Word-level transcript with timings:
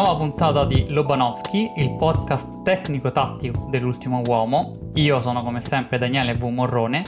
nuova 0.00 0.14
puntata 0.14 0.64
di 0.64 0.86
Lobanowski, 0.90 1.72
il 1.78 1.96
podcast 1.96 2.62
tecnico-tattico 2.62 3.66
dell'ultimo 3.68 4.22
uomo. 4.24 4.92
Io 4.94 5.18
sono 5.18 5.42
come 5.42 5.60
sempre 5.60 5.98
Daniele 5.98 6.36
V. 6.36 6.44
Morrone 6.44 7.02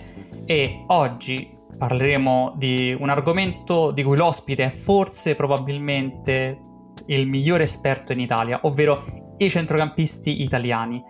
e 0.44 0.86
oggi 0.88 1.56
parleremo 1.78 2.54
di 2.56 2.96
un 2.98 3.08
argomento 3.08 3.92
di 3.92 4.02
cui 4.02 4.16
l'ospite 4.16 4.64
è 4.64 4.68
forse 4.70 5.36
probabilmente 5.36 6.58
il 7.06 7.28
migliore 7.28 7.62
esperto 7.62 8.10
in 8.10 8.18
Italia, 8.18 8.58
ovvero 8.62 9.34
i 9.36 9.48
centrocampisti 9.48 10.42
italiani. 10.42 11.00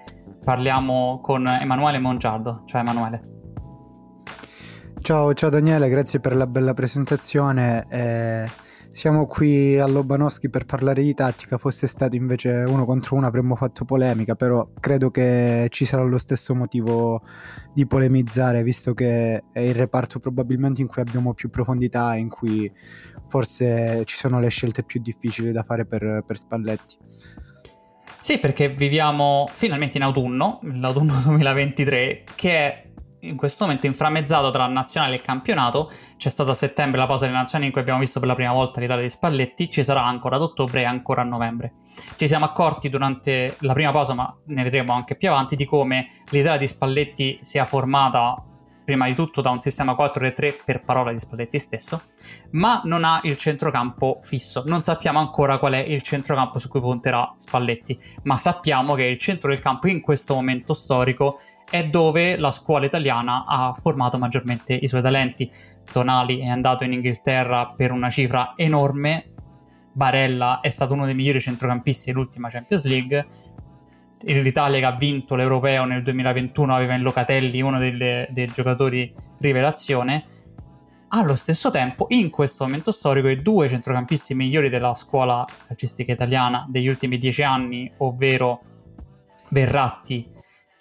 Parliamo 0.44 1.18
con 1.22 1.46
Emanuele 1.46 1.98
Mongiardo. 1.98 2.64
Ciao 2.66 2.82
Emanuele. 2.82 3.22
Ciao, 5.00 5.32
ciao 5.32 5.48
Daniele, 5.48 5.88
grazie 5.88 6.20
per 6.20 6.36
la 6.36 6.46
bella 6.46 6.74
presentazione. 6.74 7.86
Eh 7.88 8.68
siamo 8.92 9.26
qui 9.26 9.78
a 9.78 9.86
Lobanowski 9.86 10.50
per 10.50 10.64
parlare 10.64 11.02
di 11.02 11.14
tattica, 11.14 11.58
fosse 11.58 11.86
stato 11.86 12.16
invece 12.16 12.64
uno 12.66 12.84
contro 12.84 13.16
uno 13.16 13.26
avremmo 13.26 13.54
fatto 13.54 13.84
polemica, 13.84 14.34
però 14.34 14.68
credo 14.80 15.10
che 15.10 15.68
ci 15.70 15.84
sarà 15.84 16.02
lo 16.02 16.18
stesso 16.18 16.54
motivo 16.54 17.22
di 17.72 17.86
polemizzare, 17.86 18.62
visto 18.62 18.92
che 18.92 19.44
è 19.52 19.60
il 19.60 19.74
reparto 19.74 20.18
probabilmente 20.18 20.80
in 20.80 20.88
cui 20.88 21.02
abbiamo 21.02 21.34
più 21.34 21.50
profondità, 21.50 22.16
in 22.16 22.28
cui 22.28 22.70
forse 23.28 24.02
ci 24.06 24.16
sono 24.16 24.40
le 24.40 24.48
scelte 24.48 24.82
più 24.82 25.00
difficili 25.00 25.52
da 25.52 25.62
fare 25.62 25.86
per, 25.86 26.24
per 26.26 26.36
Spalletti. 26.36 26.96
Sì, 28.18 28.38
perché 28.38 28.68
viviamo 28.68 29.48
finalmente 29.50 29.96
in 29.96 30.02
autunno, 30.02 30.58
l'autunno 30.62 31.14
2023, 31.24 32.24
che 32.34 32.50
è 32.50 32.89
in 33.20 33.36
questo 33.36 33.64
momento 33.64 33.86
inframmezzato 33.86 34.50
tra 34.50 34.66
nazionale 34.66 35.16
e 35.16 35.20
campionato. 35.20 35.90
C'è 36.16 36.28
stata 36.28 36.50
a 36.50 36.54
settembre 36.54 36.98
la 36.98 37.06
pausa 37.06 37.26
delle 37.26 37.36
nazionali 37.36 37.66
in 37.66 37.72
cui 37.72 37.80
abbiamo 37.80 38.00
visto 38.00 38.18
per 38.20 38.28
la 38.28 38.34
prima 38.34 38.52
volta 38.52 38.80
l'Italia 38.80 39.02
di 39.02 39.08
Spalletti, 39.08 39.70
ci 39.70 39.82
sarà 39.82 40.04
ancora 40.04 40.36
ad 40.36 40.42
ottobre 40.42 40.82
e 40.82 40.84
ancora 40.84 41.22
a 41.22 41.24
novembre. 41.24 41.74
Ci 42.16 42.26
siamo 42.26 42.44
accorti 42.44 42.88
durante 42.88 43.56
la 43.60 43.72
prima 43.72 43.92
pausa, 43.92 44.14
ma 44.14 44.34
ne 44.46 44.62
vedremo 44.62 44.92
anche 44.92 45.16
più 45.16 45.28
avanti, 45.28 45.56
di 45.56 45.64
come 45.64 46.06
l'Italia 46.30 46.58
di 46.58 46.66
Spalletti 46.66 47.38
sia 47.42 47.64
formata 47.64 48.44
prima 48.90 49.06
di 49.06 49.14
tutto 49.14 49.40
da 49.40 49.50
un 49.50 49.60
sistema 49.60 49.92
4-3 49.92 50.64
per 50.64 50.82
parola 50.82 51.12
di 51.12 51.16
Spalletti 51.16 51.60
stesso, 51.60 52.02
ma 52.52 52.80
non 52.84 53.04
ha 53.04 53.20
il 53.22 53.36
centrocampo 53.36 54.18
fisso. 54.20 54.64
Non 54.66 54.80
sappiamo 54.82 55.20
ancora 55.20 55.58
qual 55.58 55.74
è 55.74 55.78
il 55.78 56.02
centrocampo 56.02 56.58
su 56.58 56.66
cui 56.66 56.80
punterà 56.80 57.32
Spalletti, 57.36 57.96
ma 58.24 58.36
sappiamo 58.36 58.94
che 58.94 59.04
il 59.04 59.16
centro 59.16 59.50
del 59.50 59.60
campo 59.60 59.86
in 59.86 60.00
questo 60.00 60.34
momento 60.34 60.72
storico 60.72 61.38
è 61.70 61.86
dove 61.86 62.36
la 62.36 62.50
scuola 62.50 62.84
italiana 62.84 63.44
ha 63.46 63.72
formato 63.72 64.18
maggiormente 64.18 64.74
i 64.74 64.88
suoi 64.88 65.00
talenti. 65.00 65.50
Tonali 65.92 66.40
è 66.40 66.48
andato 66.48 66.84
in 66.84 66.92
Inghilterra 66.92 67.72
per 67.76 67.92
una 67.92 68.10
cifra 68.10 68.54
enorme, 68.56 69.32
Barella 69.92 70.60
è 70.60 70.68
stato 70.68 70.94
uno 70.94 71.04
dei 71.04 71.14
migliori 71.14 71.40
centrocampisti 71.40 72.10
dell'ultima 72.10 72.48
Champions 72.48 72.84
League, 72.84 73.26
l'Italia 74.22 74.78
che 74.78 74.84
ha 74.84 74.96
vinto 74.96 75.34
l'Europeo 75.34 75.84
nel 75.84 76.02
2021 76.02 76.74
aveva 76.74 76.94
in 76.94 77.02
Locatelli 77.02 77.62
uno 77.62 77.78
delle, 77.78 78.28
dei 78.30 78.46
giocatori 78.46 79.12
rivelazione. 79.38 80.24
Allo 81.12 81.34
stesso 81.34 81.70
tempo, 81.70 82.06
in 82.10 82.30
questo 82.30 82.64
momento 82.64 82.92
storico, 82.92 83.28
i 83.28 83.42
due 83.42 83.66
centrocampisti 83.66 84.34
migliori 84.34 84.68
della 84.68 84.94
scuola 84.94 85.44
calcistica 85.66 86.12
italiana 86.12 86.66
degli 86.68 86.86
ultimi 86.86 87.18
dieci 87.18 87.42
anni, 87.42 87.90
ovvero 87.98 88.62
Verratti 89.48 90.30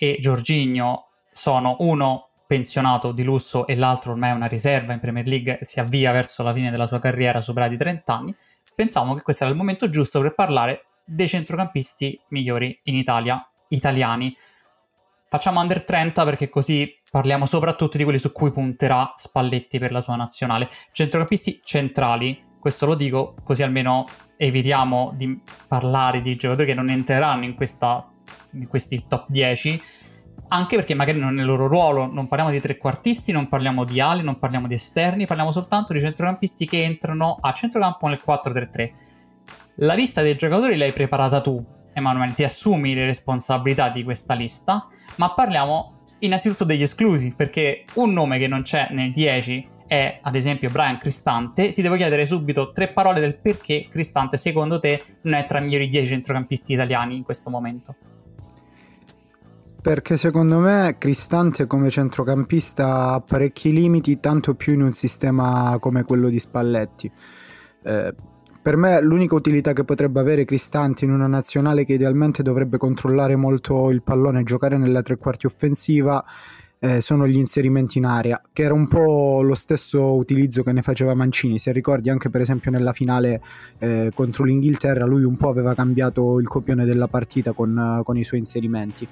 e 0.01 0.15
Giorginio 0.21 1.07
sono 1.29 1.75
uno 1.79 2.29
pensionato 2.47 3.11
di 3.11 3.23
lusso 3.23 3.67
e 3.67 3.75
l'altro 3.75 4.13
ormai 4.13 4.31
è 4.31 4.33
una 4.33 4.47
riserva 4.47 4.93
in 4.93 4.99
Premier 4.99 5.27
League, 5.27 5.59
si 5.61 5.81
avvia 5.81 6.13
verso 6.13 6.41
la 6.41 6.53
fine 6.53 6.71
della 6.71 6.87
sua 6.87 6.99
carriera 6.99 7.41
superati 7.41 7.73
i 7.73 7.77
30 7.77 8.13
anni, 8.13 8.35
pensavamo 8.73 9.13
che 9.13 9.21
questo 9.21 9.43
era 9.43 9.51
il 9.51 9.59
momento 9.59 9.89
giusto 9.89 10.21
per 10.21 10.33
parlare 10.33 10.85
dei 11.03 11.27
centrocampisti 11.27 12.17
migliori 12.29 12.79
in 12.83 12.95
Italia, 12.95 13.45
italiani. 13.67 14.33
Facciamo 15.27 15.59
under 15.59 15.83
30 15.83 16.23
perché 16.23 16.47
così 16.47 16.95
parliamo 17.11 17.45
soprattutto 17.45 17.97
di 17.97 18.03
quelli 18.03 18.19
su 18.19 18.31
cui 18.31 18.51
punterà 18.51 19.13
Spalletti 19.17 19.79
per 19.79 19.91
la 19.91 20.01
sua 20.01 20.15
nazionale. 20.15 20.69
Centrocampisti 20.93 21.59
centrali, 21.61 22.41
questo 22.57 22.85
lo 22.85 22.95
dico 22.95 23.35
così 23.43 23.63
almeno 23.63 24.05
evitiamo 24.37 25.11
di 25.15 25.39
parlare 25.67 26.21
di 26.21 26.37
giocatori 26.37 26.67
che 26.67 26.73
non 26.73 26.89
entreranno 26.89 27.43
in 27.43 27.55
questa 27.55 28.09
questi 28.67 29.05
top 29.07 29.25
10 29.29 29.81
anche 30.51 30.75
perché 30.75 30.93
magari 30.93 31.19
non 31.19 31.37
è 31.37 31.41
il 31.41 31.45
loro 31.45 31.67
ruolo, 31.67 32.07
non 32.11 32.27
parliamo 32.27 32.51
di 32.51 32.59
trequartisti, 32.59 33.31
non 33.31 33.47
parliamo 33.47 33.83
di 33.83 33.99
ali, 33.99 34.23
non 34.23 34.39
parliamo 34.39 34.67
di 34.67 34.73
esterni, 34.73 35.27
parliamo 35.27 35.51
soltanto 35.51 35.93
di 35.93 35.99
centrocampisti 35.99 36.65
che 36.65 36.83
entrano 36.83 37.37
a 37.39 37.51
centrocampo 37.51 38.07
nel 38.07 38.21
4-3-3. 38.25 38.91
La 39.75 39.93
lista 39.93 40.21
dei 40.21 40.35
giocatori 40.35 40.75
l'hai 40.75 40.91
preparata 40.91 41.39
tu, 41.39 41.63
Emanuele, 41.93 42.33
ti 42.33 42.43
assumi 42.43 42.93
le 42.95 43.05
responsabilità 43.05 43.89
di 43.89 44.03
questa 44.03 44.33
lista, 44.33 44.87
ma 45.17 45.33
parliamo 45.33 46.05
innanzitutto 46.19 46.63
degli 46.63 46.81
esclusi, 46.81 47.33
perché 47.35 47.83
un 47.95 48.11
nome 48.11 48.39
che 48.39 48.47
non 48.47 48.63
c'è 48.63 48.87
nei 48.91 49.11
10 49.11 49.77
è 49.85 50.19
ad 50.21 50.35
esempio 50.35 50.69
Brian 50.69 50.97
Cristante, 50.97 51.71
ti 51.71 51.81
devo 51.81 51.95
chiedere 51.95 52.25
subito 52.25 52.71
tre 52.71 52.89
parole 52.89 53.19
del 53.19 53.39
perché 53.39 53.87
Cristante 53.89 54.37
secondo 54.37 54.79
te 54.79 55.03
non 55.23 55.35
è 55.35 55.45
tra 55.45 55.59
i 55.59 55.63
migliori 55.63 55.87
10 55.87 56.07
centrocampisti 56.07 56.73
italiani 56.73 57.15
in 57.15 57.23
questo 57.23 57.49
momento. 57.49 57.95
Perché 59.89 60.17
secondo 60.17 60.59
me 60.59 60.97
Cristante 60.99 61.65
come 61.65 61.89
centrocampista 61.89 63.13
ha 63.13 63.21
parecchi 63.21 63.73
limiti, 63.73 64.19
tanto 64.19 64.53
più 64.53 64.73
in 64.73 64.83
un 64.83 64.93
sistema 64.93 65.75
come 65.79 66.03
quello 66.03 66.29
di 66.29 66.37
Spalletti. 66.37 67.11
Eh, 67.81 68.13
per 68.61 68.77
me 68.77 69.01
l'unica 69.01 69.33
utilità 69.33 69.73
che 69.73 69.85
potrebbe 69.85 70.19
avere 70.19 70.45
Cristante 70.45 71.05
in 71.05 71.11
una 71.11 71.25
nazionale 71.25 71.85
che 71.85 71.93
idealmente 71.93 72.43
dovrebbe 72.43 72.77
controllare 72.77 73.35
molto 73.35 73.89
il 73.89 74.03
pallone 74.03 74.41
e 74.41 74.43
giocare 74.43 74.77
nella 74.77 75.01
tre 75.01 75.17
quarti 75.17 75.47
offensiva 75.47 76.23
eh, 76.77 77.01
sono 77.01 77.27
gli 77.27 77.37
inserimenti 77.37 77.97
in 77.97 78.05
area, 78.05 78.39
che 78.53 78.61
era 78.61 78.75
un 78.75 78.87
po' 78.87 79.41
lo 79.41 79.55
stesso 79.55 80.15
utilizzo 80.15 80.61
che 80.61 80.71
ne 80.71 80.83
faceva 80.83 81.15
Mancini. 81.15 81.57
Se 81.57 81.71
ricordi, 81.71 82.11
anche 82.11 82.29
per 82.29 82.41
esempio 82.41 82.69
nella 82.69 82.93
finale 82.93 83.41
eh, 83.79 84.11
contro 84.13 84.43
l'Inghilterra, 84.43 85.05
lui 85.05 85.23
un 85.23 85.35
po' 85.35 85.49
aveva 85.49 85.73
cambiato 85.73 86.39
il 86.39 86.47
copione 86.47 86.85
della 86.85 87.07
partita 87.07 87.53
con, 87.53 88.01
con 88.03 88.17
i 88.17 88.23
suoi 88.23 88.39
inserimenti. 88.39 89.07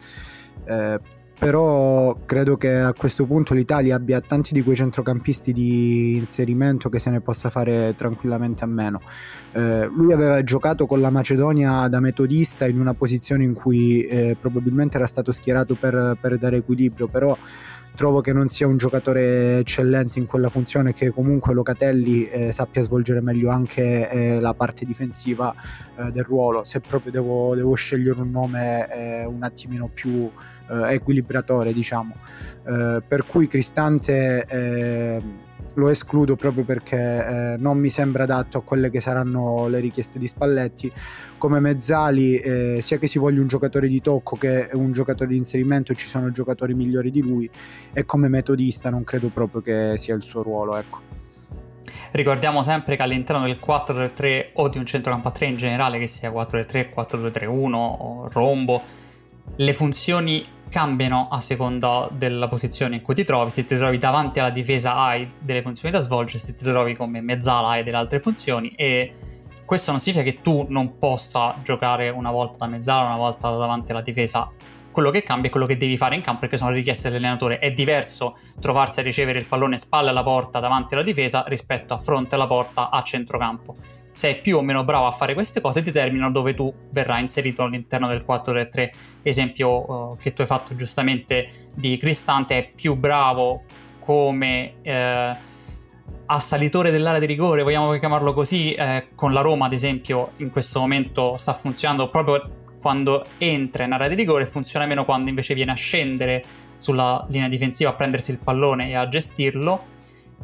Eh, 0.67 1.00
però 1.39 2.17
credo 2.25 2.57
che 2.57 2.73
a 2.79 2.94
questo 2.94 3.28
punto 3.28 3.53
l'Italia 3.53 3.95
abbia 3.95 4.19
tanti 4.22 4.53
di 4.53 4.63
quei 4.63 4.75
centrocampisti 4.75 5.53
di 5.53 6.16
inserimento 6.16 6.89
che 6.89 6.97
se 6.97 7.11
ne 7.11 7.22
possa 7.22 7.51
fare 7.51 7.94
tranquillamente 7.95 8.63
a 8.63 8.67
meno. 8.67 9.01
Eh, 9.53 9.88
lui 9.94 10.13
aveva 10.13 10.41
giocato 10.44 10.88
con 10.88 11.00
la 11.00 11.11
Macedonia 11.11 11.88
da 11.89 12.00
metodista 12.00 12.66
in 12.66 12.79
una 12.79 12.95
posizione 12.95 13.44
in 13.44 13.53
cui 13.53 14.01
eh, 14.07 14.35
probabilmente 14.39 14.97
era 14.97 15.06
stato 15.06 15.31
schierato 15.31 15.75
per, 15.75 16.17
per 16.19 16.39
dare 16.39 16.57
equilibrio, 16.57 17.07
però 17.07 17.38
trovo 17.97 18.21
che 18.21 18.31
non 18.31 18.47
sia 18.47 18.67
un 18.67 18.77
giocatore 18.77 19.57
eccellente 19.57 20.19
in 20.19 20.27
quella 20.27 20.49
funzione 20.49 20.93
che 20.93 21.09
comunque 21.09 21.55
Locatelli 21.55 22.25
eh, 22.27 22.51
sappia 22.51 22.83
svolgere 22.83 23.21
meglio 23.21 23.49
anche 23.49 24.07
eh, 24.07 24.39
la 24.39 24.53
parte 24.53 24.85
difensiva 24.85 25.51
eh, 25.97 26.11
del 26.11 26.23
ruolo. 26.23 26.63
Se 26.63 26.79
proprio 26.79 27.11
devo, 27.11 27.55
devo 27.55 27.73
scegliere 27.73 28.21
un 28.21 28.29
nome 28.29 28.87
eh, 28.91 29.25
un 29.25 29.41
attimino 29.41 29.89
più 29.91 30.29
eh, 30.69 30.93
equilibratore 30.93 31.73
diciamo. 31.73 32.15
Eh, 32.67 33.01
per 33.05 33.25
cui 33.25 33.47
Cristante 33.47 34.45
lo 35.77 35.89
escludo 35.89 36.35
proprio 36.35 36.63
perché 36.63 36.97
eh, 36.97 37.55
non 37.57 37.77
mi 37.77 37.89
sembra 37.89 38.23
adatto 38.23 38.57
a 38.57 38.61
quelle 38.61 38.89
che 38.89 38.99
saranno 38.99 39.67
le 39.67 39.79
richieste 39.79 40.19
di 40.19 40.27
Spalletti. 40.27 40.91
Come 41.38 41.59
Mezzali, 41.59 42.38
eh, 42.38 42.81
sia 42.81 42.97
che 42.97 43.07
si 43.07 43.19
voglia 43.19 43.41
un 43.41 43.47
giocatore 43.47 43.88
di 43.88 44.01
tocco 44.01 44.35
che 44.38 44.69
un 44.73 44.91
giocatore 44.91 45.29
di 45.29 45.38
inserimento, 45.38 45.93
ci 45.93 46.07
sono 46.07 46.31
giocatori 46.31 46.73
migliori 46.73 47.11
di 47.11 47.21
lui 47.21 47.49
e 47.93 48.05
come 48.05 48.27
metodista 48.27 48.89
non 48.89 49.03
credo 49.03 49.29
proprio 49.29 49.61
che 49.61 49.97
sia 49.97 50.15
il 50.15 50.23
suo 50.23 50.41
ruolo. 50.41 50.77
Ecco. 50.77 51.25
Ricordiamo 52.11 52.61
sempre 52.61 52.95
che 52.95 53.03
all'interno 53.03 53.45
del 53.45 53.59
4-3 53.63 54.50
o 54.53 54.69
di 54.69 54.77
un 54.77 54.85
centrocampo 54.85 55.27
a 55.27 55.31
3 55.31 55.45
in 55.45 55.57
generale, 55.57 56.00
che 56.00 56.07
sia 56.07 56.31
4-3, 56.31 56.89
4-2-3-1 56.95 57.74
o 57.74 58.29
rombo, 58.31 58.81
le 59.55 59.73
funzioni 59.73 60.45
cambiano 60.69 61.29
a 61.31 61.39
seconda 61.39 62.09
della 62.11 62.47
posizione 62.47 62.95
in 62.95 63.01
cui 63.01 63.15
ti 63.15 63.23
trovi. 63.23 63.49
Se 63.49 63.63
ti 63.63 63.75
trovi 63.75 63.97
davanti 63.97 64.39
alla 64.39 64.49
difesa 64.49 64.95
hai 64.95 65.31
delle 65.39 65.61
funzioni 65.61 65.94
da 65.94 65.99
svolgere, 65.99 66.39
se 66.39 66.53
ti 66.53 66.63
trovi 66.63 66.95
come 66.95 67.21
mezzala 67.21 67.69
hai 67.69 67.83
delle 67.83 67.97
altre 67.97 68.19
funzioni 68.19 68.69
e 68.69 69.13
questo 69.65 69.91
non 69.91 69.99
significa 69.99 70.29
che 70.29 70.41
tu 70.41 70.65
non 70.69 70.97
possa 70.97 71.57
giocare 71.63 72.09
una 72.09 72.31
volta 72.31 72.57
da 72.59 72.67
mezzala, 72.67 73.07
una 73.07 73.17
volta 73.17 73.49
davanti 73.49 73.91
alla 73.91 74.01
difesa. 74.01 74.49
Quello 74.91 75.11
che 75.11 75.21
cambia 75.21 75.50
è 75.50 75.51
quello 75.51 75.67
che 75.67 75.77
devi 75.77 75.95
fare 75.95 76.15
in 76.15 76.21
campo 76.21 76.41
perché 76.41 76.57
sono 76.57 76.71
richieste 76.71 77.09
dell'allenatore. 77.09 77.59
È 77.59 77.71
diverso 77.71 78.38
trovarsi 78.59 79.00
a 79.00 79.03
ricevere 79.03 79.39
il 79.39 79.45
pallone 79.45 79.77
spalle 79.77 80.09
alla 80.09 80.23
porta 80.23 80.59
davanti 80.59 80.95
alla 80.95 81.03
difesa 81.03 81.43
rispetto 81.47 81.93
a 81.93 81.97
fronte 81.97 82.35
alla 82.35 82.47
porta 82.47 82.89
a 82.89 83.01
centrocampo 83.03 83.75
sei 84.17 84.41
più 84.41 84.57
o 84.57 84.61
meno 84.63 84.83
bravo 84.83 85.05
a 85.05 85.11
fare 85.11 85.35
queste 85.35 85.61
cose 85.61 85.83
determinano 85.83 86.31
dove 86.31 86.55
tu 86.55 86.73
verrai 86.89 87.21
inserito 87.21 87.61
all'interno 87.61 88.07
del 88.07 88.25
4-3-3. 88.27 88.89
Esempio 89.21 89.91
uh, 89.91 90.17
che 90.17 90.33
tu 90.33 90.41
hai 90.41 90.47
fatto 90.47 90.73
giustamente 90.73 91.47
di 91.75 91.97
Cristante 91.97 92.57
è 92.57 92.71
più 92.73 92.95
bravo 92.95 93.61
come 93.99 94.73
uh, 94.83 95.37
assalitore 96.25 96.89
dell'area 96.89 97.19
di 97.19 97.27
rigore, 97.27 97.61
vogliamo 97.61 97.95
chiamarlo 97.99 98.33
così, 98.33 98.73
eh, 98.73 99.09
con 99.13 99.33
la 99.33 99.41
Roma 99.41 99.67
ad 99.67 99.73
esempio 99.73 100.31
in 100.37 100.49
questo 100.49 100.79
momento 100.79 101.37
sta 101.37 101.53
funzionando 101.53 102.09
proprio 102.09 102.65
quando 102.81 103.23
entra 103.37 103.83
in 103.83 103.91
area 103.91 104.07
di 104.07 104.15
rigore, 104.15 104.47
funziona 104.47 104.87
meno 104.87 105.05
quando 105.05 105.29
invece 105.29 105.53
viene 105.53 105.73
a 105.73 105.75
scendere 105.75 106.43
sulla 106.73 107.23
linea 107.29 107.49
difensiva 107.49 107.91
a 107.91 107.93
prendersi 107.93 108.31
il 108.31 108.39
pallone 108.39 108.89
e 108.89 108.95
a 108.95 109.07
gestirlo. 109.07 109.95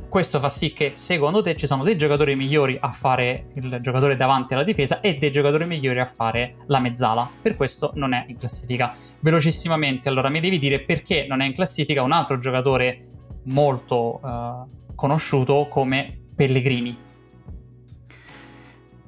Questo 0.09 0.39
fa 0.39 0.49
sì 0.49 0.73
che 0.73 0.91
secondo 0.95 1.41
te 1.41 1.55
ci 1.55 1.65
sono 1.65 1.83
dei 1.83 1.97
giocatori 1.97 2.35
migliori 2.35 2.77
a 2.79 2.91
fare 2.91 3.47
il 3.55 3.79
giocatore 3.81 4.15
davanti 4.15 4.53
alla 4.53 4.63
difesa 4.63 5.01
e 5.01 5.17
dei 5.17 5.31
giocatori 5.31 5.65
migliori 5.65 5.99
a 5.99 6.05
fare 6.05 6.55
la 6.67 6.79
mezzala. 6.79 7.29
Per 7.41 7.55
questo 7.55 7.91
non 7.95 8.13
è 8.13 8.25
in 8.27 8.37
classifica. 8.37 8.95
Velocissimamente, 9.21 10.09
allora 10.09 10.29
mi 10.29 10.39
devi 10.39 10.59
dire 10.59 10.81
perché 10.81 11.25
non 11.27 11.41
è 11.41 11.45
in 11.45 11.53
classifica 11.53 12.03
un 12.03 12.11
altro 12.11 12.37
giocatore 12.37 13.09
molto 13.45 14.19
uh, 14.21 14.93
conosciuto 14.95 15.67
come 15.69 16.19
Pellegrini 16.35 17.11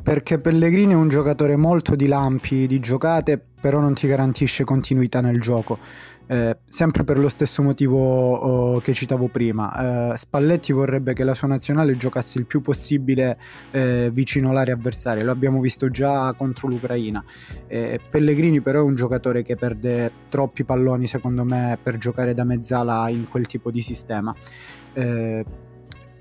perché 0.05 0.37
Pellegrini 0.37 0.93
è 0.93 0.95
un 0.95 1.09
giocatore 1.09 1.55
molto 1.55 1.95
di 1.95 2.05
lampi, 2.05 2.67
di 2.67 2.79
giocate, 2.79 3.43
però 3.59 3.79
non 3.79 3.95
ti 3.95 4.05
garantisce 4.05 4.63
continuità 4.63 5.19
nel 5.19 5.41
gioco. 5.41 5.79
Eh, 6.27 6.57
sempre 6.65 7.03
per 7.03 7.19
lo 7.19 7.29
stesso 7.29 7.61
motivo 7.61 7.97
oh, 8.33 8.79
che 8.79 8.93
citavo 8.93 9.27
prima, 9.27 10.13
eh, 10.13 10.17
Spalletti 10.17 10.71
vorrebbe 10.73 11.13
che 11.13 11.23
la 11.23 11.35
sua 11.35 11.47
nazionale 11.47 11.95
giocasse 11.97 12.39
il 12.39 12.45
più 12.45 12.61
possibile 12.61 13.37
eh, 13.71 14.09
vicino 14.11 14.49
all'area 14.49 14.73
avversaria, 14.73 15.23
lo 15.23 15.31
abbiamo 15.31 15.59
visto 15.59 15.89
già 15.89 16.33
contro 16.33 16.67
l'Ucraina. 16.67 17.23
Eh, 17.67 17.99
Pellegrini 18.09 18.61
però 18.61 18.79
è 18.79 18.83
un 18.83 18.95
giocatore 18.95 19.43
che 19.43 19.55
perde 19.55 20.11
troppi 20.29 20.63
palloni 20.63 21.07
secondo 21.07 21.43
me 21.43 21.77
per 21.81 21.97
giocare 21.97 22.33
da 22.33 22.43
mezzala 22.43 23.07
in 23.09 23.27
quel 23.29 23.45
tipo 23.45 23.69
di 23.69 23.81
sistema. 23.81 24.35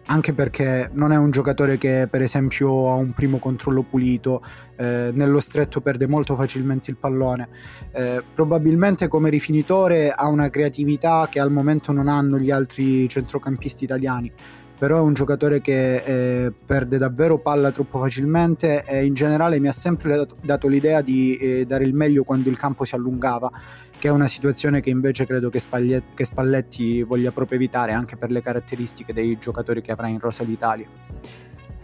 Anche 0.07 0.35
perché 0.35 0.91
non 0.93 1.13
è 1.13 1.17
un 1.17 1.31
giocatore 1.31 1.79
che 1.79 2.09
per 2.11 2.21
esempio 2.21 2.91
ha 2.91 2.95
un 2.95 3.13
primo 3.15 3.39
controllo 3.39 3.83
pulito, 3.83 4.43
eh, 4.77 5.11
nello 5.15 5.41
stretto 5.41 5.81
perde 5.81 6.07
molto 6.07 6.37
facilmente 6.37 6.91
il 6.91 6.99
pallone, 6.99 7.49
eh, 7.93 8.23
probabilmente 8.35 9.09
come 9.09 9.31
rifinitore 9.31 10.11
ha 10.11 10.29
una 10.29 10.51
creatività 10.51 11.27
che 11.31 11.41
al 11.41 11.51
momento 11.51 11.91
non 11.93 12.09
hanno 12.09 12.39
gli 12.39 12.51
altri 12.51 13.09
centrocampisti 13.09 13.85
italiani, 13.85 14.31
però 14.79 14.99
è 14.99 15.01
un 15.01 15.15
giocatore 15.15 15.63
che 15.63 15.97
eh, 15.97 16.53
perde 16.53 16.99
davvero 16.99 17.39
palla 17.39 17.71
troppo 17.71 17.99
facilmente 17.99 18.85
e 18.85 19.07
in 19.07 19.15
generale 19.15 19.59
mi 19.59 19.69
ha 19.69 19.73
sempre 19.73 20.17
dato, 20.17 20.37
dato 20.43 20.69
l'idea 20.69 21.01
di 21.01 21.37
eh, 21.37 21.65
dare 21.65 21.85
il 21.85 21.95
meglio 21.95 22.25
quando 22.25 22.51
il 22.51 22.59
campo 22.59 22.85
si 22.85 22.95
allungava 22.95 23.51
che 23.99 24.09
è 24.09 24.11
una 24.11 24.29
situazione 24.29 24.81
che 24.81 24.91
invece 24.91 25.27
credo 25.27 25.51
che, 25.51 25.61
Spalletti, 25.61 26.15
che 26.15 26.25
Spalletti 26.25 27.03
voglia 27.03 27.33
proprio 27.33 27.57
evitare 27.57 27.93
anche 27.93 28.17
per 28.17 28.31
le 28.31 28.43
caratteristiche 28.43 29.13
dei 29.13 29.39
giocatori 29.39 29.81
che 29.81 29.93
avrà 29.93 30.09
in 30.09 30.19
rosa 30.19 30.45
d'Italia. 30.45 30.89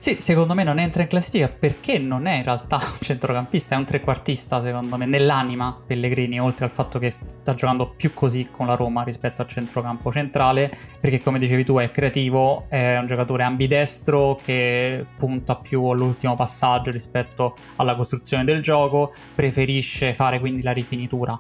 Sì, 0.00 0.16
secondo 0.18 0.54
me 0.54 0.62
non 0.64 0.78
entra 0.78 1.02
in 1.02 1.08
classifica 1.08 1.48
perché 1.48 1.98
non 1.98 2.24
è 2.24 2.36
in 2.36 2.42
realtà 2.42 2.76
un 2.76 2.96
centrocampista, 3.00 3.74
è 3.74 3.78
un 3.78 3.84
trequartista 3.84 4.62
secondo 4.62 4.96
me, 4.96 5.04
nell'anima 5.04 5.78
Pellegrini, 5.86 6.40
oltre 6.40 6.64
al 6.64 6.70
fatto 6.70 6.98
che 6.98 7.10
sta 7.10 7.52
giocando 7.52 7.90
più 7.90 8.14
così 8.14 8.48
con 8.50 8.66
la 8.66 8.76
Roma 8.76 9.02
rispetto 9.02 9.42
al 9.42 9.48
centrocampo 9.48 10.10
centrale, 10.10 10.72
perché 10.98 11.20
come 11.20 11.38
dicevi 11.38 11.64
tu 11.64 11.76
è 11.76 11.90
creativo, 11.90 12.64
è 12.70 12.96
un 12.96 13.06
giocatore 13.06 13.42
ambidestro 13.42 14.40
che 14.42 15.04
punta 15.18 15.56
più 15.56 15.84
all'ultimo 15.84 16.34
passaggio 16.34 16.90
rispetto 16.90 17.54
alla 17.76 17.94
costruzione 17.94 18.44
del 18.44 18.62
gioco, 18.62 19.12
preferisce 19.34 20.14
fare 20.14 20.40
quindi 20.40 20.62
la 20.62 20.72
rifinitura 20.72 21.38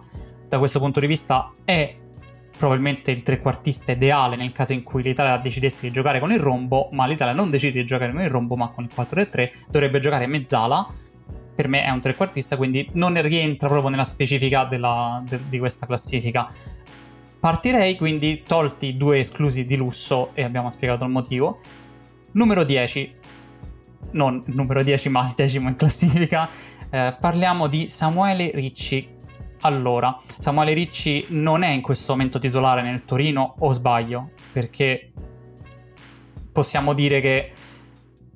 da 0.50 0.58
questo 0.58 0.80
punto 0.80 0.98
di 0.98 1.06
vista 1.06 1.52
è 1.64 1.94
probabilmente 2.58 3.12
il 3.12 3.22
trequartista 3.22 3.92
ideale 3.92 4.34
nel 4.34 4.50
caso 4.50 4.72
in 4.72 4.82
cui 4.82 5.00
l'Italia 5.00 5.36
decidesse 5.36 5.82
di 5.82 5.92
giocare 5.92 6.18
con 6.18 6.32
il 6.32 6.40
rombo, 6.40 6.88
ma 6.90 7.06
l'Italia 7.06 7.32
non 7.32 7.50
decide 7.50 7.78
di 7.78 7.84
giocare 7.86 8.12
con 8.12 8.20
il 8.20 8.28
rombo 8.28 8.56
ma 8.56 8.68
con 8.68 8.82
il 8.82 8.90
4-3, 8.94 9.66
dovrebbe 9.70 10.00
giocare 10.00 10.26
mezzala. 10.26 10.86
Per 11.54 11.68
me 11.68 11.84
è 11.84 11.90
un 11.90 12.00
trequartista, 12.00 12.56
quindi 12.56 12.88
non 12.94 13.20
rientra 13.22 13.68
proprio 13.68 13.90
nella 13.90 14.04
specifica 14.04 14.64
della, 14.64 15.22
de, 15.26 15.40
di 15.48 15.58
questa 15.60 15.86
classifica. 15.86 16.50
Partirei 17.38 17.96
quindi 17.96 18.42
tolti 18.44 18.96
due 18.96 19.20
esclusi 19.20 19.64
di 19.64 19.76
lusso 19.76 20.30
e 20.34 20.42
abbiamo 20.42 20.68
spiegato 20.70 21.04
il 21.04 21.10
motivo. 21.10 21.60
Numero 22.32 22.64
10, 22.64 23.14
non 24.12 24.42
numero 24.46 24.82
10 24.82 25.08
ma 25.10 25.24
il 25.24 25.32
decimo 25.36 25.68
in 25.68 25.76
classifica, 25.76 26.48
eh, 26.90 27.14
parliamo 27.20 27.68
di 27.68 27.86
Samuele 27.86 28.50
Ricci 28.52 29.18
allora, 29.60 30.16
Samuele 30.38 30.72
Ricci 30.72 31.26
non 31.30 31.62
è 31.62 31.68
in 31.68 31.82
questo 31.82 32.12
momento 32.12 32.38
titolare 32.38 32.82
nel 32.82 33.04
Torino 33.04 33.56
o 33.58 33.72
sbaglio? 33.72 34.30
Perché 34.52 35.12
possiamo 36.52 36.94
dire 36.94 37.20
che 37.20 37.52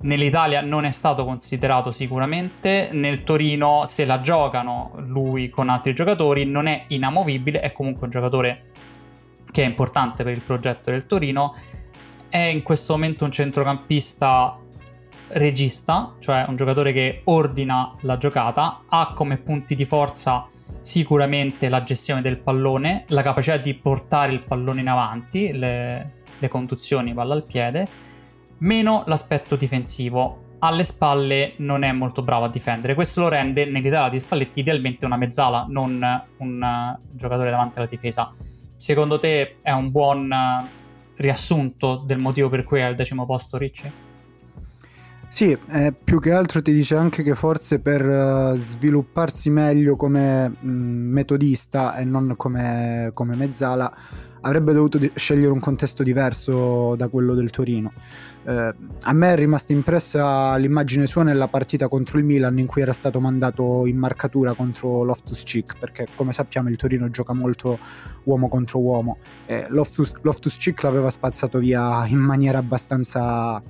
nell'Italia 0.01 0.61
non 0.61 0.85
è 0.85 0.91
stato 0.91 1.25
considerato 1.25 1.91
sicuramente, 1.91 2.89
nel 2.91 3.23
Torino 3.23 3.85
se 3.85 4.05
la 4.05 4.19
giocano 4.19 4.93
lui 4.97 5.49
con 5.49 5.69
altri 5.69 5.93
giocatori 5.93 6.45
non 6.45 6.67
è 6.67 6.85
inamovibile, 6.87 7.59
è 7.59 7.71
comunque 7.71 8.05
un 8.05 8.11
giocatore 8.11 8.71
che 9.51 9.63
è 9.63 9.65
importante 9.65 10.23
per 10.23 10.33
il 10.33 10.43
progetto 10.43 10.91
del 10.91 11.05
Torino, 11.05 11.55
è 12.29 12.37
in 12.37 12.61
questo 12.61 12.93
momento 12.93 13.25
un 13.25 13.31
centrocampista 13.31 14.59
regista, 15.29 16.13
cioè 16.19 16.45
un 16.47 16.55
giocatore 16.55 16.91
che 16.93 17.21
ordina 17.23 17.95
la 18.01 18.17
giocata, 18.17 18.83
ha 18.87 19.13
come 19.13 19.37
punti 19.37 19.73
di 19.73 19.85
forza 19.85 20.47
sicuramente 20.85 21.67
la 21.67 21.81
gestione 21.81 22.21
del 22.21 22.37
pallone, 22.37 23.05
la 23.07 23.23
capacità 23.23 23.57
di 23.57 23.73
portare 23.73 24.31
il 24.31 24.43
pallone 24.43 24.81
in 24.81 24.87
avanti, 24.87 25.51
le, 25.51 26.11
le 26.37 26.47
conduzioni 26.47 27.11
palla 27.11 27.33
al 27.33 27.43
piede, 27.43 27.87
meno 28.59 29.03
l'aspetto 29.07 29.55
difensivo. 29.55 30.43
Alle 30.59 30.83
spalle 30.83 31.53
non 31.57 31.81
è 31.81 31.91
molto 31.91 32.21
bravo 32.21 32.45
a 32.45 32.49
difendere. 32.49 32.93
Questo 32.93 33.21
lo 33.21 33.29
rende 33.29 33.65
nell'Italia 33.65 34.09
di 34.09 34.19
Spalletti 34.19 34.59
idealmente 34.59 35.07
una 35.07 35.17
mezzala, 35.17 35.65
non 35.67 36.23
un 36.37 36.97
giocatore 37.11 37.49
davanti 37.49 37.79
alla 37.79 37.87
difesa. 37.87 38.29
Secondo 38.75 39.17
te 39.17 39.57
è 39.63 39.71
un 39.71 39.89
buon 39.89 40.31
riassunto 41.15 42.03
del 42.05 42.19
motivo 42.19 42.47
per 42.47 42.63
cui 42.63 42.79
è 42.79 42.83
al 42.83 42.93
decimo 42.93 43.25
posto 43.25 43.57
Ricci? 43.57 44.04
Sì, 45.27 45.57
eh, 45.69 45.93
più 46.01 46.19
che 46.21 46.31
altro 46.31 46.61
ti 46.61 46.71
dice 46.71 46.95
anche 46.95 47.21
che 47.21 47.35
forse 47.35 47.79
per 47.79 48.05
uh, 48.05 48.55
svilupparsi 48.55 49.49
meglio 49.49 49.95
come 49.95 50.47
mh, 50.47 50.69
mm, 50.69 51.11
metodista 51.11 51.95
e 51.97 52.05
non 52.05 52.35
come, 52.37 53.11
come 53.13 53.35
mezzala 53.35 53.93
avrebbe 54.41 54.71
dovuto 54.71 54.97
di- 54.97 55.11
scegliere 55.13 55.51
un 55.51 55.59
contesto 55.59 56.03
diverso 56.03 56.95
da 56.95 57.09
quello 57.09 57.33
del 57.33 57.49
Torino. 57.49 57.91
Eh, 58.47 58.75
a 59.01 59.13
me 59.13 59.33
è 59.33 59.35
rimasta 59.35 59.73
impressa 59.73 60.55
l'immagine 60.57 61.07
sua 61.07 61.23
nella 61.23 61.47
partita 61.47 61.87
contro 61.87 62.19
il 62.19 62.25
Milan 62.25 62.59
in 62.59 62.67
cui 62.67 62.83
era 62.83 62.93
stato 62.93 63.19
mandato 63.19 63.87
in 63.87 63.97
marcatura 63.97 64.53
contro 64.53 65.03
Loftus 65.03 65.41
Cheek 65.43 65.79
perché 65.79 66.07
come 66.15 66.31
sappiamo 66.31 66.69
il 66.69 66.75
Torino 66.75 67.09
gioca 67.09 67.33
molto 67.33 67.79
uomo 68.25 68.47
contro 68.47 68.79
uomo 68.79 69.17
eh, 69.47 69.65
Loftus, 69.69 70.13
Loftus 70.21 70.57
Cheek 70.57 70.83
l'aveva 70.83 71.09
spazzato 71.09 71.57
via 71.57 72.05
in 72.05 72.19
maniera 72.19 72.59
abbastanza 72.59 73.61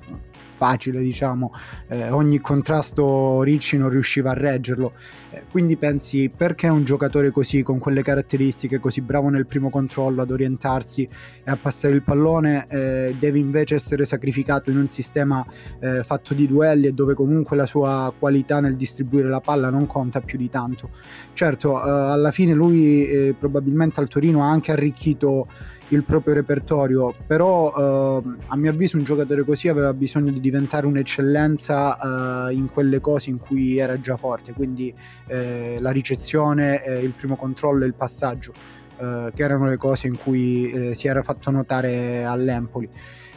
facile, 0.56 1.00
diciamo, 1.00 1.52
eh, 1.88 2.10
ogni 2.10 2.40
contrasto 2.40 3.42
Ricci 3.42 3.76
non 3.76 3.90
riusciva 3.90 4.30
a 4.30 4.34
reggerlo. 4.34 4.92
Eh, 5.30 5.44
quindi 5.50 5.76
pensi 5.76 6.30
perché 6.34 6.68
un 6.68 6.84
giocatore 6.84 7.30
così, 7.30 7.62
con 7.62 7.78
quelle 7.78 8.02
caratteristiche, 8.02 8.80
così 8.80 9.02
bravo 9.02 9.28
nel 9.28 9.46
primo 9.46 9.70
controllo 9.70 10.22
ad 10.22 10.30
orientarsi 10.30 11.02
e 11.44 11.50
a 11.50 11.56
passare 11.56 11.94
il 11.94 12.02
pallone, 12.02 12.66
eh, 12.68 13.16
deve 13.18 13.38
invece 13.38 13.74
essere 13.74 14.04
sacrificato 14.04 14.70
in 14.70 14.78
un 14.78 14.88
sistema 14.88 15.44
eh, 15.80 16.02
fatto 16.02 16.34
di 16.34 16.46
duelli 16.46 16.86
e 16.86 16.92
dove 16.92 17.14
comunque 17.14 17.56
la 17.56 17.66
sua 17.66 18.12
qualità 18.18 18.60
nel 18.60 18.76
distribuire 18.76 19.28
la 19.28 19.40
palla 19.40 19.70
non 19.70 19.86
conta 19.86 20.20
più 20.20 20.38
di 20.38 20.48
tanto. 20.48 20.90
Certo, 21.34 21.76
eh, 21.76 21.90
alla 21.90 22.30
fine 22.30 22.52
lui 22.52 23.06
eh, 23.06 23.34
probabilmente 23.38 24.00
al 24.00 24.08
Torino 24.08 24.42
ha 24.42 24.50
anche 24.50 24.72
arricchito 24.72 25.46
il 25.88 26.02
proprio 26.02 26.34
repertorio, 26.34 27.14
però 27.26 28.22
eh, 28.24 28.36
a 28.46 28.56
mio 28.56 28.70
avviso 28.70 28.96
un 28.96 29.04
giocatore 29.04 29.44
così 29.44 29.68
aveva 29.68 29.92
bisogno 29.92 30.32
di 30.32 30.40
diventare 30.40 30.86
un'eccellenza 30.86 32.48
eh, 32.48 32.54
in 32.54 32.70
quelle 32.70 33.00
cose 33.00 33.30
in 33.30 33.38
cui 33.38 33.78
era 33.78 34.00
già 34.00 34.16
forte, 34.16 34.52
quindi 34.52 34.92
eh, 35.26 35.76
la 35.80 35.90
ricezione, 35.90 36.82
il 37.02 37.12
primo 37.12 37.36
controllo 37.36 37.84
e 37.84 37.86
il 37.86 37.94
passaggio, 37.94 38.52
eh, 38.98 39.30
che 39.34 39.42
erano 39.42 39.66
le 39.66 39.76
cose 39.76 40.06
in 40.06 40.16
cui 40.16 40.70
eh, 40.70 40.94
si 40.94 41.06
era 41.06 41.22
fatto 41.22 41.50
notare 41.50 42.24
all'Empoli. 42.24 42.88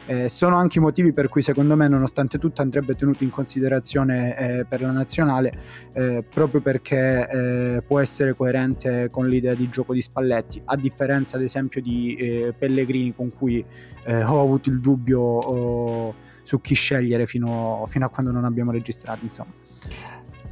Eh, 0.09 0.27
sono 0.27 0.55
anche 0.55 0.79
i 0.79 0.81
motivi 0.81 1.13
per 1.13 1.29
cui 1.29 1.43
secondo 1.43 1.75
me 1.75 1.87
nonostante 1.87 2.39
tutto 2.39 2.63
andrebbe 2.63 2.95
tenuto 2.95 3.23
in 3.23 3.29
considerazione 3.29 4.35
eh, 4.35 4.65
per 4.65 4.81
la 4.81 4.89
nazionale 4.89 5.53
eh, 5.93 6.23
proprio 6.27 6.61
perché 6.61 7.29
eh, 7.29 7.83
può 7.85 7.99
essere 7.99 8.33
coerente 8.33 9.11
con 9.11 9.27
l'idea 9.27 9.53
di 9.53 9.69
gioco 9.69 9.93
di 9.93 10.01
Spalletti 10.01 10.59
a 10.65 10.75
differenza 10.77 11.37
ad 11.37 11.43
esempio 11.43 11.79
di 11.79 12.15
eh, 12.15 12.55
Pellegrini 12.57 13.13
con 13.13 13.31
cui 13.31 13.63
eh, 14.05 14.23
ho 14.23 14.41
avuto 14.41 14.71
il 14.71 14.79
dubbio 14.79 15.19
oh, 15.21 16.15
su 16.41 16.59
chi 16.59 16.73
scegliere 16.73 17.27
fino, 17.27 17.85
fino, 17.87 18.07
a 18.07 18.09
quando 18.09 18.31
non 18.31 18.45
abbiamo 18.45 18.71
registrato 18.71 19.23
insomma 19.23 19.51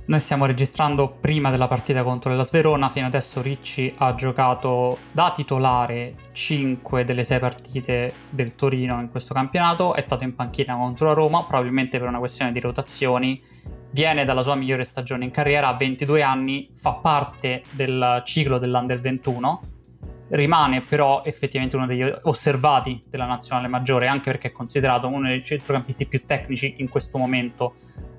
Noi 0.07 0.21
stiamo 0.21 0.45
registrando 0.45 1.09
prima 1.09 1.49
della 1.49 1.67
partita 1.67 2.01
contro 2.01 2.33
la 2.33 2.45
Sverona, 2.45 2.87
fino 2.87 3.07
adesso 3.07 3.41
Ricci 3.41 3.93
ha 3.97 4.15
giocato 4.15 4.99
da 5.11 5.33
titolare 5.35 6.15
5 6.31 7.03
delle 7.03 7.25
6 7.25 7.39
partite 7.39 8.13
del 8.29 8.55
Torino 8.55 9.01
in 9.01 9.09
questo 9.09 9.33
campionato, 9.33 9.95
è 9.95 9.99
stato 9.99 10.23
in 10.23 10.33
panchina 10.33 10.77
contro 10.77 11.07
la 11.07 11.13
Roma, 11.13 11.43
probabilmente 11.43 11.99
per 11.99 12.07
una 12.07 12.19
questione 12.19 12.53
di 12.53 12.61
rotazioni, 12.61 13.41
viene 13.91 14.23
dalla 14.23 14.41
sua 14.41 14.55
migliore 14.55 14.85
stagione 14.85 15.25
in 15.25 15.31
carriera, 15.31 15.67
ha 15.67 15.75
22 15.75 16.21
anni, 16.21 16.69
fa 16.73 16.93
parte 16.93 17.63
del 17.73 18.21
ciclo 18.23 18.59
dell'Under 18.59 19.01
21, 19.01 19.61
rimane 20.29 20.83
però 20.83 21.21
effettivamente 21.25 21.75
uno 21.75 21.85
degli 21.85 22.09
osservati 22.21 23.03
della 23.09 23.25
nazionale 23.25 23.67
maggiore, 23.67 24.07
anche 24.07 24.31
perché 24.31 24.47
è 24.47 24.51
considerato 24.53 25.09
uno 25.09 25.27
dei 25.27 25.43
centrocampisti 25.43 26.05
più 26.05 26.23
tecnici 26.23 26.75
in 26.77 26.87
questo 26.87 27.17
momento 27.17 27.73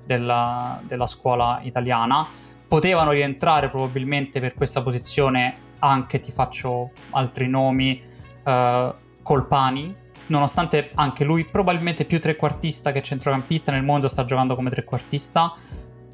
della, 0.09 0.81
della 0.83 1.05
scuola 1.05 1.59
italiana. 1.61 2.27
Potevano 2.67 3.11
rientrare 3.11 3.69
probabilmente 3.69 4.39
per 4.39 4.55
questa 4.55 4.81
posizione 4.81 5.67
anche, 5.79 6.19
ti 6.19 6.31
faccio 6.31 6.91
altri 7.11 7.47
nomi, 7.47 8.01
uh, 8.43 8.93
Colpani, 9.21 9.95
nonostante 10.27 10.91
anche 10.95 11.23
lui 11.23 11.45
probabilmente 11.45 12.05
più 12.05 12.19
trequartista 12.19 12.91
che 12.91 13.03
centrocampista, 13.03 13.71
nel 13.71 13.83
Monza 13.83 14.07
sta 14.07 14.25
giocando 14.25 14.55
come 14.55 14.71
trequartista, 14.71 15.53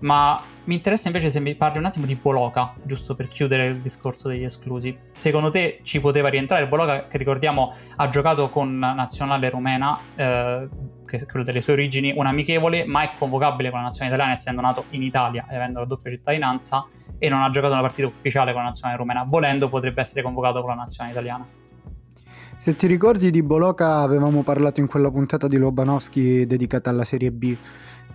ma 0.06 0.40
mi 0.66 0.76
interessa 0.76 1.08
invece 1.08 1.32
se 1.32 1.40
mi 1.40 1.56
parli 1.56 1.80
un 1.80 1.86
attimo 1.86 2.06
di 2.06 2.16
Boloca, 2.16 2.76
giusto 2.84 3.16
per 3.16 3.28
chiudere 3.28 3.66
il 3.66 3.82
discorso 3.82 4.28
degli 4.28 4.44
esclusi. 4.44 4.96
Secondo 5.10 5.50
te 5.50 5.80
ci 5.82 6.00
poteva 6.00 6.30
rientrare 6.30 6.68
Boloca, 6.68 7.08
che 7.08 7.18
ricordiamo 7.18 7.74
ha 7.96 8.08
giocato 8.10 8.50
con 8.50 8.78
nazionale 8.78 9.50
rumena, 9.50 10.00
eh, 10.16 10.70
che 11.06 11.18
è 11.18 11.26
quello 11.26 11.44
delle 11.44 11.60
sue 11.62 11.74
origini, 11.74 12.14
un 12.16 12.28
amichevole, 12.28 12.86
ma 12.86 13.02
è 13.02 13.14
convocabile 13.18 13.72
con 13.72 13.80
la 13.80 13.86
nazionale 13.86 14.14
italiana 14.14 14.38
essendo 14.38 14.62
nato 14.62 14.86
in 14.90 15.02
Italia 15.02 15.48
e 15.50 15.56
avendo 15.56 15.80
la 15.80 15.86
doppia 15.86 16.12
cittadinanza 16.12 16.86
e 17.18 17.28
non 17.28 17.42
ha 17.42 17.50
giocato 17.50 17.74
una 17.74 17.82
partita 17.82 18.08
ufficiale 18.08 18.52
con 18.52 18.62
la 18.62 18.68
nazionale 18.68 19.00
rumena. 19.00 19.26
Volendo 19.28 19.70
potrebbe 19.70 20.02
essere 20.02 20.22
convocato 20.22 20.62
con 20.62 20.70
la 20.70 20.76
nazionale 20.76 21.14
italiana. 21.14 21.48
Se 22.58 22.76
ti 22.76 22.88
ricordi 22.88 23.32
di 23.32 23.44
Boloca 23.44 23.98
avevamo 23.98 24.44
parlato 24.44 24.80
in 24.80 24.88
quella 24.88 25.12
puntata 25.12 25.48
di 25.48 25.58
Lobanowski 25.58 26.46
dedicata 26.46 26.90
alla 26.90 27.04
Serie 27.04 27.32
B 27.32 27.58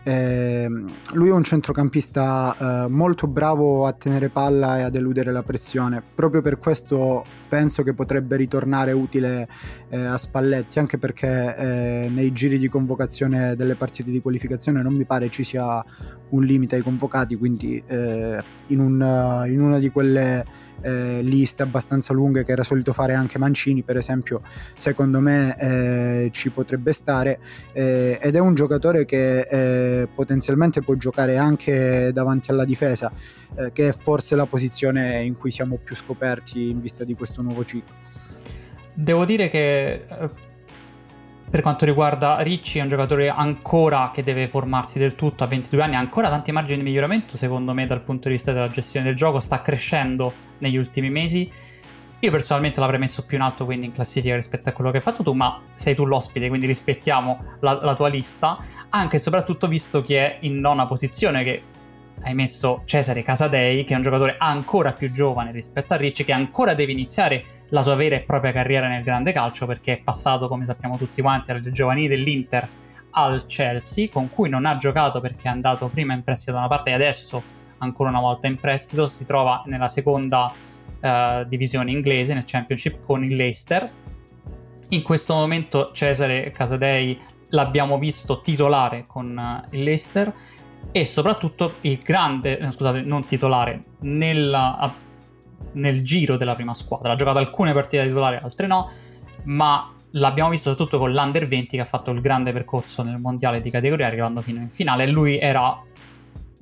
eh, 0.02 0.66
lui 1.12 1.28
è 1.28 1.32
un 1.32 1.44
centrocampista 1.44 2.84
eh, 2.84 2.88
molto 2.88 3.26
bravo 3.26 3.86
a 3.86 3.92
tenere 3.92 4.28
palla 4.30 4.78
e 4.78 4.82
ad 4.82 4.94
eludere 4.94 5.30
la 5.32 5.42
pressione. 5.42 6.02
Proprio 6.14 6.40
per 6.40 6.58
questo 6.58 7.24
penso 7.48 7.82
che 7.82 7.92
potrebbe 7.92 8.36
ritornare 8.36 8.92
utile 8.92 9.48
eh, 9.88 10.04
a 10.04 10.16
Spalletti, 10.16 10.78
anche 10.78 10.98
perché 10.98 11.56
eh, 11.56 12.08
nei 12.08 12.32
giri 12.32 12.58
di 12.58 12.68
convocazione 12.68 13.56
delle 13.56 13.74
partite 13.74 14.10
di 14.10 14.22
qualificazione 14.22 14.82
non 14.82 14.94
mi 14.94 15.04
pare 15.04 15.28
ci 15.30 15.44
sia 15.44 15.84
un 16.30 16.42
limite 16.44 16.76
ai 16.76 16.82
convocati, 16.82 17.36
quindi 17.36 17.82
eh, 17.86 18.42
in, 18.68 18.78
un, 18.78 19.44
in 19.48 19.60
una 19.60 19.78
di 19.78 19.90
quelle 19.90 20.59
eh, 20.82 21.22
liste 21.22 21.62
abbastanza 21.62 22.12
lunghe 22.12 22.44
che 22.44 22.52
era 22.52 22.62
solito 22.62 22.92
fare 22.92 23.14
anche 23.14 23.38
Mancini 23.38 23.82
per 23.82 23.96
esempio 23.96 24.42
secondo 24.76 25.20
me 25.20 25.56
eh, 25.58 26.30
ci 26.32 26.50
potrebbe 26.50 26.92
stare 26.92 27.40
eh, 27.72 28.18
ed 28.20 28.34
è 28.34 28.38
un 28.38 28.54
giocatore 28.54 29.04
che 29.04 29.40
eh, 29.40 30.08
potenzialmente 30.14 30.82
può 30.82 30.94
giocare 30.94 31.36
anche 31.36 32.10
davanti 32.12 32.50
alla 32.50 32.64
difesa 32.64 33.12
eh, 33.56 33.72
che 33.72 33.88
è 33.88 33.92
forse 33.92 34.36
la 34.36 34.46
posizione 34.46 35.22
in 35.22 35.36
cui 35.36 35.50
siamo 35.50 35.78
più 35.82 35.96
scoperti 35.96 36.68
in 36.68 36.80
vista 36.80 37.04
di 37.04 37.14
questo 37.14 37.42
nuovo 37.42 37.64
ciclo. 37.64 37.94
Devo 38.94 39.24
dire 39.24 39.48
che 39.48 39.92
eh, 39.92 40.30
per 41.50 41.62
quanto 41.62 41.84
riguarda 41.84 42.38
Ricci 42.40 42.78
è 42.78 42.82
un 42.82 42.88
giocatore 42.88 43.28
ancora 43.28 44.12
che 44.14 44.22
deve 44.22 44.46
formarsi 44.46 45.00
del 45.00 45.16
tutto 45.16 45.42
a 45.42 45.48
22 45.48 45.82
anni, 45.82 45.96
ha 45.96 45.98
ancora 45.98 46.28
tanti 46.28 46.52
margini 46.52 46.78
di 46.78 46.84
miglioramento 46.84 47.36
secondo 47.36 47.74
me 47.74 47.86
dal 47.86 48.02
punto 48.02 48.28
di 48.28 48.34
vista 48.34 48.52
della 48.52 48.68
gestione 48.68 49.06
del 49.06 49.16
gioco, 49.16 49.40
sta 49.40 49.60
crescendo 49.60 50.32
negli 50.58 50.76
ultimi 50.76 51.10
mesi. 51.10 51.50
Io 52.22 52.30
personalmente 52.30 52.78
l'avrei 52.78 53.00
messo 53.00 53.24
più 53.24 53.36
in 53.36 53.42
alto 53.42 53.64
quindi 53.64 53.86
in 53.86 53.92
classifica 53.92 54.34
rispetto 54.34 54.68
a 54.68 54.72
quello 54.72 54.90
che 54.90 54.98
hai 54.98 55.02
fatto 55.02 55.24
tu, 55.24 55.32
ma 55.32 55.60
sei 55.74 55.94
tu 55.94 56.04
l'ospite, 56.04 56.48
quindi 56.48 56.66
rispettiamo 56.66 57.56
la, 57.60 57.80
la 57.82 57.94
tua 57.94 58.08
lista, 58.08 58.56
anche 58.90 59.16
e 59.16 59.18
soprattutto 59.18 59.66
visto 59.66 60.02
che 60.02 60.18
è 60.18 60.38
in 60.42 60.60
nona 60.60 60.86
posizione, 60.86 61.42
che 61.42 61.62
hai 62.22 62.34
messo 62.34 62.82
Cesare 62.84 63.22
Casadei, 63.22 63.84
che 63.84 63.92
è 63.94 63.96
un 63.96 64.02
giocatore 64.02 64.36
ancora 64.38 64.92
più 64.92 65.10
giovane 65.10 65.52
rispetto 65.52 65.94
a 65.94 65.96
Ricci, 65.96 66.24
che 66.24 66.32
ancora 66.32 66.74
deve 66.74 66.92
iniziare 66.92 67.44
la 67.68 67.82
sua 67.82 67.94
vera 67.94 68.16
e 68.16 68.20
propria 68.20 68.52
carriera 68.52 68.88
nel 68.88 69.02
grande 69.02 69.32
calcio, 69.32 69.66
perché 69.66 69.94
è 69.94 69.98
passato, 69.98 70.48
come 70.48 70.64
sappiamo 70.64 70.96
tutti 70.96 71.22
quanti, 71.22 71.50
alle 71.50 71.70
giovanili 71.70 72.08
dell'Inter 72.08 72.68
al 73.12 73.46
Chelsea, 73.46 74.08
con 74.10 74.28
cui 74.28 74.48
non 74.48 74.66
ha 74.66 74.76
giocato 74.76 75.20
perché 75.20 75.48
è 75.48 75.50
andato 75.50 75.88
prima 75.88 76.12
in 76.12 76.22
prestito 76.22 76.52
da 76.52 76.58
una 76.58 76.68
parte 76.68 76.90
e 76.90 76.92
adesso 76.92 77.42
ancora 77.78 78.10
una 78.10 78.20
volta 78.20 78.46
in 78.46 78.56
prestito, 78.56 79.06
si 79.06 79.24
trova 79.24 79.62
nella 79.66 79.88
seconda 79.88 80.52
uh, 81.00 81.44
divisione 81.44 81.90
inglese, 81.90 82.34
nel 82.34 82.44
Championship 82.44 83.04
con 83.04 83.24
il 83.24 83.34
Leicester. 83.34 83.90
In 84.90 85.02
questo 85.02 85.34
momento 85.34 85.90
Cesare 85.92 86.50
Casadei 86.50 87.18
l'abbiamo 87.48 87.98
visto 87.98 88.42
titolare 88.42 89.06
con 89.06 89.36
uh, 89.36 89.74
il 89.74 89.82
Leicester 89.82 90.32
e 90.92 91.04
soprattutto 91.04 91.74
il 91.82 91.98
grande, 91.98 92.58
eh, 92.58 92.70
scusate, 92.70 93.02
non 93.02 93.24
titolare, 93.26 93.84
nella, 94.00 94.94
nel 95.72 96.02
giro 96.02 96.36
della 96.36 96.54
prima 96.54 96.74
squadra. 96.74 97.12
Ha 97.12 97.16
giocato 97.16 97.38
alcune 97.38 97.72
partite 97.72 98.02
da 98.02 98.08
titolare, 98.08 98.40
altre 98.42 98.66
no, 98.66 98.90
ma 99.44 99.92
l'abbiamo 100.12 100.50
visto 100.50 100.70
soprattutto 100.70 100.98
con 100.98 101.12
l'Under 101.12 101.46
20 101.46 101.76
che 101.76 101.82
ha 101.82 101.86
fatto 101.86 102.10
il 102.10 102.20
grande 102.20 102.52
percorso 102.52 103.02
nel 103.02 103.18
mondiale 103.18 103.60
di 103.60 103.70
categoria 103.70 104.06
arrivando 104.06 104.40
fino 104.40 104.60
in 104.60 104.68
finale. 104.68 105.06
Lui 105.08 105.38
era 105.38 105.80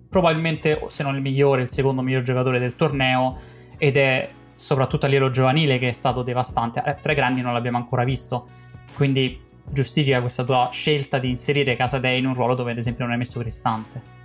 probabilmente, 0.09 0.81
se 0.89 1.03
non 1.03 1.15
il 1.15 1.23
migliore, 1.23 1.63
il 1.63 1.69
secondo 1.69 2.03
miglior 2.03 2.23
giocatore 2.23 2.59
del 2.59 2.75
torneo 2.75 3.37
ed 3.79 3.97
è 3.97 4.31
soprattutto 4.55 5.07
a 5.07 5.09
livello 5.09 5.31
giovanile 5.31 5.79
che 5.79 5.89
è 5.89 5.93
stato 5.93 6.23
devastante. 6.23 6.83
Eh, 6.85 6.97
tra 7.01 7.13
i 7.13 7.15
grandi 7.15 7.41
non 7.41 7.53
l'abbiamo 7.53 7.79
ancora 7.79 8.05
visto, 8.05 8.47
quindi 8.95 9.47
giustifica 9.71 10.21
questa 10.21 10.45
tua 10.45 10.69
scelta 10.71 11.19
di 11.19 11.29
inserire 11.29 11.77
Casadei 11.77 12.19
in 12.19 12.27
un 12.27 12.35
ruolo 12.35 12.55
dove 12.55 12.71
ad 12.71 12.79
esempio 12.79 13.05
non 13.05 13.13
hai 13.13 13.19
messo 13.19 13.39
Cristante. 13.39 14.17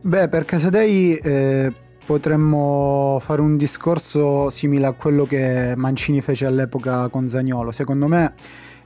Beh, 0.00 0.28
per 0.28 0.44
Casadei 0.44 1.16
eh, 1.16 1.72
potremmo 2.04 3.18
fare 3.20 3.40
un 3.40 3.56
discorso 3.56 4.48
simile 4.50 4.86
a 4.86 4.92
quello 4.92 5.24
che 5.24 5.74
Mancini 5.76 6.20
fece 6.20 6.46
all'epoca 6.46 7.08
con 7.08 7.26
Zagnolo. 7.26 7.72
Secondo 7.72 8.06
me 8.06 8.34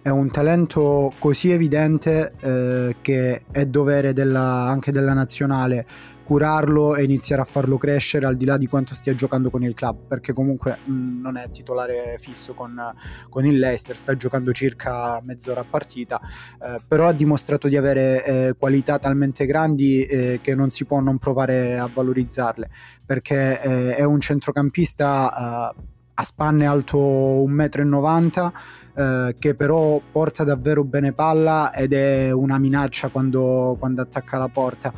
è 0.00 0.08
un 0.08 0.28
talento 0.28 1.12
così 1.18 1.50
evidente 1.50 2.32
eh, 2.40 2.96
che 3.02 3.42
è 3.50 3.66
dovere 3.66 4.14
della, 4.14 4.68
anche 4.68 4.92
della 4.92 5.12
nazionale 5.12 5.86
curarlo 6.30 6.94
e 6.94 7.02
iniziare 7.02 7.42
a 7.42 7.44
farlo 7.44 7.76
crescere 7.76 8.24
al 8.24 8.36
di 8.36 8.44
là 8.44 8.56
di 8.56 8.68
quanto 8.68 8.94
stia 8.94 9.16
giocando 9.16 9.50
con 9.50 9.64
il 9.64 9.74
club, 9.74 10.06
perché 10.06 10.32
comunque 10.32 10.78
mh, 10.84 10.92
mm, 10.92 11.20
non 11.20 11.36
è 11.36 11.50
titolare 11.50 12.18
fisso 12.20 12.54
con, 12.54 12.80
con, 13.28 13.44
il 13.44 13.58
Leicester, 13.58 13.96
sta 13.96 14.14
giocando 14.14 14.52
circa 14.52 15.20
mezz'ora 15.24 15.62
a 15.62 15.66
partita, 15.68 16.20
eh, 16.62 16.80
però 16.86 17.08
ha 17.08 17.12
dimostrato 17.12 17.66
di 17.66 17.76
avere 17.76 18.24
eh, 18.24 18.54
qualità 18.56 19.00
talmente 19.00 19.44
grandi 19.44 20.04
eh, 20.04 20.38
che 20.40 20.54
non 20.54 20.70
si 20.70 20.84
può 20.84 21.00
non 21.00 21.18
provare 21.18 21.76
a 21.76 21.90
valorizzarle, 21.92 22.70
perché 23.04 23.60
eh, 23.60 23.96
è 23.96 24.04
un 24.04 24.20
centrocampista 24.20 25.74
eh, 25.74 25.82
a 26.14 26.24
spanne 26.24 26.64
alto 26.64 26.98
1,90 26.98 28.46
m 28.46 28.50
eh, 28.94 29.36
che 29.38 29.54
però 29.54 30.00
porta 30.10 30.44
davvero 30.44 30.84
bene 30.84 31.12
palla 31.12 31.72
ed 31.72 31.92
è 31.92 32.30
una 32.30 32.58
minaccia 32.58 33.08
quando, 33.08 33.76
quando 33.78 34.02
attacca 34.02 34.38
la 34.38 34.48
porta. 34.48 34.92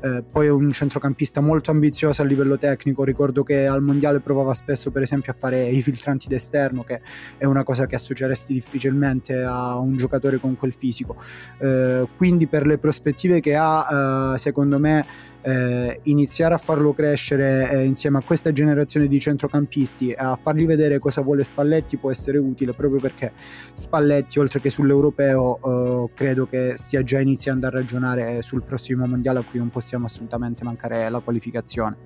Eh, 0.00 0.22
poi 0.30 0.46
è 0.46 0.50
un 0.50 0.72
centrocampista 0.72 1.40
molto 1.40 1.70
ambizioso 1.70 2.22
a 2.22 2.24
livello 2.24 2.58
tecnico. 2.58 3.04
Ricordo 3.04 3.42
che 3.42 3.66
al 3.66 3.82
mondiale 3.82 4.20
provava 4.20 4.52
spesso, 4.52 4.90
per 4.90 5.02
esempio, 5.02 5.32
a 5.32 5.36
fare 5.38 5.68
i 5.68 5.80
filtranti 5.80 6.28
d'esterno, 6.28 6.82
che 6.82 7.00
è 7.38 7.44
una 7.44 7.64
cosa 7.64 7.86
che 7.86 7.94
associeresti 7.94 8.52
difficilmente 8.52 9.42
a 9.42 9.76
un 9.78 9.96
giocatore 9.96 10.38
con 10.38 10.56
quel 10.56 10.74
fisico. 10.74 11.16
Eh, 11.58 12.06
quindi, 12.16 12.46
per 12.46 12.66
le 12.66 12.78
prospettive 12.78 13.40
che 13.40 13.56
ha, 13.56 14.34
eh, 14.34 14.38
secondo 14.38 14.78
me 14.78 15.06
eh, 15.46 16.00
iniziare 16.04 16.54
a 16.54 16.58
farlo 16.58 16.92
crescere 16.92 17.70
eh, 17.70 17.84
insieme 17.84 18.18
a 18.18 18.22
questa 18.22 18.50
generazione 18.50 19.06
di 19.06 19.20
centrocampisti 19.20 20.12
a 20.12 20.36
fargli 20.40 20.66
vedere 20.66 20.98
cosa 20.98 21.20
vuole 21.20 21.44
Spalletti 21.44 21.98
può 21.98 22.10
essere 22.10 22.38
utile 22.38 22.72
proprio 22.72 23.00
perché 23.00 23.32
Spalletti 23.72 24.40
oltre 24.40 24.60
che 24.60 24.70
sull'europeo 24.70 25.60
eh, 25.62 26.10
credo 26.14 26.46
che 26.46 26.76
stia 26.76 27.04
già 27.04 27.20
iniziando 27.20 27.68
a 27.68 27.70
ragionare 27.70 28.42
sul 28.42 28.64
prossimo 28.64 29.06
mondiale 29.06 29.38
a 29.38 29.44
cui 29.44 29.60
non 29.60 29.70
possiamo 29.70 30.06
assolutamente 30.06 30.64
mancare 30.64 31.08
la 31.08 31.20
qualificazione. 31.20 31.96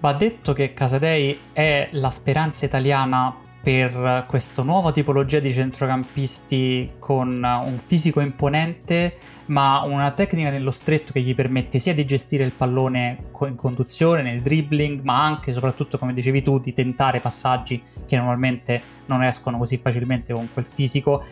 Va 0.00 0.12
detto 0.14 0.52
che 0.52 0.72
Casadei 0.72 1.38
è 1.52 1.88
la 1.92 2.10
speranza 2.10 2.64
italiana 2.64 3.46
per 3.68 4.24
questa 4.26 4.62
nuova 4.62 4.92
tipologia 4.92 5.40
di 5.40 5.52
centrocampisti 5.52 6.92
con 6.98 7.28
un 7.44 7.76
fisico 7.76 8.20
imponente 8.20 9.14
ma 9.48 9.82
una 9.82 10.10
tecnica 10.12 10.48
nello 10.48 10.70
stretto 10.70 11.12
che 11.12 11.20
gli 11.20 11.34
permette 11.34 11.78
sia 11.78 11.92
di 11.92 12.06
gestire 12.06 12.44
il 12.44 12.52
pallone 12.52 13.26
in 13.42 13.56
conduzione, 13.56 14.22
nel 14.22 14.40
dribbling, 14.40 15.02
ma 15.02 15.22
anche 15.22 15.50
e 15.50 15.52
soprattutto, 15.52 15.98
come 15.98 16.14
dicevi 16.14 16.40
tu, 16.40 16.58
di 16.58 16.72
tentare 16.72 17.20
passaggi 17.20 17.82
che 18.06 18.16
normalmente 18.16 18.80
non 19.04 19.22
escono 19.22 19.58
così 19.58 19.76
facilmente 19.76 20.32
con 20.32 20.48
quel 20.50 20.64
fisico 20.64 21.22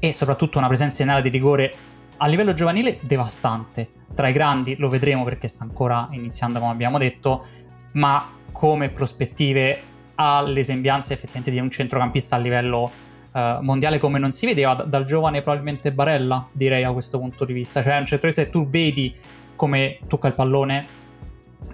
e 0.00 0.12
soprattutto 0.12 0.58
una 0.58 0.66
presenza 0.66 1.04
in 1.04 1.10
area 1.10 1.22
di 1.22 1.28
rigore 1.28 1.74
a 2.16 2.26
livello 2.26 2.52
giovanile 2.52 2.98
devastante. 3.02 3.90
Tra 4.12 4.26
i 4.26 4.32
grandi 4.32 4.74
lo 4.76 4.88
vedremo 4.88 5.22
perché 5.22 5.46
sta 5.46 5.62
ancora 5.62 6.08
iniziando, 6.10 6.58
come 6.58 6.72
abbiamo 6.72 6.98
detto, 6.98 7.46
ma 7.92 8.28
come 8.50 8.88
prospettive 8.88 9.94
ha 10.16 10.42
le 10.42 10.62
sembianze 10.62 11.12
effettivamente 11.12 11.50
di 11.50 11.58
un 11.58 11.70
centrocampista 11.70 12.36
a 12.36 12.38
livello 12.38 12.90
uh, 13.32 13.62
mondiale 13.62 13.98
come 13.98 14.18
non 14.18 14.32
si 14.32 14.46
vedeva 14.46 14.74
dal 14.74 15.04
giovane 15.04 15.40
probabilmente 15.40 15.92
Barella, 15.92 16.48
direi 16.52 16.84
a 16.84 16.92
questo 16.92 17.18
punto 17.18 17.44
di 17.44 17.52
vista. 17.52 17.80
Cioè, 17.82 17.96
un 17.96 18.06
centrocampista 18.06 18.44
che 18.44 18.50
tu 18.50 18.68
vedi 18.68 19.14
come 19.54 19.98
tocca 20.06 20.28
il 20.28 20.34
pallone, 20.34 20.86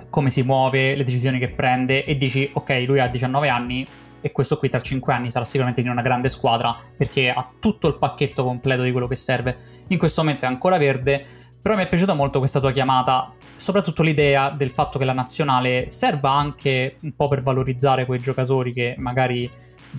come 0.08 0.30
si 0.30 0.42
muove, 0.42 0.94
le 0.94 1.04
decisioni 1.04 1.38
che 1.38 1.48
prende 1.48 2.04
e 2.04 2.16
dici 2.16 2.48
ok, 2.52 2.84
lui 2.86 3.00
ha 3.00 3.08
19 3.08 3.48
anni 3.48 3.86
e 4.20 4.30
questo 4.30 4.56
qui 4.56 4.68
tra 4.68 4.80
5 4.80 5.12
anni 5.12 5.30
sarà 5.30 5.44
sicuramente 5.44 5.80
in 5.80 5.88
una 5.88 6.00
grande 6.00 6.28
squadra 6.28 6.76
perché 6.96 7.28
ha 7.30 7.50
tutto 7.58 7.88
il 7.88 7.98
pacchetto 7.98 8.44
completo 8.44 8.82
di 8.82 8.92
quello 8.92 9.08
che 9.08 9.16
serve. 9.16 9.56
In 9.88 9.98
questo 9.98 10.22
momento 10.22 10.44
è 10.44 10.48
ancora 10.48 10.78
verde, 10.78 11.24
però 11.60 11.76
mi 11.76 11.82
è 11.82 11.88
piaciuta 11.88 12.14
molto 12.14 12.38
questa 12.38 12.60
tua 12.60 12.70
chiamata, 12.70 13.32
soprattutto 13.62 14.02
l'idea 14.02 14.50
del 14.50 14.70
fatto 14.70 14.98
che 14.98 15.04
la 15.04 15.12
nazionale 15.12 15.88
serva 15.88 16.32
anche 16.32 16.96
un 17.02 17.14
po' 17.14 17.28
per 17.28 17.42
valorizzare 17.42 18.06
quei 18.06 18.18
giocatori 18.18 18.72
che 18.72 18.96
magari 18.98 19.48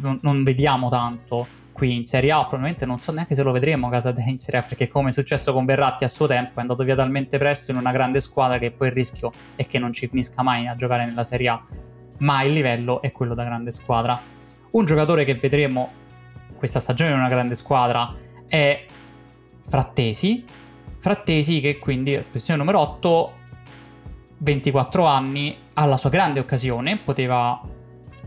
non, 0.01 0.20
non 0.22 0.43
vediamo 0.43 0.89
tanto 0.89 1.48
qui 1.72 1.96
in 1.96 2.03
Serie 2.03 2.34
A, 2.34 2.39
probabilmente 2.39 2.86
non 2.86 3.00
so 3.00 3.13
neanche 3.13 3.36
se 3.36 3.41
lo 3.41 3.53
vedremo 3.53 3.88
a 3.88 3.89
casa 3.89 4.12
de 4.12 4.22
in 4.27 4.38
Serie 4.38 4.60
A, 4.60 4.63
perché 4.63 4.89
come 4.89 5.10
è 5.10 5.12
successo 5.13 5.53
con 5.53 5.63
Verratti 5.63 6.03
a 6.03 6.10
suo 6.10 6.27
tempo 6.27 6.58
è 6.58 6.62
andato 6.62 6.84
via 6.84 6.93
talmente 6.93 7.38
presto 7.38 7.72
in 7.72 7.77
una 7.77 7.93
grande 7.93 8.20
squadra 8.20 8.58
che 8.58 8.72
poi 8.72 8.89
il 8.89 8.93
rischio 8.93 9.32
è 9.55 9.65
che 9.65 9.79
non 9.79 9.93
ci 9.93 10.10
finisca 10.10 10.43
mai 10.43 10.67
a 10.67 10.75
giocare 10.75 11.05
nella 11.05 11.24
Serie 11.24 11.48
A, 11.48 11.62
ma 12.17 12.43
il 12.43 12.51
livello 12.51 13.01
è 13.01 13.13
quello 13.13 13.34
da 13.34 13.46
grande 13.46 13.72
squadra. 13.72 14.22
Un 14.72 14.84
giocatore 14.86 15.24
che 15.24 15.36
vedremo 15.36 15.89
questa 16.58 16.82
stagione 16.82 17.12
in 17.12 17.17
una 17.17 17.29
grande 17.29 17.55
squadra 17.55 18.13
è 18.46 18.86
Frattesi, 19.65 20.46
Frattesi 20.98 21.62
che 21.62 21.79
quindi, 21.79 22.17
posizione 22.29 22.60
numero 22.60 22.79
8, 22.79 23.41
24 24.43 25.05
anni, 25.05 25.55
ha 25.73 25.85
la 25.85 25.97
sua 25.97 26.09
grande 26.09 26.41
occasione, 26.41 26.97
poteva 26.97 27.62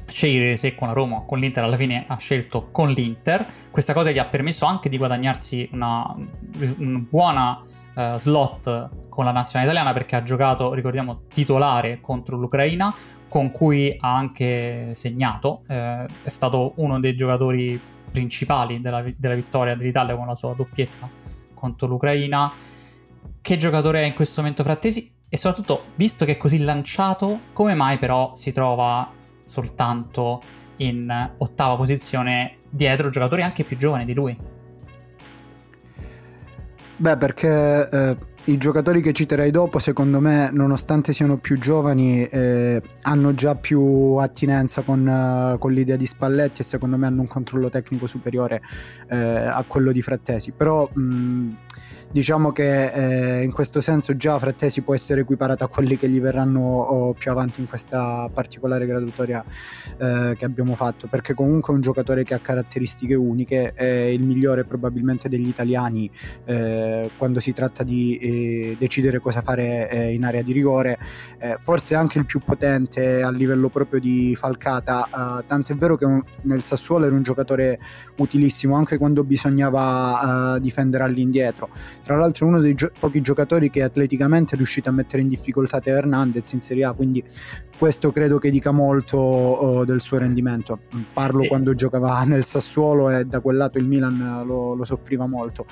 scegliere 0.08 0.56
se 0.56 0.74
con 0.74 0.88
la 0.88 0.94
Roma 0.94 1.16
o 1.16 1.24
con 1.26 1.38
l'Inter, 1.38 1.64
alla 1.64 1.76
fine 1.76 2.04
ha 2.06 2.16
scelto 2.16 2.70
con 2.70 2.90
l'Inter. 2.90 3.46
Questa 3.70 3.92
cosa 3.92 4.10
gli 4.10 4.18
ha 4.18 4.24
permesso 4.24 4.64
anche 4.64 4.88
di 4.88 4.96
guadagnarsi 4.96 5.68
una, 5.72 6.14
una 6.78 6.98
buona 6.98 7.60
uh, 7.94 8.16
slot 8.16 8.88
con 9.10 9.24
la 9.24 9.30
nazionale 9.30 9.70
italiana 9.70 9.92
perché 9.92 10.16
ha 10.16 10.22
giocato, 10.22 10.72
ricordiamo, 10.72 11.22
titolare 11.30 12.00
contro 12.00 12.38
l'Ucraina, 12.38 12.94
con 13.28 13.50
cui 13.50 13.94
ha 14.00 14.14
anche 14.14 14.94
segnato. 14.94 15.62
Eh, 15.68 16.06
è 16.22 16.28
stato 16.28 16.72
uno 16.76 17.00
dei 17.00 17.14
giocatori 17.14 17.80
principali 18.10 18.80
della, 18.80 19.04
della 19.16 19.34
vittoria 19.34 19.74
dell'Italia 19.74 20.16
con 20.16 20.26
la 20.26 20.34
sua 20.34 20.54
doppietta 20.54 21.08
contro 21.52 21.88
l'Ucraina. 21.88 22.52
Che 23.40 23.56
giocatore 23.56 24.02
è 24.02 24.06
in 24.06 24.14
questo 24.14 24.40
momento 24.40 24.62
Frattesi? 24.62 25.15
E 25.36 25.38
soprattutto, 25.38 25.88
visto 25.96 26.24
che 26.24 26.32
è 26.32 26.36
così 26.38 26.64
lanciato, 26.64 27.40
come 27.52 27.74
mai 27.74 27.98
però 27.98 28.32
si 28.32 28.52
trova 28.52 29.12
soltanto 29.42 30.40
in 30.76 31.34
ottava 31.36 31.76
posizione 31.76 32.60
dietro 32.70 33.10
giocatori 33.10 33.42
anche 33.42 33.62
più 33.62 33.76
giovani 33.76 34.06
di 34.06 34.14
lui. 34.14 34.34
Beh, 36.96 37.18
perché 37.18 37.86
eh, 37.86 38.16
i 38.46 38.58
giocatori 38.58 39.00
che 39.00 39.12
citerai 39.12 39.50
dopo, 39.50 39.80
secondo 39.80 40.20
me, 40.20 40.50
nonostante 40.52 41.12
siano 41.12 41.36
più 41.36 41.58
giovani, 41.58 42.24
eh, 42.26 42.80
hanno 43.02 43.34
già 43.34 43.56
più 43.56 44.16
attinenza 44.16 44.82
con, 44.82 45.04
uh, 45.04 45.58
con, 45.58 45.72
l'idea 45.72 45.96
di 45.96 46.06
Spalletti 46.06 46.60
e 46.60 46.64
secondo 46.64 46.96
me 46.96 47.06
hanno 47.06 47.22
un 47.22 47.26
controllo 47.26 47.70
tecnico 47.70 48.06
superiore 48.06 48.62
eh, 49.08 49.16
a 49.16 49.64
quello 49.66 49.90
di 49.90 50.00
Frattesi. 50.00 50.52
Però 50.52 50.88
mh, 50.92 51.54
diciamo 52.10 52.52
che 52.52 53.40
eh, 53.40 53.42
in 53.42 53.52
questo 53.52 53.80
senso 53.80 54.16
già 54.16 54.38
Frattesi 54.38 54.82
può 54.82 54.94
essere 54.94 55.22
equiparato 55.22 55.64
a 55.64 55.68
quelli 55.68 55.96
che 55.96 56.08
gli 56.08 56.20
verranno 56.20 56.60
oh, 56.60 57.12
più 57.14 57.30
avanti 57.30 57.60
in 57.60 57.68
questa 57.68 58.30
particolare 58.32 58.86
graduatoria 58.86 59.44
eh, 59.98 60.34
che 60.36 60.44
abbiamo 60.44 60.74
fatto 60.76 61.08
perché 61.08 61.34
comunque 61.34 61.72
è 61.72 61.76
un 61.76 61.82
giocatore 61.82 62.22
che 62.24 62.34
ha 62.34 62.38
caratteristiche 62.38 63.14
uniche 63.14 63.72
è 63.74 63.84
il 63.84 64.22
migliore 64.22 64.64
probabilmente 64.64 65.28
degli 65.28 65.48
italiani 65.48 66.10
eh, 66.44 67.10
quando 67.18 67.40
si 67.40 67.52
tratta 67.52 67.82
di 67.82 68.18
eh, 68.36 68.76
decidere 68.78 69.20
cosa 69.20 69.42
fare 69.42 69.88
eh, 69.90 70.14
in 70.14 70.24
area 70.24 70.42
di 70.42 70.52
rigore 70.52 70.98
eh, 71.38 71.58
forse 71.62 71.94
anche 71.94 72.18
il 72.18 72.26
più 72.26 72.40
potente 72.40 73.22
a 73.22 73.30
livello 73.30 73.68
proprio 73.68 74.00
di 74.00 74.36
falcata 74.36 75.44
tant'è 75.46 75.74
vero 75.74 75.96
che 75.96 76.04
un, 76.04 76.22
nel 76.42 76.62
Sassuolo 76.62 77.06
era 77.06 77.14
un 77.14 77.22
giocatore 77.22 77.78
utilissimo 78.16 78.74
anche 78.74 78.98
quando 78.98 79.24
bisognava 79.24 80.58
difendere 80.60 81.04
all'indietro 81.04 81.70
tra 82.02 82.16
l'altro 82.16 82.46
è 82.46 82.48
uno 82.48 82.60
dei 82.60 82.74
gio- 82.74 82.90
pochi 82.98 83.20
giocatori 83.20 83.70
che 83.70 83.82
atleticamente 83.82 84.54
è 84.54 84.56
riuscito 84.56 84.88
a 84.88 84.92
mettere 84.92 85.22
in 85.22 85.28
difficoltà 85.28 85.80
Teo 85.80 85.96
Hernandez 85.96 86.52
in 86.52 86.60
Serie 86.60 86.84
A, 86.84 86.92
quindi 86.92 87.22
questo 87.78 88.10
credo 88.10 88.38
che 88.38 88.50
dica 88.50 88.70
molto 88.70 89.18
oh, 89.18 89.84
del 89.84 90.00
suo 90.00 90.18
rendimento. 90.18 90.80
Parlo 91.12 91.42
sì. 91.42 91.48
quando 91.48 91.74
giocava 91.74 92.22
nel 92.24 92.44
Sassuolo 92.44 93.10
e 93.10 93.24
da 93.24 93.40
quel 93.40 93.56
lato 93.56 93.78
il 93.78 93.84
Milan 93.84 94.42
lo, 94.46 94.74
lo 94.74 94.84
soffriva 94.84 95.26
molto. 95.26 95.66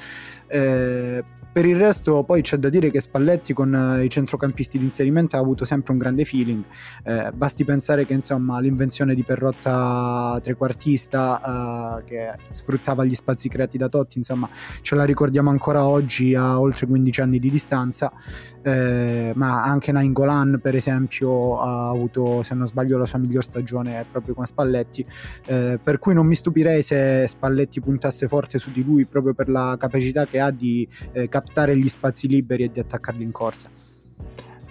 Eh, 0.47 1.25
per 1.55 1.67
il 1.67 1.79
resto 1.79 2.25
poi 2.25 2.43
c'è 2.43 2.57
da 2.57 2.69
dire 2.69 2.91
che 2.91 2.99
Spalletti 3.01 3.53
con 3.53 3.73
eh, 3.73 4.03
i 4.03 4.11
centrocampisti 4.11 4.77
di 4.77 4.83
inserimento 4.83 5.37
ha 5.37 5.39
avuto 5.39 5.65
sempre 5.65 5.93
un 5.93 5.99
grande 5.99 6.25
feeling, 6.25 6.65
eh, 7.05 7.31
basti 7.33 7.65
pensare 7.65 8.05
che 8.05 8.13
insomma 8.13 8.59
l'invenzione 8.59 9.15
di 9.15 9.23
Perrotta 9.23 10.37
trequartista 10.43 12.01
eh, 12.01 12.05
che 12.07 12.35
sfruttava 12.51 13.05
gli 13.05 13.15
spazi 13.15 13.49
creati 13.49 13.79
da 13.79 13.89
Totti, 13.89 14.19
insomma 14.19 14.51
ce 14.81 14.97
la 14.97 15.05
ricordiamo 15.05 15.51
ancora 15.51 15.87
oggi 15.87 16.35
a 16.35 16.59
oltre 16.59 16.89
15 16.89 17.21
anni 17.21 17.39
di 17.39 17.51
distanza, 17.51 18.13
eh, 18.61 19.31
ma 19.37 19.63
anche 19.63 19.93
Nainggolan 19.93 20.59
per 20.61 20.75
esempio 20.75 21.61
ha 21.61 21.89
avuto 21.89 22.43
se 22.43 22.57
non 22.57 22.67
sbaglio 22.67 22.99
la 22.99 23.07
sua 23.07 23.21
miglior 23.21 23.45
stagione 23.45 24.05
proprio 24.11 24.35
con 24.35 24.45
Spalletti, 24.45 25.07
eh, 25.47 25.79
per 25.81 26.01
cui 26.01 26.15
non 26.15 26.27
mi 26.27 26.35
stupirei 26.35 26.83
se 26.83 27.27
Spalletti 27.29 27.81
puntasse 27.81 28.27
forte 28.27 28.59
su 28.59 28.73
di 28.73 28.83
lui 28.83 29.07
proprio 29.07 29.35
per 29.35 29.49
la 29.49 29.77
capacità 29.79 30.27
che 30.27 30.41
ha 30.41 30.51
di 30.51 30.89
eh, 31.13 31.29
captare 31.45 31.77
gli 31.77 31.89
spazi 31.89 32.27
liberi 32.27 32.65
e 32.65 32.71
di 32.71 32.81
attaccarli 32.81 33.23
in 33.23 33.31
corsa. 33.31 33.71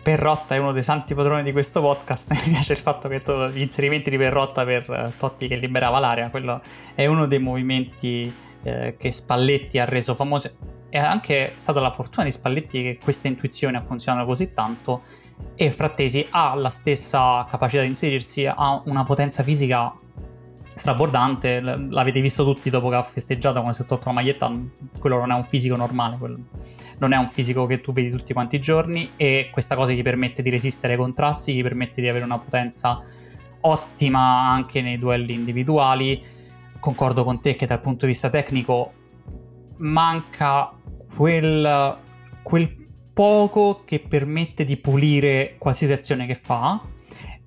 Perrotta 0.02 0.56
è 0.56 0.58
uno 0.58 0.74
dei 0.74 0.84
santi 0.84 1.14
padroni 1.14 1.44
di 1.44 1.52
questo 1.54 1.80
podcast. 1.80 2.32
Mi 2.46 2.52
piace 2.52 2.74
il 2.74 2.80
fatto 2.80 3.08
che 3.08 3.22
to- 3.22 3.50
gli 3.50 3.62
inserimenti 3.62 4.10
di 4.10 4.18
Perrotta 4.18 4.66
per 4.66 4.90
uh, 4.90 5.18
Totti 5.18 5.48
che 5.48 5.56
liberava 5.56 6.00
l'area, 6.00 6.30
quello 6.30 6.62
è 6.94 7.06
uno 7.06 7.26
dei 7.26 7.40
movimenti 7.40 8.34
eh, 8.64 8.96
che 8.98 9.12
Spalletti 9.12 9.80
ha 9.80 9.86
reso 9.86 10.14
famoso. 10.14 10.52
È 10.90 10.98
anche 11.00 11.54
stata 11.56 11.80
la 11.80 11.90
fortuna 11.90 12.26
di 12.26 12.32
Spalletti 12.32 12.84
che 12.84 13.00
questa 13.02 13.28
intuizione 13.28 13.78
ha 13.78 13.82
funzionato 13.82 14.26
così 14.26 14.52
tanto. 14.52 15.02
E 15.56 15.72
Frattesi 15.72 16.26
ha 16.30 16.54
la 16.54 16.70
stessa 16.70 17.46
capacità 17.50 17.82
di 17.82 17.88
inserirsi, 17.88 18.46
ha 18.46 18.82
una 18.86 19.04
potenza 19.04 19.42
fisica 19.44 19.94
strabordante, 20.74 21.62
l'avete 21.62 22.22
visto 22.22 22.44
tutti 22.44 22.70
dopo 22.70 22.90
che 22.90 22.96
ha 22.96 23.04
festeggiato 23.04 23.56
quando 23.56 23.74
si 23.74 23.84
è 23.84 23.86
tolto 23.86 24.08
la 24.08 24.14
maglietta, 24.14 24.52
quello 25.00 25.18
non 25.18 25.32
è 25.32 25.36
un 25.36 25.44
fisico 25.44 25.76
normale, 25.76 26.18
non 26.98 27.14
è 27.14 27.18
un 27.18 27.28
fisico 27.28 27.66
che 27.66 27.80
tu 27.80 27.92
vedi 27.92 28.10
tutti 28.10 28.34
quanti 28.34 28.56
i 28.56 28.60
giorni 28.60 29.12
e 29.16 29.50
questa 29.52 29.76
cosa 29.76 29.94
gli 29.94 30.02
permette 30.02 30.42
di 30.42 30.50
resistere 30.50 30.94
ai 30.94 31.00
contrasti, 31.00 31.54
gli 31.54 31.62
permette 31.62 32.02
di 32.02 32.08
avere 32.08 32.26
una 32.26 32.38
potenza 32.38 33.00
ottima 33.62 34.50
anche 34.50 34.82
nei 34.82 34.98
duelli 34.98 35.34
individuali. 35.34 36.22
Concordo 36.80 37.24
con 37.24 37.40
te 37.40 37.56
che 37.56 37.66
dal 37.66 37.80
punto 37.80 38.06
di 38.06 38.12
vista 38.12 38.30
tecnico 38.30 38.94
manca 39.78 40.72
quel, 41.16 41.98
quel 42.42 42.76
poco 43.14 43.84
che 43.86 44.00
permette 44.00 44.64
di 44.64 44.78
pulire 44.78 45.56
qualsiasi 45.60 45.94
azione 45.94 46.26
che 46.26 46.36
fa 46.36 46.82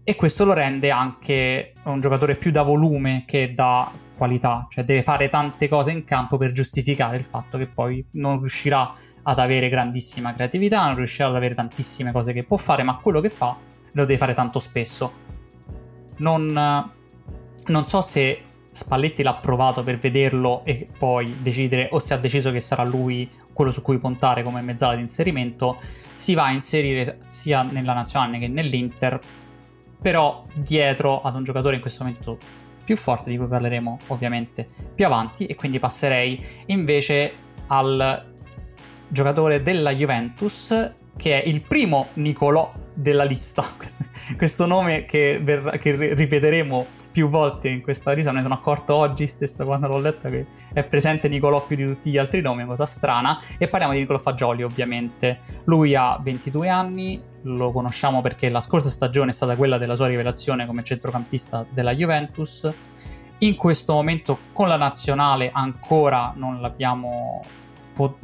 e 0.08 0.14
questo 0.14 0.44
lo 0.44 0.52
rende 0.52 0.92
anche 0.92 1.72
un 1.82 2.00
giocatore 2.00 2.36
più 2.36 2.52
da 2.52 2.62
volume 2.62 3.24
che 3.26 3.54
da 3.54 3.90
qualità, 4.16 4.68
cioè 4.70 4.84
deve 4.84 5.02
fare 5.02 5.28
tante 5.28 5.66
cose 5.66 5.90
in 5.90 6.04
campo 6.04 6.36
per 6.36 6.52
giustificare 6.52 7.16
il 7.16 7.24
fatto 7.24 7.58
che 7.58 7.66
poi 7.66 8.06
non 8.12 8.38
riuscirà 8.38 8.88
ad 9.24 9.38
avere 9.40 9.68
grandissima 9.68 10.30
creatività, 10.30 10.86
non 10.86 10.94
riuscirà 10.94 11.26
ad 11.26 11.34
avere 11.34 11.54
tantissime 11.54 12.12
cose 12.12 12.32
che 12.32 12.44
può 12.44 12.56
fare, 12.56 12.84
ma 12.84 12.98
quello 12.98 13.20
che 13.20 13.30
fa 13.30 13.56
lo 13.90 14.04
deve 14.04 14.16
fare 14.16 14.32
tanto 14.32 14.60
spesso. 14.60 15.12
Non, 16.18 16.52
non 17.66 17.84
so 17.84 18.00
se 18.00 18.42
Spalletti 18.70 19.24
l'ha 19.24 19.34
provato 19.34 19.82
per 19.82 19.98
vederlo 19.98 20.64
e 20.64 20.88
poi 20.96 21.38
decidere 21.40 21.88
o 21.90 21.98
se 21.98 22.14
ha 22.14 22.18
deciso 22.18 22.52
che 22.52 22.60
sarà 22.60 22.84
lui 22.84 23.28
quello 23.52 23.72
su 23.72 23.82
cui 23.82 23.98
puntare 23.98 24.44
come 24.44 24.62
mezzala 24.62 24.94
di 24.94 25.00
inserimento, 25.00 25.76
si 26.14 26.34
va 26.34 26.44
a 26.44 26.52
inserire 26.52 27.22
sia 27.26 27.62
nella 27.62 27.92
nazionale 27.92 28.38
che 28.38 28.46
nell'Inter 28.46 29.20
però 30.00 30.44
dietro 30.54 31.22
ad 31.22 31.35
un 31.35 31.44
giocatore 31.44 31.76
in 31.76 31.80
questo 31.80 32.04
momento 32.04 32.38
più 32.85 32.96
forte, 32.96 33.30
di 33.30 33.37
cui 33.37 33.46
parleremo 33.46 33.98
ovviamente 34.09 34.66
più 34.94 35.06
avanti, 35.06 35.46
e 35.46 35.54
quindi 35.54 35.78
passerei 35.78 36.44
invece 36.66 37.32
al 37.66 38.35
giocatore 39.09 39.62
della 39.62 39.94
Juventus 39.94 40.94
che 41.16 41.42
è 41.42 41.48
il 41.48 41.62
primo 41.62 42.09
Nicolò 42.14 42.72
della 42.94 43.24
lista. 43.24 43.64
Questo 44.37 44.66
nome 44.66 45.04
che, 45.06 45.40
verrà, 45.42 45.72
che, 45.78 46.14
ripeteremo 46.14 46.87
più 47.11 47.28
volte 47.28 47.68
in 47.68 47.80
questa 47.80 48.12
lista. 48.12 48.30
Me 48.30 48.38
ne 48.38 48.42
sono 48.42 48.54
accorto 48.54 48.94
oggi 48.94 49.26
stesso 49.26 49.64
quando 49.64 49.88
l'ho 49.88 49.98
letta 49.98 50.28
che 50.28 50.46
è 50.72 50.85
presente 50.85 51.28
Nicolò 51.28 51.64
più 51.64 51.76
di 51.76 51.87
tutti 51.87 52.11
gli 52.11 52.18
altri 52.18 52.42
nomi, 52.42 52.64
cosa 52.66 52.85
strana. 52.85 53.40
E 53.59 53.68
parliamo 53.68 53.94
di 53.94 54.00
Nicolò 54.00 54.18
Fagioli, 54.18 54.62
ovviamente. 54.62 55.38
Lui 55.64 55.94
ha 55.94 56.20
22 56.22 56.68
anni, 56.68 57.22
lo 57.46 57.70
conosciamo 57.70 58.20
perché 58.20 58.48
la 58.48 58.61
scorsa 58.61 58.88
stagione 58.88 59.30
è 59.30 59.32
stata 59.32 59.56
quella 59.56 59.78
della 59.78 59.94
sua 59.94 60.09
rivelazione 60.09 60.66
come 60.66 60.82
centrocampista 60.82 61.64
della 61.70 61.94
Juventus. 61.94 62.68
In 63.38 63.54
questo 63.54 63.92
momento 63.92 64.38
con 64.52 64.66
la 64.68 64.76
nazionale 64.76 65.50
ancora 65.52 66.32
non 66.35 66.61
l'abbiamo 66.61 67.44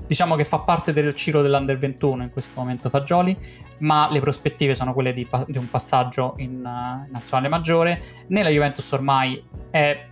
diciamo 0.07 0.37
che 0.37 0.45
fa 0.45 0.59
parte 0.59 0.93
del 0.93 1.15
ciclo 1.15 1.41
dell'Under 1.41 1.79
21 1.79 2.25
in 2.25 2.31
questo 2.31 2.61
momento 2.61 2.91
Fagioli, 2.91 3.35
ma 3.79 4.07
le 4.11 4.21
prospettive 4.21 4.75
sono 4.75 4.93
quelle 4.93 5.15
di, 5.15 5.27
di 5.47 5.57
un 5.57 5.71
passaggio 5.71 6.35
in 6.39 6.57
uh, 6.57 7.11
nazionale 7.11 7.49
maggiore. 7.49 8.03
Nella 8.29 8.51
Juventus 8.51 8.91
ormai 8.93 9.43
è 9.71 10.09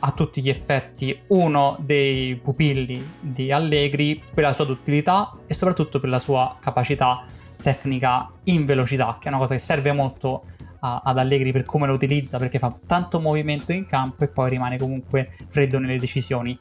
a 0.00 0.10
tutti 0.10 0.42
gli 0.42 0.48
effetti 0.48 1.16
uno 1.28 1.76
dei 1.78 2.34
pupilli 2.36 3.12
di 3.20 3.52
Allegri 3.52 4.20
per 4.34 4.44
la 4.44 4.52
sua 4.52 4.64
duttilità 4.64 5.32
e 5.46 5.54
soprattutto 5.54 5.98
per 6.00 6.08
la 6.08 6.18
sua 6.18 6.56
capacità 6.60 7.24
tecnica 7.64 8.30
in 8.44 8.66
velocità, 8.66 9.16
che 9.18 9.26
è 9.26 9.28
una 9.30 9.38
cosa 9.38 9.54
che 9.54 9.60
serve 9.60 9.92
molto 9.92 10.44
a, 10.80 11.00
ad 11.02 11.18
Allegri 11.18 11.50
per 11.50 11.64
come 11.64 11.86
lo 11.86 11.94
utilizza, 11.94 12.38
perché 12.38 12.58
fa 12.58 12.78
tanto 12.86 13.18
movimento 13.18 13.72
in 13.72 13.86
campo 13.86 14.24
e 14.24 14.28
poi 14.28 14.50
rimane 14.50 14.76
comunque 14.76 15.28
freddo 15.48 15.78
nelle 15.78 15.98
decisioni 15.98 16.56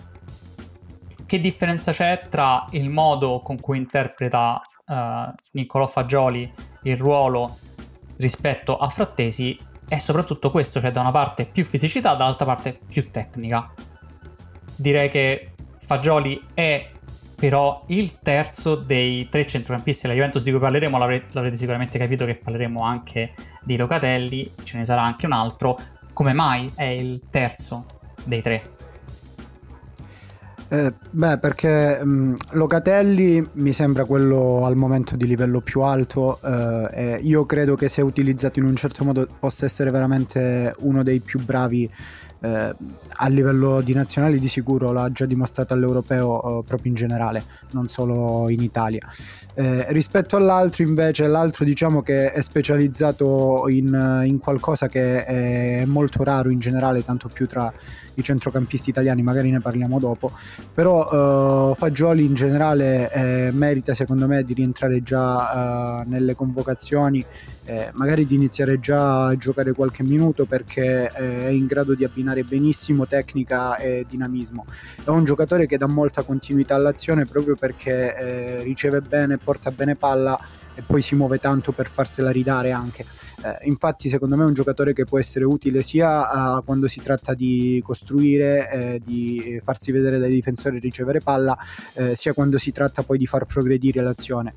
che 1.26 1.39
differenza 1.39 1.92
c'è 1.92 2.22
tra 2.30 2.63
il 2.72 2.92
modo 2.92 3.42
con 3.42 3.60
cui 3.60 3.78
interpreta 3.78 4.62
uh, 4.86 5.34
Niccolò 5.54 5.88
Fagioli 5.88 6.54
il 6.84 6.96
ruolo 6.96 7.58
rispetto 8.18 8.78
a 8.78 8.88
Frattesi 8.88 9.58
è 9.88 9.98
soprattutto 9.98 10.52
questo, 10.52 10.80
cioè 10.80 10.92
da 10.92 11.02
una 11.02 11.10
parte 11.10 11.46
più 11.46 11.63
fisicità, 11.63 12.13
dall'altra 12.13 12.46
parte 12.46 12.80
più 12.88 13.10
tecnica. 13.10 13.68
Direi 14.76 15.10
che 15.10 15.54
Fagioli 15.80 16.39
è 16.54 16.92
però 17.44 17.84
il 17.88 18.20
terzo 18.22 18.76
dei 18.76 19.28
tre 19.28 19.46
centrocampisti 19.46 20.04
della 20.04 20.14
Juventus 20.14 20.44
di 20.44 20.52
cui 20.52 20.62
parleremo, 20.62 20.98
l'avrete, 20.98 21.26
l'avrete 21.32 21.58
sicuramente 21.58 22.00
capito 22.00 22.24
che 22.24 22.36
parleremo 22.36 22.82
anche 22.82 23.34
di 23.66 23.76
Locatelli, 23.76 24.50
ce 24.64 24.78
ne 24.78 24.86
sarà 24.86 25.02
anche 25.02 25.26
un 25.26 25.34
altro. 25.34 25.78
Come 26.14 26.32
mai 26.32 26.72
è 26.74 26.86
il 26.86 27.24
terzo 27.30 27.86
dei 28.24 28.42
tre? 28.42 28.64
Eh, 30.70 30.94
beh, 31.12 31.38
perché 31.40 32.06
mh, 32.06 32.38
Locatelli 32.52 33.46
mi 33.56 33.74
sembra 33.74 34.06
quello 34.06 34.66
al 34.66 34.78
momento 34.78 35.18
di 35.18 35.28
livello 35.28 35.60
più 35.60 35.82
alto 35.82 36.40
eh, 36.42 37.20
io 37.22 37.46
credo 37.46 37.76
che 37.76 37.90
se 37.90 38.02
utilizzato 38.02 38.60
in 38.60 38.66
un 38.66 38.76
certo 38.78 39.04
modo 39.04 39.28
possa 39.38 39.66
essere 39.66 39.92
veramente 39.92 40.74
uno 40.80 41.04
dei 41.04 41.20
più 41.20 41.44
bravi 41.44 41.92
eh, 42.44 42.76
a 43.16 43.28
livello 43.30 43.80
di 43.80 43.94
nazionali 43.94 44.38
di 44.38 44.50
sicuro 44.50 44.92
l'ha 44.92 45.10
già 45.12 45.26
dimostrato 45.26 45.74
all'europeo 45.74 46.60
eh, 46.60 46.64
proprio 46.66 46.92
in 46.92 46.96
generale, 46.96 47.44
non 47.72 47.88
solo 47.88 48.50
in 48.50 48.62
Italia. 48.62 49.08
Eh, 49.54 49.86
rispetto 49.94 50.36
all'altro 50.36 50.84
invece, 50.84 51.28
l'altro 51.28 51.64
diciamo 51.64 52.02
che 52.02 52.32
è 52.32 52.42
specializzato 52.42 53.70
in, 53.70 54.24
in, 54.26 54.40
qualcosa 54.40 54.88
che 54.88 55.24
è 55.24 55.86
molto 55.86 56.24
raro 56.24 56.50
in 56.50 56.60
generale, 56.60 57.06
tanto 57.06 57.30
più 57.30 57.48
tra 57.48 57.72
i 58.16 58.24
centrocampisti 58.24 58.90
italiani, 58.90 59.22
magari 59.22 59.50
ne 59.50 59.62
parliamo 59.62 60.00
dopo, 60.00 60.32
però 60.74 61.72
eh, 61.72 61.76
Fagioli 61.76 62.26
in 62.26 62.34
generale 62.34 63.12
eh, 63.12 63.52
merita 63.54 63.94
secondo 63.94 64.28
me 64.28 64.44
di 64.44 64.54
rientrare 64.54 65.02
già 65.02 66.02
eh, 66.02 66.06
nelle 66.08 66.36
convocazioni, 66.36 67.24
magari 67.93 68.26
di 68.26 68.36
iniziare 68.36 68.80
già 68.80 69.28
a 69.28 69.38
giocare 69.38 69.73
qualche 69.73 70.04
minuto 70.04 70.45
perché 70.45 71.10
è 71.10 71.47
in 71.47 71.65
grado 71.65 71.95
di 71.95 72.04
abbinare 72.04 72.43
benissimo 72.43 73.08
tecnica 73.08 73.78
e 73.78 74.06
dinamismo. 74.08 74.65
È 75.04 75.10
un 75.10 75.23
giocatore 75.23 75.65
che 75.65 75.78
dà 75.78 75.88
molta 75.88 76.23
continuità 76.23 76.76
all'azione 76.76 77.26
proprio 77.26 77.56
perché 77.56 78.15
eh, 78.15 78.63
riceve 78.63 79.02
bene, 79.02 79.38
porta 79.38 79.71
bene 79.71 79.95
palla 79.95 80.39
e 80.76 80.82
poi 80.82 81.02
si 81.02 81.15
muove 81.15 81.39
tanto 81.39 81.71
per 81.71 81.88
farsela 81.88 82.32
ridare 82.32 82.71
anche. 82.71 83.06
Eh, 83.43 83.67
infatti, 83.67 84.10
secondo 84.10 84.36
me 84.36 84.43
è 84.43 84.47
un 84.47 84.54
giocatore 84.54 84.93
che 84.93 85.06
può 85.06 85.19
essere 85.19 85.45
utile 85.45 85.82
sia 85.82 86.58
uh, 86.58 86.63
quando 86.63 86.88
si 86.88 87.02
tratta 87.02 87.34
di 87.34 87.82
costruire, 87.84 88.71
eh, 88.71 89.02
di 89.04 89.60
farsi 89.63 89.91
vedere 89.91 90.17
dai 90.17 90.32
difensori 90.32 90.78
e 90.78 90.80
ricevere 90.80 91.19
palla, 91.19 91.58
eh, 91.93 92.15
sia 92.15 92.34
quando 92.34 92.58
si 92.58 92.71
tratta 92.71 93.04
poi 93.04 93.17
di 93.17 93.28
far 93.28 93.45
progredire 93.45 94.02
l'azione. 94.02 94.56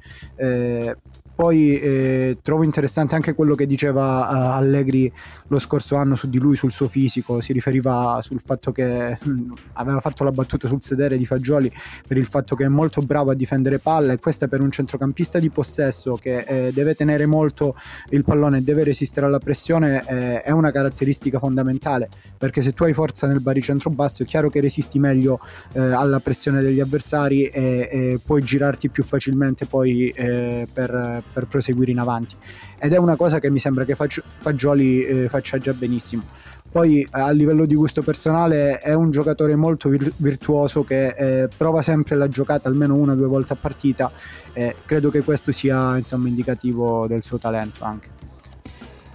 Poi 1.36 1.78
eh, 1.78 2.38
trovo 2.40 2.62
interessante 2.62 3.14
anche 3.14 3.34
quello 3.34 3.54
che 3.54 3.66
diceva 3.66 4.20
uh, 4.20 4.56
Allegri 4.56 5.12
lo 5.48 5.58
scorso 5.58 5.96
anno 5.96 6.14
su 6.14 6.30
di 6.30 6.38
lui, 6.38 6.56
sul 6.56 6.72
suo 6.72 6.88
fisico, 6.88 7.42
si 7.42 7.52
riferiva 7.52 8.20
sul 8.22 8.40
fatto 8.40 8.72
che 8.72 9.18
mh, 9.20 9.30
mm, 9.30 9.52
aveva 9.74 10.00
fatto 10.00 10.24
la 10.24 10.32
battuta 10.32 10.66
sul 10.66 10.80
sedere 10.80 11.18
di 11.18 11.26
Fagioli 11.26 11.70
per 12.08 12.16
il 12.16 12.24
fatto 12.24 12.56
che 12.56 12.64
è 12.64 12.68
molto 12.68 13.02
bravo 13.02 13.32
a 13.32 13.34
difendere 13.34 13.78
palla 13.78 14.14
e 14.14 14.18
questa 14.18 14.48
per 14.48 14.62
un 14.62 14.70
centrocampista 14.70 15.38
di 15.38 15.50
possesso 15.50 16.14
che 16.14 16.38
eh, 16.38 16.72
deve 16.72 16.94
tenere 16.94 17.26
molto 17.26 17.76
il 18.10 18.24
pallone 18.24 18.58
e 18.58 18.62
deve 18.62 18.84
resistere 18.84 19.26
alla 19.26 19.38
pressione 19.38 20.04
eh, 20.06 20.40
è 20.40 20.52
una 20.52 20.70
caratteristica 20.70 21.38
fondamentale. 21.38 22.08
Perché 22.38 22.62
se 22.62 22.72
tu 22.72 22.84
hai 22.84 22.94
forza 22.94 23.26
nel 23.26 23.40
baricentro 23.40 23.90
basso 23.90 24.22
è 24.22 24.26
chiaro 24.26 24.48
che 24.48 24.60
resisti 24.60 24.98
meglio 24.98 25.40
eh, 25.72 25.80
alla 25.80 26.20
pressione 26.20 26.62
degli 26.62 26.80
avversari 26.80 27.44
e, 27.44 27.88
e, 27.92 28.20
puoi 28.24 28.40
girarti 28.40 28.88
più 28.88 29.04
facilmente 29.04 29.66
poi 29.66 30.08
eh, 30.08 30.66
per 30.72 31.24
per 31.32 31.46
proseguire 31.46 31.90
in 31.90 31.98
avanti. 31.98 32.36
Ed 32.78 32.92
è 32.92 32.98
una 32.98 33.16
cosa 33.16 33.38
che 33.38 33.50
mi 33.50 33.58
sembra 33.58 33.84
che 33.84 33.96
Fagioli 33.96 35.04
eh, 35.04 35.28
faccia 35.28 35.58
già 35.58 35.72
benissimo. 35.72 36.24
Poi 36.70 37.06
a 37.10 37.30
livello 37.30 37.64
di 37.64 37.74
gusto 37.74 38.02
personale 38.02 38.80
è 38.80 38.92
un 38.92 39.10
giocatore 39.10 39.56
molto 39.56 39.88
vir- 39.88 40.12
virtuoso 40.16 40.84
che 40.84 41.08
eh, 41.08 41.48
prova 41.56 41.80
sempre 41.80 42.16
la 42.16 42.28
giocata 42.28 42.68
almeno 42.68 42.96
una 42.96 43.12
o 43.12 43.14
due 43.14 43.28
volte 43.28 43.54
a 43.54 43.56
partita 43.58 44.10
e 44.52 44.74
credo 44.84 45.10
che 45.10 45.22
questo 45.22 45.52
sia 45.52 45.96
insomma 45.96 46.28
indicativo 46.28 47.06
del 47.06 47.22
suo 47.22 47.38
talento 47.38 47.84
anche. 47.84 48.10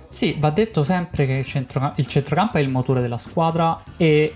Sì, 0.08 0.38
va 0.40 0.50
detto 0.50 0.84
sempre 0.84 1.26
che 1.26 1.34
il, 1.34 1.46
centro, 1.46 1.94
il 1.96 2.06
centrocampo 2.06 2.58
è 2.58 2.62
il 2.62 2.70
motore 2.70 3.00
della 3.00 3.18
squadra 3.18 3.82
e 3.96 4.34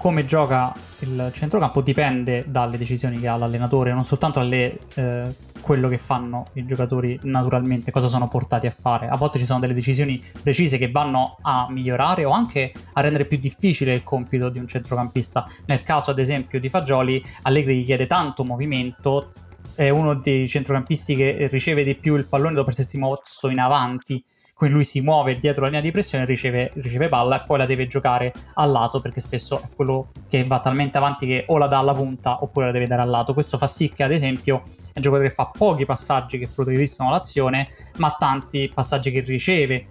come 0.00 0.24
gioca 0.24 0.74
il 1.00 1.28
centrocampo 1.30 1.82
dipende 1.82 2.46
dalle 2.48 2.78
decisioni 2.78 3.20
che 3.20 3.28
ha 3.28 3.36
l'allenatore, 3.36 3.92
non 3.92 4.02
soltanto 4.02 4.38
dalle 4.38 4.78
eh, 4.94 5.34
quello 5.60 5.88
che 5.90 5.98
fanno 5.98 6.46
i 6.54 6.64
giocatori 6.64 7.20
naturalmente, 7.24 7.90
cosa 7.90 8.06
sono 8.06 8.26
portati 8.26 8.66
a 8.66 8.70
fare. 8.70 9.08
A 9.08 9.16
volte 9.16 9.38
ci 9.38 9.44
sono 9.44 9.58
delle 9.58 9.74
decisioni 9.74 10.18
precise 10.42 10.78
che 10.78 10.90
vanno 10.90 11.36
a 11.42 11.66
migliorare 11.68 12.24
o 12.24 12.30
anche 12.30 12.72
a 12.94 13.00
rendere 13.02 13.26
più 13.26 13.36
difficile 13.36 13.92
il 13.92 14.02
compito 14.02 14.48
di 14.48 14.58
un 14.58 14.66
centrocampista. 14.66 15.44
Nel 15.66 15.82
caso, 15.82 16.12
ad 16.12 16.18
esempio, 16.18 16.58
di 16.58 16.70
Fagioli, 16.70 17.22
Allegri 17.42 17.76
gli 17.76 17.84
chiede 17.84 18.06
tanto 18.06 18.42
movimento, 18.42 19.32
è 19.74 19.90
uno 19.90 20.14
dei 20.14 20.48
centrocampisti 20.48 21.14
che 21.14 21.46
riceve 21.50 21.84
di 21.84 21.94
più 21.94 22.16
il 22.16 22.26
pallone 22.26 22.54
dopo 22.54 22.70
essersi 22.70 22.96
mosso 22.96 23.50
in 23.50 23.58
avanti 23.58 24.24
quindi 24.60 24.76
lui 24.76 24.84
si 24.84 25.00
muove 25.00 25.38
dietro 25.38 25.62
la 25.62 25.68
linea 25.68 25.80
di 25.80 25.90
pressione, 25.90 26.26
riceve, 26.26 26.70
riceve 26.74 27.08
palla 27.08 27.40
e 27.40 27.46
poi 27.46 27.56
la 27.56 27.64
deve 27.64 27.86
giocare 27.86 28.30
al 28.56 28.70
lato 28.70 29.00
perché 29.00 29.18
spesso 29.18 29.62
è 29.62 29.68
quello 29.74 30.08
che 30.28 30.44
va 30.44 30.60
talmente 30.60 30.98
avanti 30.98 31.26
che 31.26 31.44
o 31.46 31.56
la 31.56 31.66
dà 31.66 31.78
alla 31.78 31.94
punta 31.94 32.42
oppure 32.42 32.66
la 32.66 32.72
deve 32.72 32.86
dare 32.86 33.00
al 33.00 33.08
lato. 33.08 33.32
Questo 33.32 33.56
fa 33.56 33.66
sì 33.66 33.88
che 33.88 34.02
ad 34.02 34.12
esempio 34.12 34.60
un 34.94 35.00
giocatore 35.00 35.30
fa 35.30 35.46
pochi 35.46 35.86
passaggi 35.86 36.36
che 36.36 36.46
progrediscono 36.46 37.08
l'azione, 37.08 37.68
ma 37.96 38.14
tanti 38.18 38.70
passaggi 38.74 39.10
che 39.10 39.20
riceve 39.20 39.86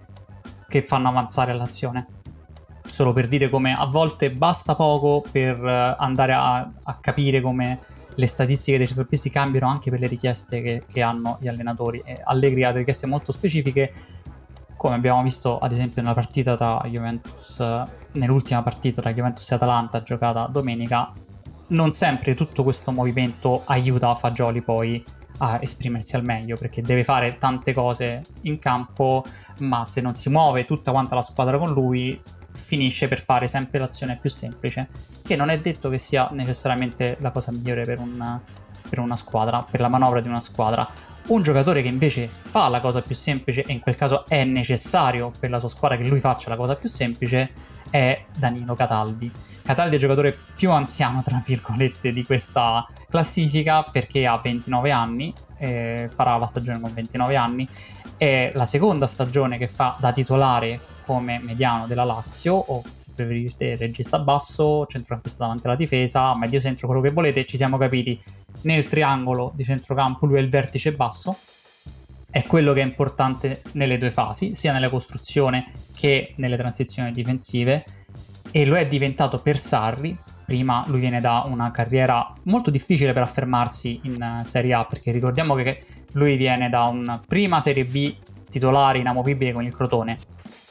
che 0.68 0.82
fanno 0.82 1.08
avanzare 1.08 1.52
l'azione. 1.52 2.06
Solo 2.84 3.12
per 3.12 3.26
dire 3.26 3.50
come 3.50 3.74
a 3.76 3.86
volte 3.86 4.30
basta 4.30 4.76
poco 4.76 5.24
per 5.32 5.56
eh, 5.64 5.96
andare 5.98 6.32
a, 6.32 6.70
a 6.84 6.98
capire 7.00 7.40
come 7.40 7.80
le 8.14 8.26
statistiche 8.28 8.76
dei 8.76 8.86
centrocampisti 8.86 9.30
cambiano 9.30 9.66
anche 9.66 9.90
per 9.90 9.98
le 9.98 10.06
richieste 10.06 10.62
che, 10.62 10.82
che 10.86 11.02
hanno 11.02 11.38
gli 11.40 11.48
allenatori. 11.48 12.00
E 12.04 12.20
Allegri 12.22 12.62
ha 12.62 12.68
delle 12.68 12.78
richieste 12.78 13.08
molto 13.08 13.32
specifiche 13.32 13.90
come 14.80 14.94
abbiamo 14.94 15.22
visto 15.22 15.58
ad 15.58 15.72
esempio 15.72 16.00
nella 16.00 16.14
partita 16.14 16.56
tra 16.56 16.80
Juventus, 16.86 17.62
nell'ultima 18.12 18.62
partita 18.62 19.02
tra 19.02 19.12
Juventus 19.12 19.50
e 19.50 19.54
Atalanta 19.56 20.02
giocata 20.02 20.46
domenica, 20.46 21.12
non 21.66 21.92
sempre 21.92 22.34
tutto 22.34 22.62
questo 22.62 22.90
movimento 22.90 23.60
aiuta 23.66 24.14
Fagioli 24.14 24.62
poi 24.62 25.04
a 25.40 25.58
esprimersi 25.60 26.16
al 26.16 26.24
meglio 26.24 26.56
perché 26.56 26.80
deve 26.80 27.04
fare 27.04 27.36
tante 27.36 27.74
cose 27.74 28.22
in 28.42 28.58
campo, 28.58 29.22
ma 29.58 29.84
se 29.84 30.00
non 30.00 30.14
si 30.14 30.30
muove 30.30 30.64
tutta 30.64 30.92
quanta 30.92 31.14
la 31.14 31.20
squadra 31.20 31.58
con 31.58 31.74
lui 31.74 32.18
finisce 32.50 33.06
per 33.06 33.20
fare 33.20 33.46
sempre 33.46 33.80
l'azione 33.80 34.16
più 34.16 34.30
semplice, 34.30 34.88
che 35.22 35.36
non 35.36 35.50
è 35.50 35.60
detto 35.60 35.90
che 35.90 35.98
sia 35.98 36.30
necessariamente 36.32 37.18
la 37.20 37.30
cosa 37.32 37.52
migliore 37.52 37.84
per 37.84 37.98
un, 37.98 38.40
per 38.90 38.98
una 38.98 39.16
squadra, 39.16 39.64
per 39.68 39.80
la 39.80 39.88
manovra 39.88 40.20
di 40.20 40.28
una 40.28 40.40
squadra. 40.40 40.86
Un 41.28 41.42
giocatore 41.42 41.80
che 41.80 41.88
invece 41.88 42.28
fa 42.28 42.68
la 42.68 42.80
cosa 42.80 43.00
più 43.00 43.14
semplice 43.14 43.62
e 43.62 43.72
in 43.72 43.80
quel 43.80 43.94
caso 43.94 44.26
è 44.26 44.42
necessario 44.44 45.30
per 45.38 45.50
la 45.50 45.60
sua 45.60 45.68
squadra 45.68 45.96
che 45.96 46.04
lui 46.04 46.18
faccia 46.18 46.50
la 46.50 46.56
cosa 46.56 46.74
più 46.74 46.88
semplice 46.88 47.50
è 47.90 48.24
Danilo 48.36 48.74
Cataldi. 48.74 49.30
Cataldi 49.62 49.92
è 49.92 49.94
il 49.94 50.00
giocatore 50.00 50.36
più 50.56 50.70
anziano, 50.72 51.22
tra 51.22 51.40
virgolette, 51.44 52.12
di 52.12 52.24
questa 52.24 52.84
classifica 53.08 53.84
perché 53.84 54.26
ha 54.26 54.38
29 54.42 54.90
anni, 54.90 55.32
eh, 55.58 56.08
farà 56.12 56.36
la 56.36 56.46
stagione 56.46 56.80
con 56.80 56.92
29 56.92 57.36
anni, 57.36 57.68
è 58.16 58.50
la 58.54 58.64
seconda 58.64 59.06
stagione 59.06 59.58
che 59.58 59.68
fa 59.68 59.96
da 60.00 60.12
titolare 60.12 60.80
come 61.10 61.40
mediano 61.40 61.88
della 61.88 62.04
Lazio, 62.04 62.54
o 62.54 62.84
se 62.94 63.10
preferite 63.12 63.74
regista 63.74 64.20
basso, 64.20 64.86
centrocampista 64.86 65.42
davanti 65.42 65.66
alla 65.66 65.74
difesa, 65.74 66.36
medio 66.36 66.60
centro, 66.60 66.86
quello 66.86 67.02
che 67.02 67.10
volete, 67.10 67.44
ci 67.46 67.56
siamo 67.56 67.76
capiti 67.78 68.16
nel 68.62 68.84
triangolo 68.84 69.50
di 69.56 69.64
centrocampo, 69.64 70.26
lui 70.26 70.36
è 70.36 70.40
il 70.40 70.48
vertice 70.48 70.92
basso, 70.92 71.38
è 72.30 72.44
quello 72.44 72.72
che 72.72 72.82
è 72.82 72.84
importante 72.84 73.62
nelle 73.72 73.98
due 73.98 74.12
fasi, 74.12 74.54
sia 74.54 74.72
nella 74.72 74.88
costruzione 74.88 75.64
che 75.96 76.34
nelle 76.36 76.56
transizioni 76.56 77.10
difensive, 77.10 77.84
e 78.52 78.64
lo 78.64 78.76
è 78.76 78.86
diventato 78.86 79.38
per 79.38 79.58
Sarri. 79.58 80.16
Prima 80.46 80.84
lui 80.86 81.00
viene 81.00 81.20
da 81.20 81.42
una 81.44 81.72
carriera 81.72 82.32
molto 82.44 82.70
difficile 82.70 83.12
per 83.12 83.22
affermarsi 83.22 83.98
in 84.04 84.42
Serie 84.44 84.74
A, 84.74 84.84
perché 84.84 85.10
ricordiamo 85.10 85.56
che 85.56 85.84
lui 86.12 86.36
viene 86.36 86.68
da 86.68 86.84
una 86.84 87.20
prima 87.24 87.60
Serie 87.60 87.84
B 87.84 88.14
titolare 88.48 88.98
inamovibile 88.98 89.52
con 89.52 89.64
il 89.64 89.72
Crotone. 89.72 90.18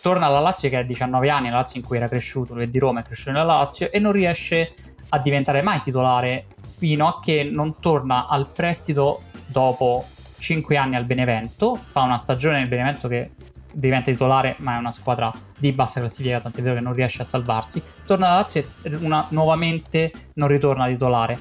Torna 0.02 0.28
alla 0.28 0.40
Lazio 0.40 0.70
che 0.70 0.78
ha 0.78 0.84
19 0.84 1.30
anni, 1.30 1.50
la 1.50 1.58
Lazio 1.58 1.80
in 1.80 1.86
cui 1.86 1.98
era 1.98 2.08
cresciuto, 2.08 2.54
lui 2.54 2.64
è 2.64 2.68
di 2.68 2.80
Roma, 2.80 3.02
è 3.02 3.04
cresciuto 3.04 3.32
nella 3.32 3.44
Lazio 3.44 3.92
e 3.92 4.00
non 4.00 4.12
riesce 4.12 4.74
a 5.10 5.20
diventare 5.20 5.62
mai 5.62 5.80
titolare 5.80 6.46
fino 6.78 7.08
a 7.08 7.20
che 7.20 7.44
non 7.44 7.80
torna 7.80 8.28
al 8.28 8.48
prestito 8.50 9.24
dopo 9.48 10.06
5 10.38 10.78
anni 10.78 10.96
al 10.96 11.06
Benevento, 11.06 11.76
fa 11.76 12.02
una 12.02 12.18
stagione 12.18 12.60
nel 12.60 12.70
Benevento 12.70 13.08
che 13.08 13.32
diventa 13.74 14.12
titolare, 14.12 14.56
ma 14.60 14.76
è 14.76 14.78
una 14.78 14.92
squadra 14.92 15.32
di 15.58 15.72
bassa 15.72 16.00
classifica, 16.00 16.40
tant'è 16.40 16.62
vero 16.62 16.76
che 16.76 16.82
non 16.82 16.94
riesce 16.94 17.22
a 17.22 17.26
salvarsi. 17.26 17.82
Torna 18.06 18.28
alla 18.28 18.36
Lazio 18.38 18.64
e 18.82 18.96
una, 18.96 19.26
nuovamente 19.30 20.12
non 20.36 20.48
ritorna 20.48 20.88
titolare. 20.88 21.40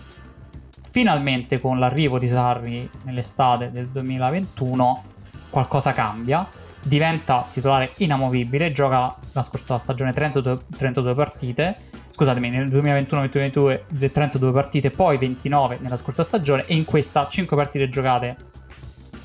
Finalmente 0.90 1.60
con 1.60 1.78
l'arrivo 1.78 2.18
di 2.18 2.26
Sarri 2.26 2.90
nell'estate 3.04 3.70
del 3.70 3.88
2021 3.88 5.02
qualcosa 5.50 5.92
cambia, 5.92 6.46
diventa 6.82 7.46
titolare 7.50 7.92
inamovibile, 7.96 8.72
gioca 8.72 9.14
la 9.32 9.42
scorsa 9.42 9.78
stagione 9.78 10.12
32, 10.12 10.58
32 10.76 11.14
partite, 11.14 11.76
scusatemi, 12.08 12.50
nel 12.50 12.68
2021-2022 12.68 14.10
32 14.10 14.52
partite, 14.52 14.90
poi 14.90 15.18
29 15.18 15.78
nella 15.80 15.96
scorsa 15.96 16.22
stagione 16.22 16.64
e 16.66 16.74
in 16.74 16.84
questa 16.84 17.28
5 17.28 17.56
partite 17.56 17.88
giocate 17.88 18.36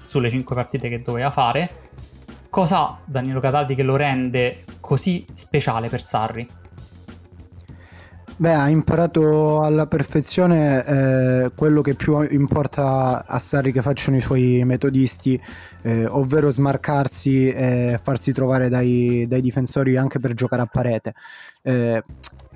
sulle 0.04 0.30
5 0.30 0.56
partite 0.56 0.90
che 0.90 1.02
doveva 1.02 1.32
fare. 1.32 1.82
Cosa 2.50 2.80
ha 2.80 3.00
Danilo 3.04 3.40
Cataldi 3.40 3.74
che 3.74 3.84
lo 3.84 3.96
rende 3.96 4.66
così 4.80 5.26
speciale 5.34 5.90
per 5.90 6.04
Sarri? 6.04 6.48
Beh, 8.36 8.52
ha 8.52 8.68
imparato 8.68 9.62
alla 9.62 9.86
perfezione 9.86 10.84
eh, 10.86 11.52
quello 11.56 11.82
che 11.82 11.94
più 11.94 12.20
importa 12.22 13.26
a 13.28 13.38
Sarri 13.38 13.72
che 13.72 13.84
facciano 13.84 14.18
i 14.18 14.22
suoi 14.22 14.64
metodisti, 14.66 15.40
eh, 15.84 16.08
ovvero 16.08 16.50
smarcarsi 16.50 17.50
e 17.50 18.00
farsi 18.02 18.34
trovare 18.34 18.70
dai, 18.70 19.26
dai, 19.28 19.40
difensori 19.40 19.98
anche 19.98 20.20
per 20.20 20.34
giocare 20.34 20.64
a 20.64 20.66
parete. 20.66 21.14
Eh, 21.62 22.04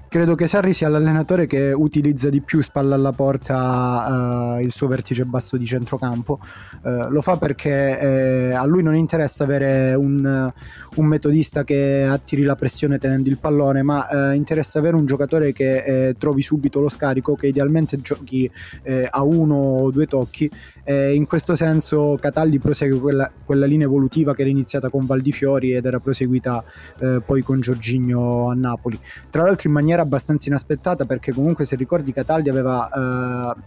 credo 0.10 0.36
che 0.36 0.48
Sarri 0.48 0.74
sia 0.74 0.88
l'allenatore 0.88 1.48
che 1.48 1.74
utilizza 1.74 2.30
di 2.30 2.41
più 2.41 2.62
spalla 2.62 2.96
alla 2.96 3.12
porta 3.12 4.56
uh, 4.56 4.62
il 4.62 4.72
suo 4.72 4.88
vertice 4.88 5.26
basso 5.26 5.58
di 5.58 5.65
centrocampo. 5.65 6.39
Uh, 6.82 7.10
lo 7.10 7.22
fa 7.22 7.38
perché 7.38 8.00
eh, 8.00 8.54
a 8.54 8.65
lui 8.65 8.84
non 8.84 8.96
interessa 8.96 9.43
avere 9.43 9.93
un, 9.96 10.52
un, 10.96 11.06
metodista 11.06 11.63
che 11.63 12.08
attiri 12.10 12.43
la 12.43 12.56
pressione 12.56 12.98
tenendo 12.98 13.30
il 13.30 13.38
pallone, 13.38 13.84
ma 13.84 14.08
uh, 14.10 14.34
interessa 14.34 14.80
avere 14.80 14.96
un 14.96 15.06
giocatore 15.06 15.52
che 15.52 15.84
eh, 15.84 16.15
trovi 16.17 16.41
subito 16.41 16.80
lo 16.80 16.89
scarico, 16.89 17.36
che 17.36 17.48
idealmente 17.48 18.00
giochi 18.02 18.50
eh, 18.84 19.08
a 19.10 19.24
uno 19.24 19.56
o 19.56 19.91
due 19.91 20.06
tocchi. 20.06 20.50
in 20.86 21.26
questo 21.26 21.56
senso 21.56 22.17
Cataldi 22.20 22.60
prosegue 22.60 23.00
quella, 23.00 23.30
quella, 23.46 23.65
linea 23.65 23.88
evolutiva 23.88 24.34
che 24.34 24.41
era 24.41 24.50
iniziata 24.50 24.89
con 24.89 25.06
Valdifiori 25.06 25.74
ed 25.74 25.86
era 25.86 26.00
proseguita 26.00 26.63
poi 27.26 27.41
con 27.41 27.60
Giorginio 27.60 28.50
a 28.50 28.54
Napoli. 28.54 28.98
Tra 29.30 29.43
l'altro 29.43 29.67
in 29.67 29.74
maniera 29.74 29.97
maniera 29.98 30.02
abbastanza 30.02 30.48
inaspettata 30.48 31.06
perché 31.06 31.32
comunque 31.34 31.66
se 31.66 31.76
ricordi 31.76 32.14
Cataldi 32.14 32.50
aveva 32.50 32.90
eh, 32.90 33.62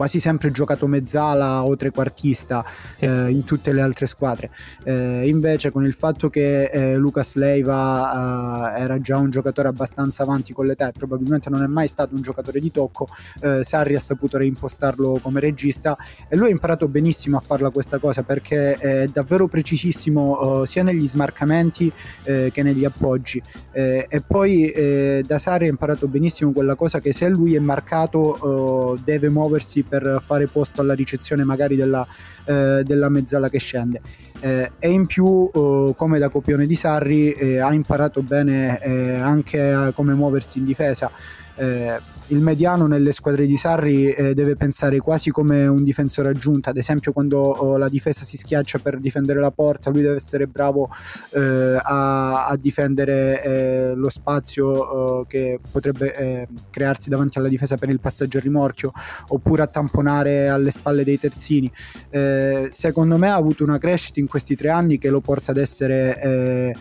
quasi 0.00 0.18
sempre 0.18 0.50
giocato 0.50 0.86
mezzala 0.86 1.62
o 1.62 1.76
trequartista 1.76 2.64
sì. 2.94 3.04
eh, 3.04 3.30
in 3.30 3.44
tutte 3.44 3.70
le 3.74 3.82
altre 3.82 4.06
squadre. 4.06 4.48
Eh, 4.82 5.28
invece 5.28 5.70
con 5.70 5.84
il 5.84 5.92
fatto 5.92 6.30
che 6.30 6.64
eh, 6.64 6.96
Lucas 6.96 7.34
Leiva 7.34 8.78
eh, 8.78 8.80
era 8.80 8.98
già 8.98 9.18
un 9.18 9.28
giocatore 9.28 9.68
abbastanza 9.68 10.22
avanti 10.22 10.54
con 10.54 10.64
l'età 10.64 10.88
e 10.88 10.92
probabilmente 10.92 11.50
non 11.50 11.62
è 11.62 11.66
mai 11.66 11.86
stato 11.86 12.14
un 12.14 12.22
giocatore 12.22 12.60
di 12.60 12.70
tocco, 12.70 13.08
eh, 13.42 13.62
Sarri 13.62 13.94
ha 13.94 14.00
saputo 14.00 14.38
reimpostarlo 14.38 15.18
come 15.20 15.38
regista 15.38 15.98
e 16.28 16.34
lui 16.34 16.46
ha 16.46 16.52
imparato 16.52 16.88
benissimo 16.88 17.36
a 17.36 17.40
farla 17.40 17.68
questa 17.68 17.98
cosa 17.98 18.22
perché 18.22 18.76
è 18.78 19.06
davvero 19.08 19.48
precisissimo 19.48 20.64
sia 20.64 20.82
negli 20.82 21.06
smarcamenti 21.06 21.92
che 22.22 22.62
negli 22.62 22.86
appoggi. 22.86 23.42
e 23.72 24.22
poi 24.26 25.22
da 25.26 25.38
Sarri 25.38 25.66
ha 25.66 25.68
imparato 25.68 26.08
benissimo 26.08 26.52
quella 26.52 26.74
cosa 26.74 27.00
che 27.00 27.12
se 27.12 27.28
lui 27.28 27.54
è 27.54 27.58
marcato 27.58 28.98
deve 29.04 29.28
muoversi 29.28 29.88
per 29.90 30.22
fare 30.24 30.46
posto 30.46 30.80
alla 30.80 30.94
ricezione 30.94 31.42
magari 31.42 31.74
della, 31.74 32.06
eh, 32.44 32.82
della 32.84 33.08
mezzala 33.08 33.50
che 33.50 33.58
scende. 33.58 34.00
Eh, 34.40 34.70
e 34.78 34.88
in 34.88 35.06
più, 35.06 35.50
eh, 35.52 35.92
come 35.96 36.18
da 36.18 36.28
copione 36.28 36.66
di 36.66 36.76
Sarri, 36.76 37.32
eh, 37.32 37.58
ha 37.58 37.74
imparato 37.74 38.22
bene 38.22 38.80
eh, 38.80 39.14
anche 39.16 39.92
come 39.94 40.14
muoversi 40.14 40.58
in 40.58 40.64
difesa. 40.64 41.10
Il 42.30 42.40
mediano 42.40 42.86
nelle 42.86 43.10
squadre 43.10 43.44
di 43.44 43.56
Sarri 43.56 44.08
eh, 44.12 44.34
deve 44.34 44.54
pensare 44.54 44.98
quasi 44.98 45.30
come 45.30 45.66
un 45.66 45.82
difensore 45.82 46.28
aggiunto, 46.28 46.70
ad 46.70 46.76
esempio 46.76 47.12
quando 47.12 47.40
oh, 47.40 47.76
la 47.76 47.88
difesa 47.88 48.24
si 48.24 48.36
schiaccia 48.36 48.78
per 48.78 49.00
difendere 49.00 49.40
la 49.40 49.50
porta, 49.50 49.90
lui 49.90 50.02
deve 50.02 50.14
essere 50.14 50.46
bravo 50.46 50.88
eh, 51.32 51.80
a, 51.82 52.46
a, 52.46 52.56
difendere 52.56 53.42
eh, 53.42 53.94
lo 53.96 54.08
spazio 54.10 54.66
oh, 54.68 55.24
che 55.24 55.58
potrebbe 55.72 56.16
eh, 56.16 56.48
crearsi 56.70 57.08
davanti 57.08 57.38
alla 57.38 57.48
difesa 57.48 57.76
per 57.76 57.88
il 57.88 57.98
passaggio 57.98 58.38
a 58.38 58.42
rimorchio, 58.42 58.92
oppure 59.28 59.62
a 59.62 59.66
tamponare 59.66 60.48
alle 60.48 60.70
spalle 60.70 61.02
dei 61.02 61.18
terzini. 61.18 61.70
Eh, 62.10 62.68
secondo 62.70 63.16
me 63.16 63.28
ha 63.28 63.34
avuto 63.34 63.64
una 63.64 63.78
crescita 63.78 64.20
in 64.20 64.28
questi 64.28 64.54
tre 64.54 64.70
anni 64.70 64.98
che 64.98 65.10
lo 65.10 65.20
porta 65.20 65.50
ad 65.50 65.58
essere 65.58 66.20
eh, 66.22 66.74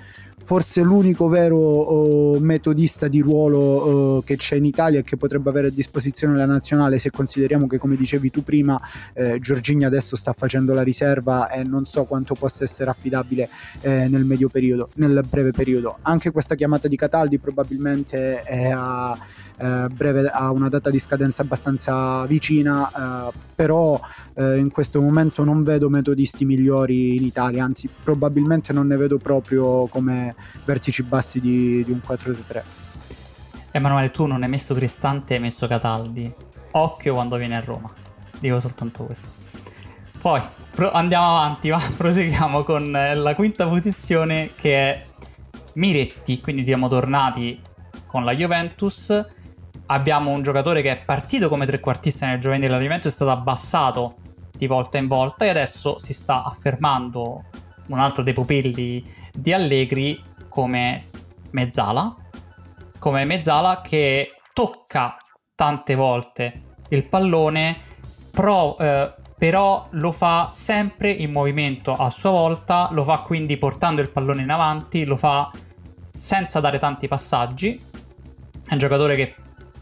forse 0.50 0.82
l'unico 0.82 1.28
vero 1.28 1.58
oh, 1.58 2.40
metodista 2.40 3.08
di 3.08 3.20
ruolo 3.20 3.60
oh, 3.60 4.22
che 4.24 4.36
c'è 4.36 4.56
in 4.56 4.66
Italia 4.66 4.98
e 4.98 5.04
che 5.04 5.16
potrebbe 5.16 5.48
avere 5.48 5.68
a 5.68 5.70
disposizione 5.70 6.36
la 6.36 6.48
nazionale 6.48 6.98
se 6.98 7.12
consideriamo 7.12 7.68
che 7.68 7.78
come 7.78 7.96
dicevi 7.96 8.32
tu 8.32 8.42
prima 8.42 8.82
eh, 9.14 9.38
Giorgini 9.40 9.86
adesso 9.86 10.16
sta 10.16 10.34
facendo 10.34 10.74
la 10.74 10.82
riserva 10.82 11.52
e 11.52 11.64
non 11.64 11.86
so 11.86 12.06
quanto 12.06 12.34
possa 12.34 12.64
essere 12.64 12.90
affidabile 12.90 13.48
eh, 13.82 14.08
nel 14.08 14.26
medio 14.26 14.50
periodo, 14.50 14.90
nel 14.96 15.24
breve 15.30 15.52
periodo. 15.52 16.00
Anche 16.02 16.32
questa 16.32 16.56
chiamata 16.56 16.88
di 16.88 16.96
Cataldi 16.96 17.38
probabilmente 17.38 18.42
è 18.42 18.72
a 18.72 19.16
eh, 19.60 19.88
breve, 19.94 20.28
ha 20.28 20.52
una 20.52 20.70
data 20.70 20.90
di 20.90 21.00
scadenza 21.00 21.42
abbastanza 21.42 22.26
vicina, 22.26 23.28
eh, 23.28 23.32
però 23.54 24.00
eh, 24.36 24.58
in 24.58 24.72
questo 24.72 25.02
momento 25.02 25.44
non 25.44 25.64
vedo 25.64 25.90
metodisti 25.90 26.46
migliori 26.46 27.18
in 27.18 27.24
Italia, 27.24 27.64
anzi 27.64 27.90
probabilmente 28.04 28.72
non 28.72 28.88
ne 28.88 28.96
vedo 28.96 29.18
proprio 29.18 29.86
come 29.88 30.34
vertici 30.64 31.04
bassi 31.04 31.40
di, 31.40 31.84
di 31.84 31.92
un 31.92 32.00
4-3. 32.06 32.62
Emanuele, 33.72 34.12
tu 34.12 34.26
non 34.26 34.42
hai 34.44 34.50
messo 34.50 34.74
Cristante, 34.74 35.36
hai 35.36 35.40
messo 35.40 35.68
Cataldi. 35.68 36.34
Occhio 36.72 37.14
quando 37.14 37.36
viene 37.38 37.56
a 37.58 37.60
Roma. 37.60 37.92
Dico 38.40 38.60
soltanto 38.60 39.04
questo. 39.04 39.30
Poi 40.22 40.42
pro- 40.72 40.92
andiamo 40.92 41.38
avanti, 41.38 41.70
va? 41.70 41.82
proseguiamo 41.96 42.64
con 42.64 42.92
la 42.92 43.36
quinta 43.36 43.68
posizione 43.68 44.52
che 44.56 44.76
è 44.76 45.06
Miretti. 45.74 46.40
Quindi 46.42 46.64
siamo 46.64 46.88
tornati 46.88 47.62
con 48.08 48.24
la 48.24 48.34
Juventus 48.36 49.26
abbiamo 49.92 50.32
un 50.32 50.42
giocatore 50.42 50.82
che 50.82 50.92
è 50.92 51.04
partito 51.04 51.50
come 51.50 51.66
trequartista 51.66 52.28
nel 52.28 52.40
giovanile 52.40 52.68
dell'allenamento, 52.68 53.08
è 53.08 53.12
stato 53.12 53.32
abbassato 53.32 54.16
di 54.52 54.68
volta 54.68 54.98
in 54.98 55.08
volta 55.08 55.46
e 55.46 55.50
adesso 55.50 55.98
si 56.00 56.14
sta 56.14 56.44
affermando 56.44 57.46
un 57.88 58.00
altro 58.00 58.24
dei 58.24 58.34
pupilli 58.34 59.04
di 59.34 59.54
Allegri 59.54 60.22
come 60.48 61.10
Mezzala, 61.52 62.16
come 63.00 63.26
Mezzala 63.26 63.82
che 63.82 64.34
tocca 64.54 65.18
tante 65.56 65.96
volte 65.96 66.62
il 66.90 67.06
pallone, 67.08 67.78
pro, 68.32 68.78
eh, 68.78 69.14
però 69.38 69.88
lo 69.92 70.12
fa 70.12 70.52
sempre 70.54 71.10
in 71.10 71.32
movimento 71.32 71.94
a 71.94 72.10
sua 72.10 72.32
volta, 72.32 72.90
lo 72.92 73.04
fa 73.04 73.20
quindi 73.20 73.58
portando 73.58 74.02
il 74.02 74.10
pallone 74.10 74.42
in 74.42 74.50
avanti, 74.50 75.06
lo 75.06 75.16
fa 75.16 75.52
senza 76.02 76.60
dare 76.60 76.78
tanti 76.78 77.08
passaggi. 77.08 77.82
È 78.68 78.74
un 78.74 78.78
giocatore 78.78 79.16
che 79.16 79.36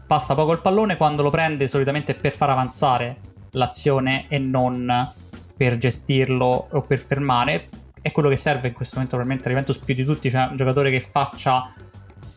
passa 0.08 0.34
poco 0.34 0.52
il 0.52 0.60
pallone, 0.62 0.96
quando 0.96 1.22
lo 1.22 1.28
prende 1.28 1.68
solitamente 1.68 2.14
per 2.14 2.32
far 2.32 2.48
avanzare 2.48 3.18
l'azione 3.50 4.24
e 4.28 4.38
non 4.38 5.12
per 5.54 5.76
gestirlo 5.76 6.68
o 6.70 6.80
per 6.80 6.98
fermare. 6.98 7.68
È 8.00 8.10
quello 8.10 8.30
che 8.30 8.38
serve 8.38 8.68
in 8.68 8.74
questo 8.74 8.94
momento 8.94 9.16
probabilmente 9.16 9.48
a 9.48 9.52
Juventus 9.52 9.84
più 9.84 9.94
di 9.94 10.04
tutti, 10.04 10.30
cioè 10.30 10.46
un 10.48 10.56
giocatore 10.56 10.90
che 10.90 11.00
faccia 11.00 11.70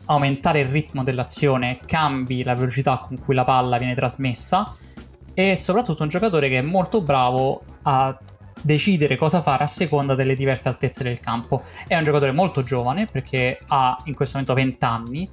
aumentare 0.04 0.60
il 0.60 0.68
ritmo 0.68 1.02
dell'azione, 1.02 1.78
cambi 1.86 2.42
la 2.42 2.54
velocità 2.54 2.98
con 2.98 3.18
cui 3.18 3.34
la 3.34 3.44
palla 3.44 3.78
viene 3.78 3.94
trasmessa 3.94 4.74
e 5.32 5.56
soprattutto 5.56 6.02
un 6.02 6.10
giocatore 6.10 6.50
che 6.50 6.58
è 6.58 6.62
molto 6.62 7.00
bravo 7.00 7.62
a 7.84 8.14
decidere 8.60 9.16
cosa 9.16 9.40
fare 9.40 9.64
a 9.64 9.66
seconda 9.66 10.14
delle 10.14 10.34
diverse 10.34 10.68
altezze 10.68 11.02
del 11.02 11.20
campo. 11.20 11.62
È 11.86 11.96
un 11.96 12.04
giocatore 12.04 12.32
molto 12.32 12.62
giovane 12.62 13.06
perché 13.06 13.58
ha 13.68 13.96
in 14.04 14.14
questo 14.14 14.38
momento 14.38 14.54
20 14.54 14.84
anni, 14.84 15.30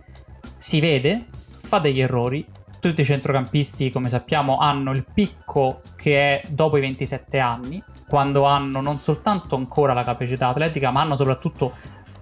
si 0.56 0.80
vede, 0.80 1.26
fa 1.60 1.80
degli 1.80 2.02
errori. 2.02 2.46
Tutti 2.80 3.02
i 3.02 3.06
centrocampisti, 3.06 3.92
come 3.92 4.08
sappiamo, 4.08 4.58
hanno 4.58 4.92
il 4.92 5.06
picco 5.14 5.82
che 5.96 6.42
è 6.42 6.48
dopo 6.50 6.78
i 6.78 6.82
27 6.82 7.38
anni, 7.40 7.84
quando 8.08 8.46
hanno 8.46 8.80
non 8.80 9.00
soltanto 9.00 9.56
ancora 9.56 9.94
la 9.94 10.04
capacità 10.04 10.48
atletica, 10.48 10.90
ma 10.90 11.02
hanno 11.02 11.16
soprattutto 11.16 11.74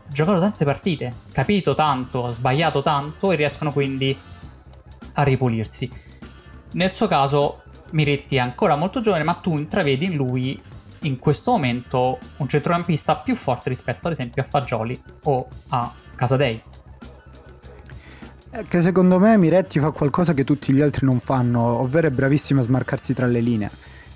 giocato 0.07 0.39
tante 0.39 0.65
partite, 0.65 1.13
capito 1.31 1.73
tanto, 1.73 2.29
sbagliato 2.29 2.81
tanto 2.81 3.31
e 3.31 3.35
riescono 3.35 3.71
quindi 3.71 4.17
a 5.13 5.23
ripulirsi. 5.23 5.89
Nel 6.73 6.91
suo 6.91 7.07
caso 7.07 7.63
Miretti 7.91 8.35
è 8.35 8.39
ancora 8.39 8.75
molto 8.75 8.99
giovane, 8.99 9.23
ma 9.23 9.35
tu 9.35 9.57
intravedi 9.57 10.05
in 10.05 10.15
lui 10.15 10.59
in 11.01 11.19
questo 11.19 11.51
momento 11.51 12.19
un 12.37 12.47
centrocampista 12.47 13.17
più 13.17 13.35
forte 13.35 13.69
rispetto 13.69 14.07
ad 14.07 14.13
esempio 14.13 14.41
a 14.41 14.45
Fagioli 14.45 14.99
o 15.23 15.47
a 15.69 15.93
Casadei. 16.15 16.61
Che 18.65 18.81
secondo 18.81 19.19
me 19.19 19.37
Miretti 19.37 19.79
fa 19.79 19.91
qualcosa 19.91 20.33
che 20.33 20.43
tutti 20.43 20.73
gli 20.73 20.81
altri 20.81 21.05
non 21.05 21.19
fanno, 21.19 21.61
ovvero 21.61 22.07
è 22.07 22.09
bravissimo 22.09 22.59
a 22.59 22.63
smarcarsi 22.63 23.13
tra 23.13 23.27
le 23.27 23.39
linee. 23.39 23.69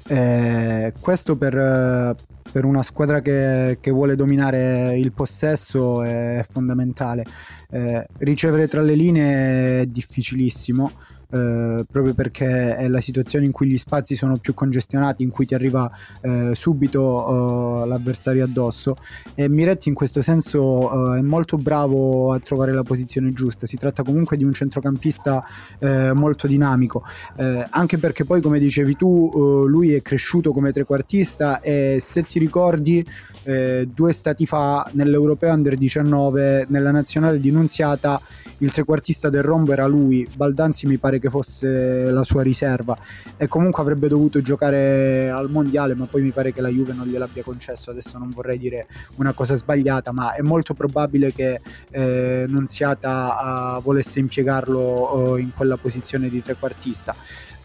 Eh, 0.08 0.94
questo 1.00 1.38
per, 1.38 2.16
per, 2.52 2.66
una 2.66 2.82
squadra 2.82 3.22
che, 3.22 3.78
che, 3.80 3.92
vuole 3.92 4.16
dominare 4.16 4.98
il 4.98 5.12
possesso 5.12 6.02
è 6.02 6.44
fondamentale. 6.50 7.24
Eh, 7.70 8.08
ricevere 8.18 8.68
tra 8.68 8.82
le 8.82 8.96
linee 8.96 9.82
è 9.82 9.86
difficilissimo 9.86 10.92
eh, 11.32 11.86
proprio 11.90 12.14
perché 12.14 12.76
è 12.76 12.88
la 12.88 13.00
situazione 13.00 13.46
in 13.46 13.52
cui 13.52 13.68
gli 13.68 13.78
spazi 13.78 14.16
sono 14.16 14.38
più 14.38 14.54
congestionati, 14.54 15.24
in 15.24 15.30
cui 15.30 15.46
ti 15.46 15.54
arriva 15.54 15.90
eh, 16.22 16.52
subito 16.54 17.84
eh, 17.84 17.88
l'avversario 17.88 18.44
addosso. 18.44 18.98
E 19.34 19.48
Miretti 19.48 19.88
in 19.90 19.96
questo 19.96 20.22
senso 20.22 21.14
eh, 21.16 21.20
è 21.20 21.22
molto 21.22 21.58
bravo 21.58 22.34
a 22.34 22.40
trovare 22.40 22.74
la 22.74 22.84
posizione 22.84 23.32
giusta, 23.34 23.66
si 23.66 23.78
tratta 23.78 24.04
comunque 24.04 24.36
di 24.36 24.44
un 24.44 24.54
centrocampista 24.54 25.44
eh, 25.80 26.12
molto 26.14 26.48
dinamico, 26.48 27.04
anche 27.70 27.98
perché 27.98 28.26
poi 28.26 28.42
come 28.42 28.60
dicevi 28.60 28.96
tu 28.96 29.66
lui 29.68 29.94
è 29.94 30.02
cresciuto 30.02 30.52
come 30.52 30.72
trequartista 30.72 31.62
e 31.62 31.98
se 32.00 32.24
ti 32.24 32.40
ricordi 32.40 33.06
due 33.94 34.12
stati 34.12 34.46
fa 34.46 34.90
nell'Europeo 34.94 35.54
Under 35.54 35.78
19 35.78 36.66
nella 36.70 36.92
nazionale 36.92 37.40
di 37.40 37.52
Nunziata 37.52 38.22
il 38.62 38.72
trequartista 38.72 39.30
del 39.30 39.42
rombo 39.42 39.74
era 39.74 39.88
lui, 39.88 40.28
Baldanzi 40.36 40.86
mi 40.86 40.98
pare 40.98 41.20
che 41.22 41.30
fosse 41.30 42.12
la 42.12 42.26
sua 42.26 42.42
riserva. 42.42 42.98
E 43.38 43.48
comunque 43.48 43.82
avrebbe 43.82 44.10
dovuto 44.10 44.42
giocare 44.42 45.30
al 45.30 45.50
mondiale 45.50 45.96
ma 45.96 46.06
poi 46.08 46.22
mi 46.22 46.32
pare 46.32 46.52
che 46.52 46.60
la 46.60 46.68
Juve 46.68 46.92
non 46.92 47.08
gliel'abbia 47.08 47.44
concesso. 47.44 47.92
Adesso 47.92 48.18
non 48.18 48.30
vorrei 48.32 48.58
dire 48.58 48.88
una 49.16 49.32
cosa 49.32 49.56
sbagliata 49.56 50.12
ma 50.12 50.34
è 50.34 50.42
molto 50.42 50.74
probabile 50.74 51.32
che 51.32 51.62
eh, 51.92 52.46
Nunziata 52.48 53.78
uh, 53.78 53.82
volesse 53.82 54.20
impiegarlo 54.20 54.80
uh, 55.32 55.36
in 55.38 55.52
quella 55.56 55.78
posizione 55.78 56.28
di 56.28 56.42
trequartista 56.42 57.16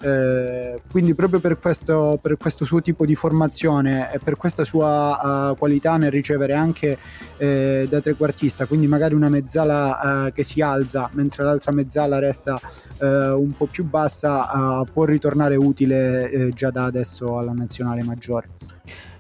eh, 0.01 0.81
quindi 0.91 1.15
proprio 1.15 1.41
per 1.41 1.59
questo, 1.59 2.19
per 2.21 2.37
questo, 2.37 2.65
suo 2.65 2.83
tipo 2.83 3.07
di 3.07 3.15
formazione 3.15 4.13
e 4.13 4.19
per 4.19 4.37
questa 4.37 4.65
sua 4.65 5.51
uh, 5.51 5.57
qualità 5.57 5.97
nel 5.97 6.11
ricevere 6.11 6.55
anche 6.55 6.99
eh, 7.37 7.87
da 7.89 8.01
trequartista, 8.01 8.67
quindi 8.67 8.87
magari 8.87 9.15
una 9.15 9.29
mezzala 9.29 10.27
uh, 10.27 10.33
che 10.33 10.45
si 10.45 10.61
alza 10.61 11.09
mentre 11.13 11.45
l'altra 11.45 11.73
mezzala 11.73 12.19
resta 12.19 12.61
uh, 12.99 13.05
un 13.07 13.55
po' 13.57 13.67
più 13.67 13.85
bassa, 13.85 14.85
può 14.93 15.05
ritornare 15.05 15.57
utile 15.57 16.51
già 16.55 16.71
da 16.71 16.85
adesso 16.85 17.39
alla 17.39 17.53
nazionale 17.53 18.03
maggiore. 18.03 18.49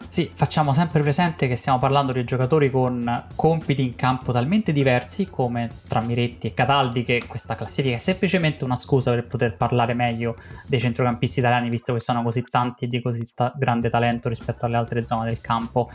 Sì, 0.09 0.31
facciamo 0.33 0.73
sempre 0.73 1.03
presente 1.03 1.49
che 1.49 1.57
stiamo 1.57 1.79
parlando 1.79 2.13
di 2.13 2.25
giocatori 2.25 2.71
con 2.71 3.27
compiti 3.35 3.83
in 3.83 3.97
campo 3.97 4.33
talmente 4.33 4.73
diversi 4.73 5.29
come 5.29 5.69
tra 5.89 6.01
Miretti 6.01 6.47
e 6.47 6.55
Cataldi 6.55 7.03
che 7.03 7.23
questa 7.27 7.57
classifica 7.57 7.97
è 7.97 7.99
semplicemente 7.99 8.65
una 8.65 8.77
scusa 8.77 9.11
per 9.11 9.27
poter 9.27 9.57
parlare 9.57 9.95
meglio 9.95 10.37
dei 10.69 10.79
centrocampisti 10.79 11.41
italiani 11.41 11.69
visto 11.69 11.93
che 11.93 12.01
sono 12.01 12.23
così 12.23 12.45
tanti 12.49 12.85
e 12.85 12.89
di 12.89 13.03
così 13.03 13.29
ta- 13.35 13.53
grande 13.57 13.91
talento 13.91 14.29
rispetto 14.29 14.65
alle 14.65 14.77
altre 14.77 15.05
zone 15.05 15.27
del 15.27 15.41
campo. 15.41 15.89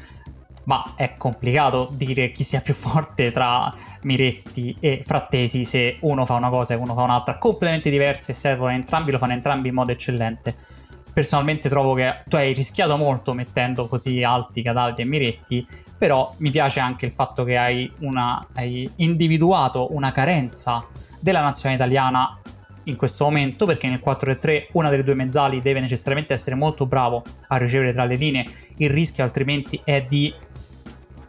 Ma 0.66 0.94
è 0.96 1.16
complicato 1.18 1.90
dire 1.94 2.30
chi 2.30 2.44
sia 2.44 2.60
più 2.62 2.76
forte 2.76 3.32
tra 3.32 3.74
Miretti 4.04 4.76
e 4.80 5.02
Frattesi 5.04 5.66
se 5.66 5.98
uno 6.02 6.26
fa 6.26 6.36
una 6.36 6.50
cosa 6.50 6.74
e 6.74 6.78
uno 6.78 6.94
fa 6.94 7.02
un'altra 7.02 7.38
completamente 7.38 7.90
diverse 7.90 8.32
e 8.32 8.36
servono 8.36 8.72
entrambi, 8.72 9.10
lo 9.10 9.18
fanno 9.18 9.34
entrambi 9.34 9.70
in 9.70 9.74
modo 9.74 9.94
eccellente 9.94 10.56
personalmente 11.14 11.70
trovo 11.70 11.94
che 11.94 12.24
tu 12.28 12.36
hai 12.36 12.54
rischiato 12.54 12.98
molto 12.98 13.34
mettendo 13.34 13.88
così 13.88 14.24
alti 14.24 14.62
Cataldi 14.62 15.02
e 15.02 15.06
Miretti, 15.06 15.66
però 15.98 16.34
mi 16.38 16.50
piace 16.50 16.80
anche 16.80 17.06
il 17.06 17.12
fatto 17.12 17.44
che 17.44 17.58
hai, 17.58 17.92
una, 18.00 18.46
hai 18.54 18.90
individuato 18.98 19.94
una 19.94 20.12
carenza 20.12 20.86
della 21.20 21.42
nazione 21.42 21.76
italiana 21.76 22.40
in 22.86 22.96
questo 22.96 23.26
momento 23.26 23.66
perché 23.66 23.88
nel 23.88 24.02
4-3 24.04 24.68
una 24.72 24.90
delle 24.90 25.04
due 25.04 25.14
mezzali 25.14 25.62
deve 25.62 25.80
necessariamente 25.80 26.34
essere 26.34 26.56
molto 26.56 26.88
bravo 26.88 27.24
a 27.50 27.58
ricevere 27.58 27.92
tra 27.92 28.06
le 28.06 28.16
linee 28.16 28.46
il 28.78 28.90
rischio 28.90 29.24
altrimenti 29.24 29.80
è 29.84 30.04
di 30.08 30.34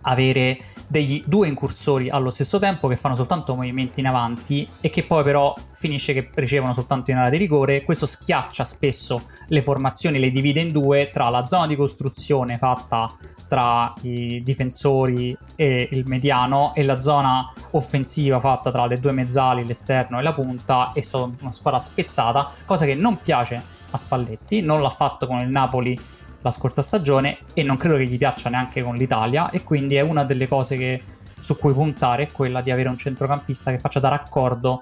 avere 0.03 0.59
degli 0.93 1.23
due 1.25 1.49
incursori 1.49 2.11
allo 2.11 2.29
stesso 2.29 2.59
tempo 2.59 2.87
che 2.87 2.97
fanno 2.97 3.15
soltanto 3.15 3.55
movimenti 3.55 4.01
in 4.01 4.07
avanti 4.07 4.69
e 4.79 4.91
che 4.91 5.05
poi 5.05 5.25
però 5.25 5.57
finisce 5.73 6.13
che 6.13 6.29
ricevono 6.35 6.75
soltanto 6.75 7.11
in 7.11 7.17
area 7.17 7.31
di 7.31 7.39
rigore. 7.39 7.83
Questo 7.83 8.05
schiaccia 8.05 8.63
spesso 8.65 9.23
le 9.49 9.63
formazioni, 9.63 10.19
le 10.19 10.31
divide 10.31 10.61
in 10.61 10.71
due 10.71 11.09
tra 11.11 11.31
la 11.31 11.47
zona 11.47 11.67
di 11.67 11.77
costruzione 11.77 12.59
fatta 12.59 13.11
tra 13.49 13.95
i 14.03 14.43
difensori 14.43 15.35
e 15.57 15.89
il 15.91 16.05
mediano 16.07 16.75
e 16.75 16.85
la 16.85 16.99
zona 16.99 17.51
offensiva 17.71 18.39
fatta 18.39 18.71
tra 18.71 18.85
le 18.85 19.01
due 19.01 19.13
mezzali, 19.13 19.65
l'esterno 19.65 20.19
e 20.19 20.23
la 20.23 20.35
punta 20.35 20.93
e 20.93 21.03
sono 21.03 21.35
una 21.41 21.53
squadra 21.53 21.81
spezzata, 21.81 22.51
cosa 22.67 22.85
che 22.85 22.95
non 22.95 23.19
piace 23.23 23.63
a 23.91 23.97
Spalletti, 23.97 24.61
non 24.61 24.83
l'ha 24.83 24.91
fatto 24.91 25.27
con 25.27 25.39
il 25.39 25.49
Napoli 25.49 25.99
la 26.43 26.51
scorsa 26.51 26.83
stagione 26.83 27.39
e 27.55 27.63
non 27.63 27.77
credo 27.77 27.97
che 27.97 28.05
gli 28.05 28.19
piaccia 28.19 28.51
neanche 28.51 28.83
con 28.83 28.97
l'Italia 28.97 29.51
e 29.51 29.63
quindi 29.63 29.95
è 29.95 30.01
una 30.01 30.25
delle 30.25 30.47
cose 30.47 30.77
che, 30.77 31.03
su 31.39 31.57
cui 31.57 31.73
puntare 31.73 32.25
è 32.25 32.33
quella 32.33 32.61
di 32.61 32.71
avere 32.71 32.89
un 32.89 32.99
centrocampista 32.99 33.71
che 33.71 33.79
faccia 33.79 34.01
da 34.01 34.09
raccordo 34.09 34.81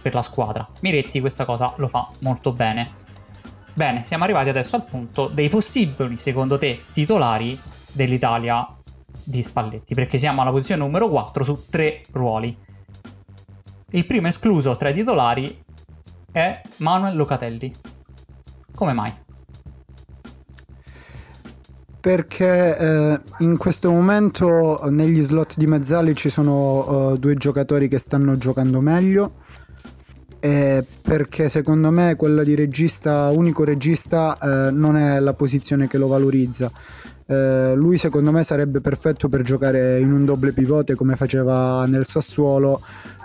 per 0.00 0.14
la 0.14 0.22
squadra. 0.22 0.66
Miretti 0.80 1.20
questa 1.20 1.44
cosa 1.44 1.72
lo 1.76 1.88
fa 1.88 2.08
molto 2.20 2.52
bene. 2.52 2.88
Bene, 3.74 4.04
siamo 4.04 4.24
arrivati 4.24 4.48
adesso 4.48 4.76
al 4.76 4.84
punto 4.84 5.28
dei 5.28 5.48
possibili, 5.48 6.16
secondo 6.16 6.58
te, 6.58 6.84
titolari 6.92 7.58
dell'Italia 7.92 8.66
di 9.24 9.42
Spalletti, 9.42 9.94
perché 9.94 10.18
siamo 10.18 10.40
alla 10.42 10.50
posizione 10.50 10.82
numero 10.82 11.08
4 11.08 11.44
su 11.44 11.66
tre 11.68 12.02
ruoli. 12.12 12.56
Il 13.90 14.06
primo 14.06 14.28
escluso 14.28 14.76
tra 14.76 14.90
i 14.90 14.94
titolari 14.94 15.62
è 16.30 16.60
Manuel 16.76 17.16
Locatelli. 17.16 17.72
Come 18.74 18.92
mai? 18.92 19.12
Perché 22.00 22.78
eh, 22.78 23.20
in 23.40 23.58
questo 23.58 23.90
momento 23.90 24.80
negli 24.88 25.22
slot 25.22 25.56
di 25.58 25.66
mezzali 25.66 26.14
ci 26.14 26.30
sono 26.30 27.10
uh, 27.10 27.18
due 27.18 27.34
giocatori 27.34 27.88
che 27.88 27.98
stanno 27.98 28.38
giocando 28.38 28.80
meglio. 28.80 29.34
E 30.40 30.82
perché 31.02 31.50
secondo 31.50 31.90
me 31.90 32.16
quella 32.16 32.42
di 32.42 32.54
regista, 32.54 33.28
unico 33.28 33.62
regista, 33.62 34.38
eh, 34.38 34.70
non 34.70 34.96
è 34.96 35.20
la 35.20 35.34
posizione 35.34 35.86
che 35.86 35.98
lo 35.98 36.06
valorizza. 36.06 36.72
Eh, 37.30 37.74
lui 37.76 37.96
secondo 37.96 38.32
me 38.32 38.42
sarebbe 38.42 38.80
perfetto 38.80 39.28
per 39.28 39.42
giocare 39.42 40.00
in 40.00 40.10
un 40.10 40.24
doble 40.24 40.50
pivote 40.50 40.96
come 40.96 41.14
faceva 41.14 41.86
nel 41.86 42.04
Sassuolo 42.04 42.80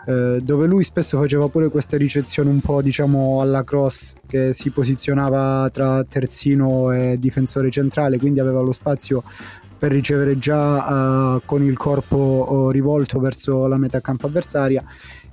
eh, 0.05 0.41
dove 0.43 0.67
lui 0.67 0.83
spesso 0.83 1.17
faceva 1.17 1.47
pure 1.47 1.69
questa 1.69 1.97
ricezione 1.97 2.51
un 2.51 2.59
po' 2.59 2.83
diciamo 2.83 3.41
alla 3.41 3.63
cross 3.63 4.13
che 4.27 4.53
si 4.53 4.69
posizionava 4.69 5.71
tra 5.71 6.03
terzino 6.03 6.91
e 6.91 7.17
difensore 7.17 7.71
centrale 7.71 8.19
quindi 8.19 8.39
aveva 8.39 8.61
lo 8.61 8.73
spazio 8.73 9.23
per 9.75 9.91
ricevere 9.91 10.37
già 10.37 11.37
uh, 11.37 11.41
con 11.43 11.63
il 11.63 11.75
corpo 11.75 12.45
uh, 12.47 12.69
rivolto 12.69 13.19
verso 13.19 13.65
la 13.65 13.77
metà 13.79 14.01
campo 14.01 14.27
avversaria 14.27 14.83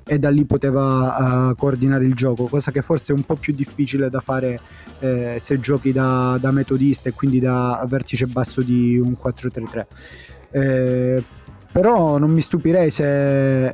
e 0.05 0.19
da 0.19 0.31
lì 0.31 0.45
poteva 0.45 1.51
uh, 1.51 1.55
coordinare 1.55 2.05
il 2.05 2.15
gioco, 2.15 2.47
cosa 2.47 2.71
che 2.71 2.83
forse 2.83 3.13
è 3.13 3.17
un 3.17 3.23
po' 3.23 3.37
più 3.37 3.55
difficile 3.55 4.11
da 4.11 4.21
fare 4.21 4.61
eh, 5.01 5.37
se 5.39 5.61
giochi 5.61 5.93
da, 5.93 6.39
da, 6.41 6.51
metodista 6.51 7.09
e 7.09 7.13
quindi 7.13 7.41
da 7.41 7.85
vertice 7.89 8.27
basso 8.27 8.63
di 8.63 8.99
un 8.99 9.17
4-3-3. 9.21 9.87
Eh, 10.51 11.25
però 11.73 12.19
non 12.19 12.31
mi 12.31 12.43
stupirei 12.43 12.91
se 12.91 13.67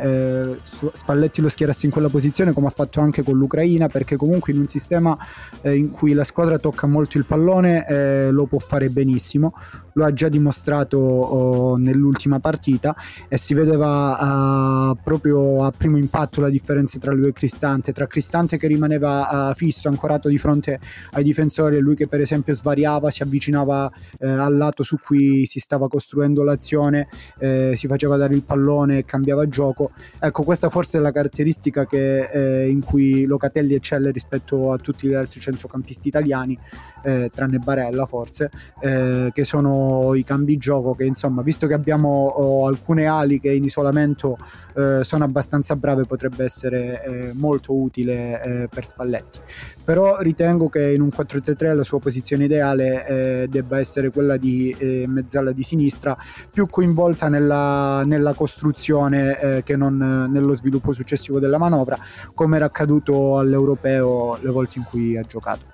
eh, 0.53 0.57
Spalletti 0.93 1.41
lo 1.41 1.49
schierasse 1.49 1.87
in 1.87 1.91
quella 1.91 2.09
posizione 2.09 2.53
come 2.53 2.69
ha 2.69 2.71
fatto 2.71 3.00
anche 3.00 3.25
con 3.25 3.37
l'Ucraina 3.37 3.88
perché 3.88 4.15
comunque 4.15 4.52
in 4.52 4.61
un 4.61 4.69
sistema 4.69 5.19
eh, 5.63 5.75
in 5.75 5.90
cui 5.90 6.13
la 6.13 6.23
squadra 6.23 6.59
tocca 6.59 6.87
molto 6.87 7.19
il 7.19 7.25
pallone 7.25 7.85
eh, 7.88 8.31
lo 8.31 8.46
può 8.46 8.61
fare 8.61 8.88
benissimo 8.88 9.52
lo 9.99 10.05
ha 10.05 10.13
già 10.13 10.29
dimostrato 10.29 10.96
oh, 10.99 11.77
nell'ultima 11.77 12.40
partita 12.40 12.96
e 13.29 13.37
si 13.37 13.53
vedeva 13.53 14.90
uh, 14.90 14.96
proprio 15.03 15.65
a 15.65 15.73
primo 15.77 15.99
impatto 15.99 16.40
la 16.40 16.49
differenza 16.49 16.99
tra 16.99 17.13
lui 17.13 17.29
e 17.29 17.33
Cristante 17.33 17.92
tra 17.92 18.07
Cristante 18.07 18.57
che 18.57 18.67
rimaneva 18.67 19.51
uh, 19.51 19.55
fisso 19.55 19.88
ancorato 19.88 20.29
di 20.29 20.38
fronte 20.38 20.81
ai 21.13 21.23
difensori 21.23 21.77
e 21.77 21.81
lui 21.81 21.96
che 21.96 22.09
per 22.09 22.21
esempio 22.21 22.55
svariava 22.55 23.11
si 23.11 23.23
avvicinava 23.23 23.90
uh, 24.21 24.27
al 24.27 24.57
lato 24.57 24.83
su 24.83 24.96
cui 24.99 25.44
si 25.46 25.59
stava 25.59 25.88
costruendo 25.88 26.42
l'azione 26.42 27.09
eh, 27.38 27.75
si 27.77 27.87
faceva 27.87 28.17
dare 28.17 28.35
il 28.35 28.42
pallone 28.42 28.99
e 28.99 29.05
cambiava 29.05 29.49
gioco. 29.49 29.90
Ecco, 30.19 30.42
questa 30.42 30.69
forse 30.69 30.99
è 30.99 31.01
la 31.01 31.13
caratteristica 31.13 31.87
che, 31.87 32.29
eh, 32.31 32.69
in 32.69 32.83
cui 32.83 33.25
Locatelli 33.25 33.75
eccelle 33.75 34.11
rispetto 34.11 34.73
a 34.73 34.79
tutti 34.79 35.09
gli 35.09 35.15
altri 35.15 35.40
centrocampisti 35.40 36.09
italiani, 36.09 36.59
eh, 37.03 37.31
tranne 37.33 37.59
Barella 37.59 38.07
forse, 38.07 38.51
eh, 38.81 39.31
che 39.33 39.44
sono 39.44 39.88
i 40.15 40.25
cambi 40.25 40.57
gioco 40.57 40.95
che 40.95 41.05
insomma, 41.05 41.43
visto 41.43 41.67
che 41.67 41.75
abbiamo 41.75 42.27
oh, 42.27 42.67
alcune 42.67 43.07
ali 43.07 43.41
che 43.41 43.53
in 43.53 43.65
isolamento 43.65 44.37
eh, 44.75 45.01
sono 45.03 45.25
abbastanza 45.25 45.77
brave, 45.77 46.05
potrebbe 46.05 46.45
essere 46.45 47.05
eh, 47.05 47.33
molto 47.35 47.75
utile 47.75 48.67
per 48.71 48.87
Spalletti. 48.87 49.39
Però 49.85 50.19
ritengo 50.21 50.69
che 50.69 50.93
in 50.93 51.01
un 51.01 51.09
4-3-3 51.09 51.75
la 51.75 51.85
sua 51.85 51.99
posizione 51.99 52.45
ideale 52.45 53.47
debba 53.49 53.79
essere 53.79 54.11
quella 54.11 54.37
di 54.37 54.77
mezzala 55.07 55.53
di 55.53 55.63
sinistra, 55.63 56.17
più 56.51 56.67
coinvolta 56.67 57.29
nella 57.29 57.99
nella, 58.05 58.35
costruzione 58.35 59.41
eh, 59.41 59.63
che 59.63 59.77
non 59.77 59.97
nello 60.31 60.55
sviluppo 60.55 60.93
successivo 60.93 61.39
della 61.39 61.59
manovra, 61.59 61.99
come 62.35 62.57
era 62.57 62.67
accaduto 62.67 63.39
all'europeo 63.39 64.39
le 64.41 64.51
volte 64.51 64.79
in 64.79 64.85
cui 64.85 65.17
ha 65.17 65.23
giocato. 65.23 65.67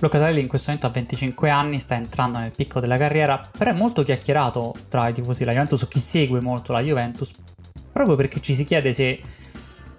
Locatelli 0.00 0.40
in 0.40 0.48
questo 0.48 0.70
momento 0.70 0.88
ha 0.88 0.92
25 0.92 1.50
anni, 1.50 1.78
sta 1.78 1.94
entrando 1.94 2.38
nel 2.38 2.52
picco 2.56 2.80
della 2.80 2.96
carriera, 2.96 3.38
però 3.56 3.70
è 3.70 3.74
molto 3.74 4.02
chiacchierato 4.02 4.74
tra 4.88 5.08
i 5.08 5.12
tifosi 5.12 5.40
della 5.40 5.52
Juventus, 5.52 5.86
chi 5.88 6.00
segue 6.00 6.40
molto 6.40 6.72
la 6.72 6.80
Juventus, 6.80 7.32
proprio 7.92 8.16
perché 8.16 8.40
ci 8.40 8.54
si 8.54 8.64
chiede 8.64 8.94
se 8.94 9.20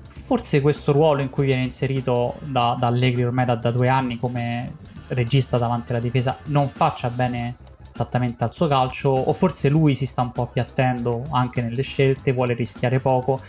forse 0.09 0.59
questo 0.59 0.91
ruolo 0.91 1.21
in 1.21 1.29
cui 1.29 1.45
viene 1.45 1.61
inserito 1.61 2.35
da, 2.39 2.75
da 2.79 2.87
Allegri 2.87 3.23
ormai 3.23 3.45
da, 3.45 3.55
da 3.55 3.69
due 3.69 3.89
anni 3.89 4.17
come 4.17 4.73
regista 5.09 5.57
davanti 5.57 5.91
alla 5.91 5.99
difesa 5.99 6.37
non 6.45 6.67
faccia 6.67 7.09
bene 7.09 7.57
esattamente 7.93 8.43
al 8.43 8.53
suo 8.53 8.67
calcio 8.67 9.09
o 9.09 9.33
forse 9.33 9.69
lui 9.69 9.93
si 9.93 10.05
sta 10.05 10.21
un 10.21 10.31
po' 10.31 10.43
appiattendo 10.43 11.25
anche 11.31 11.61
nelle 11.61 11.83
scelte, 11.83 12.31
vuole 12.31 12.55
rischiare 12.55 12.99
poco. 12.99 13.39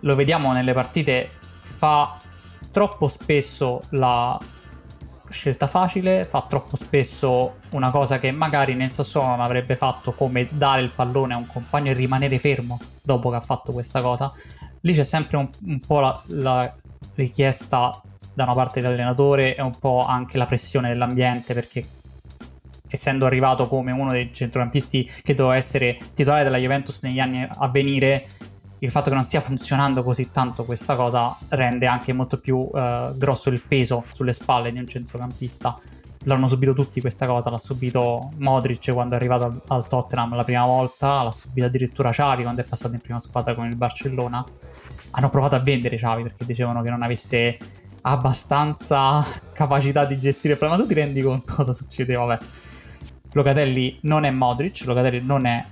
Lo 0.00 0.14
vediamo 0.14 0.52
nelle 0.52 0.74
partite, 0.74 1.30
fa 1.58 2.16
troppo 2.70 3.08
spesso 3.08 3.80
la 3.90 4.38
scelta 5.30 5.66
facile, 5.66 6.24
fa 6.24 6.44
troppo 6.48 6.76
spesso 6.76 7.56
una 7.70 7.90
cosa 7.90 8.18
che 8.18 8.32
magari 8.32 8.74
nel 8.74 8.92
Sassuolo 8.92 9.28
non 9.28 9.40
avrebbe 9.40 9.76
fatto 9.76 10.12
come 10.12 10.48
dare 10.50 10.82
il 10.82 10.90
pallone 10.90 11.34
a 11.34 11.36
un 11.36 11.46
compagno 11.46 11.90
e 11.90 11.94
rimanere 11.94 12.38
fermo 12.38 12.78
dopo 13.02 13.30
che 13.30 13.36
ha 13.36 13.40
fatto 13.40 13.72
questa 13.72 14.00
cosa. 14.00 14.32
Lì 14.80 14.92
c'è 14.92 15.04
sempre 15.04 15.36
un, 15.36 15.48
un 15.66 15.80
po' 15.80 16.00
la, 16.00 16.22
la 16.28 16.74
richiesta 17.14 18.00
da 18.34 18.44
una 18.44 18.54
parte 18.54 18.80
dell'allenatore 18.80 19.56
e 19.56 19.62
un 19.62 19.76
po' 19.78 20.04
anche 20.04 20.36
la 20.36 20.46
pressione 20.46 20.88
dell'ambiente 20.88 21.54
perché 21.54 21.84
essendo 22.88 23.26
arrivato 23.26 23.66
come 23.68 23.92
uno 23.92 24.10
dei 24.10 24.32
centrocampisti 24.32 25.10
che 25.22 25.34
doveva 25.34 25.56
essere 25.56 25.98
titolare 26.14 26.44
della 26.44 26.58
Juventus 26.58 27.02
negli 27.02 27.18
anni 27.18 27.46
a 27.48 27.68
venire, 27.68 28.26
il 28.80 28.90
fatto 28.90 29.08
che 29.08 29.14
non 29.14 29.24
stia 29.24 29.40
funzionando 29.40 30.02
così 30.02 30.30
tanto 30.30 30.64
questa 30.64 30.96
cosa 30.96 31.36
rende 31.48 31.86
anche 31.86 32.12
molto 32.12 32.38
più 32.38 32.56
uh, 32.58 33.16
grosso 33.16 33.48
il 33.48 33.62
peso 33.62 34.04
sulle 34.10 34.32
spalle 34.32 34.70
di 34.72 34.78
un 34.78 34.86
centrocampista. 34.86 35.78
L'hanno 36.24 36.48
subito 36.48 36.72
tutti 36.72 37.00
questa 37.00 37.26
cosa, 37.26 37.50
l'ha 37.50 37.58
subito 37.58 38.30
Modric 38.38 38.92
quando 38.92 39.14
è 39.14 39.16
arrivato 39.16 39.44
al, 39.44 39.62
al 39.68 39.86
Tottenham 39.86 40.34
la 40.34 40.44
prima 40.44 40.64
volta, 40.64 41.22
l'ha 41.22 41.30
subito 41.30 41.66
addirittura 41.66 42.10
Xavi 42.10 42.42
quando 42.42 42.60
è 42.60 42.64
passato 42.64 42.94
in 42.94 43.00
prima 43.00 43.20
squadra 43.20 43.54
con 43.54 43.66
il 43.66 43.76
Barcellona. 43.76 44.44
Hanno 45.10 45.28
provato 45.28 45.54
a 45.54 45.60
vendere 45.60 45.96
Xavi 45.96 46.22
perché 46.22 46.44
dicevano 46.44 46.82
che 46.82 46.90
non 46.90 47.02
avesse 47.02 47.56
abbastanza 48.02 49.24
capacità 49.52 50.04
di 50.04 50.18
gestire 50.18 50.54
il 50.54 50.58
problema. 50.58 50.82
Ma 50.82 50.88
tu 50.88 50.94
ti 50.94 51.00
rendi 51.00 51.22
conto 51.22 51.54
cosa 51.54 51.72
succede? 51.72 52.14
Vabbè 52.14 52.38
Locatelli 53.32 53.98
non 54.02 54.24
è 54.24 54.30
Modric, 54.30 54.84
Locatelli 54.86 55.22
non 55.22 55.46
è 55.46 55.64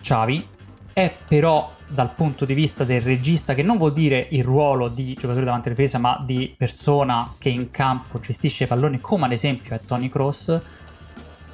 Xavi, 0.00 0.46
è 0.92 1.12
però 1.26 1.70
dal 1.92 2.14
punto 2.14 2.46
di 2.46 2.54
vista 2.54 2.84
del 2.84 3.02
regista, 3.02 3.54
che 3.54 3.62
non 3.62 3.76
vuol 3.76 3.92
dire 3.92 4.26
il 4.30 4.42
ruolo 4.42 4.88
di 4.88 5.14
giocatore 5.14 5.44
davanti 5.44 5.68
alla 5.68 5.76
difesa, 5.76 5.98
ma 5.98 6.22
di 6.24 6.54
persona 6.56 7.34
che 7.38 7.50
in 7.50 7.70
campo 7.70 8.18
gestisce 8.18 8.64
i 8.64 8.66
palloni, 8.66 9.00
come 9.00 9.26
ad 9.26 9.32
esempio 9.32 9.74
è 9.74 9.80
Tony 9.80 10.08
Cross, 10.08 10.60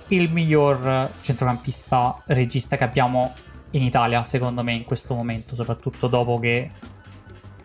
il 0.08 0.30
miglior 0.30 1.10
centrocampista 1.20 2.22
regista 2.26 2.76
che 2.76 2.84
abbiamo 2.84 3.34
in 3.72 3.82
Italia, 3.82 4.24
secondo 4.24 4.62
me, 4.62 4.74
in 4.74 4.84
questo 4.84 5.14
momento, 5.14 5.56
soprattutto 5.56 6.06
dopo 6.06 6.38
che 6.38 6.70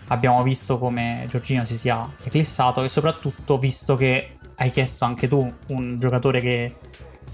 abbiamo 0.08 0.42
visto 0.42 0.80
come 0.80 1.26
Giorgino 1.30 1.64
si 1.64 1.76
sia 1.76 2.12
eclissato 2.24 2.84
e 2.84 2.90
soprattutto 2.90 3.58
visto 3.58 3.96
che 3.96 4.38
hai 4.56 4.70
chiesto 4.72 5.06
anche 5.06 5.28
tu 5.28 5.52
un 5.68 6.00
giocatore 6.00 6.42
che 6.42 6.76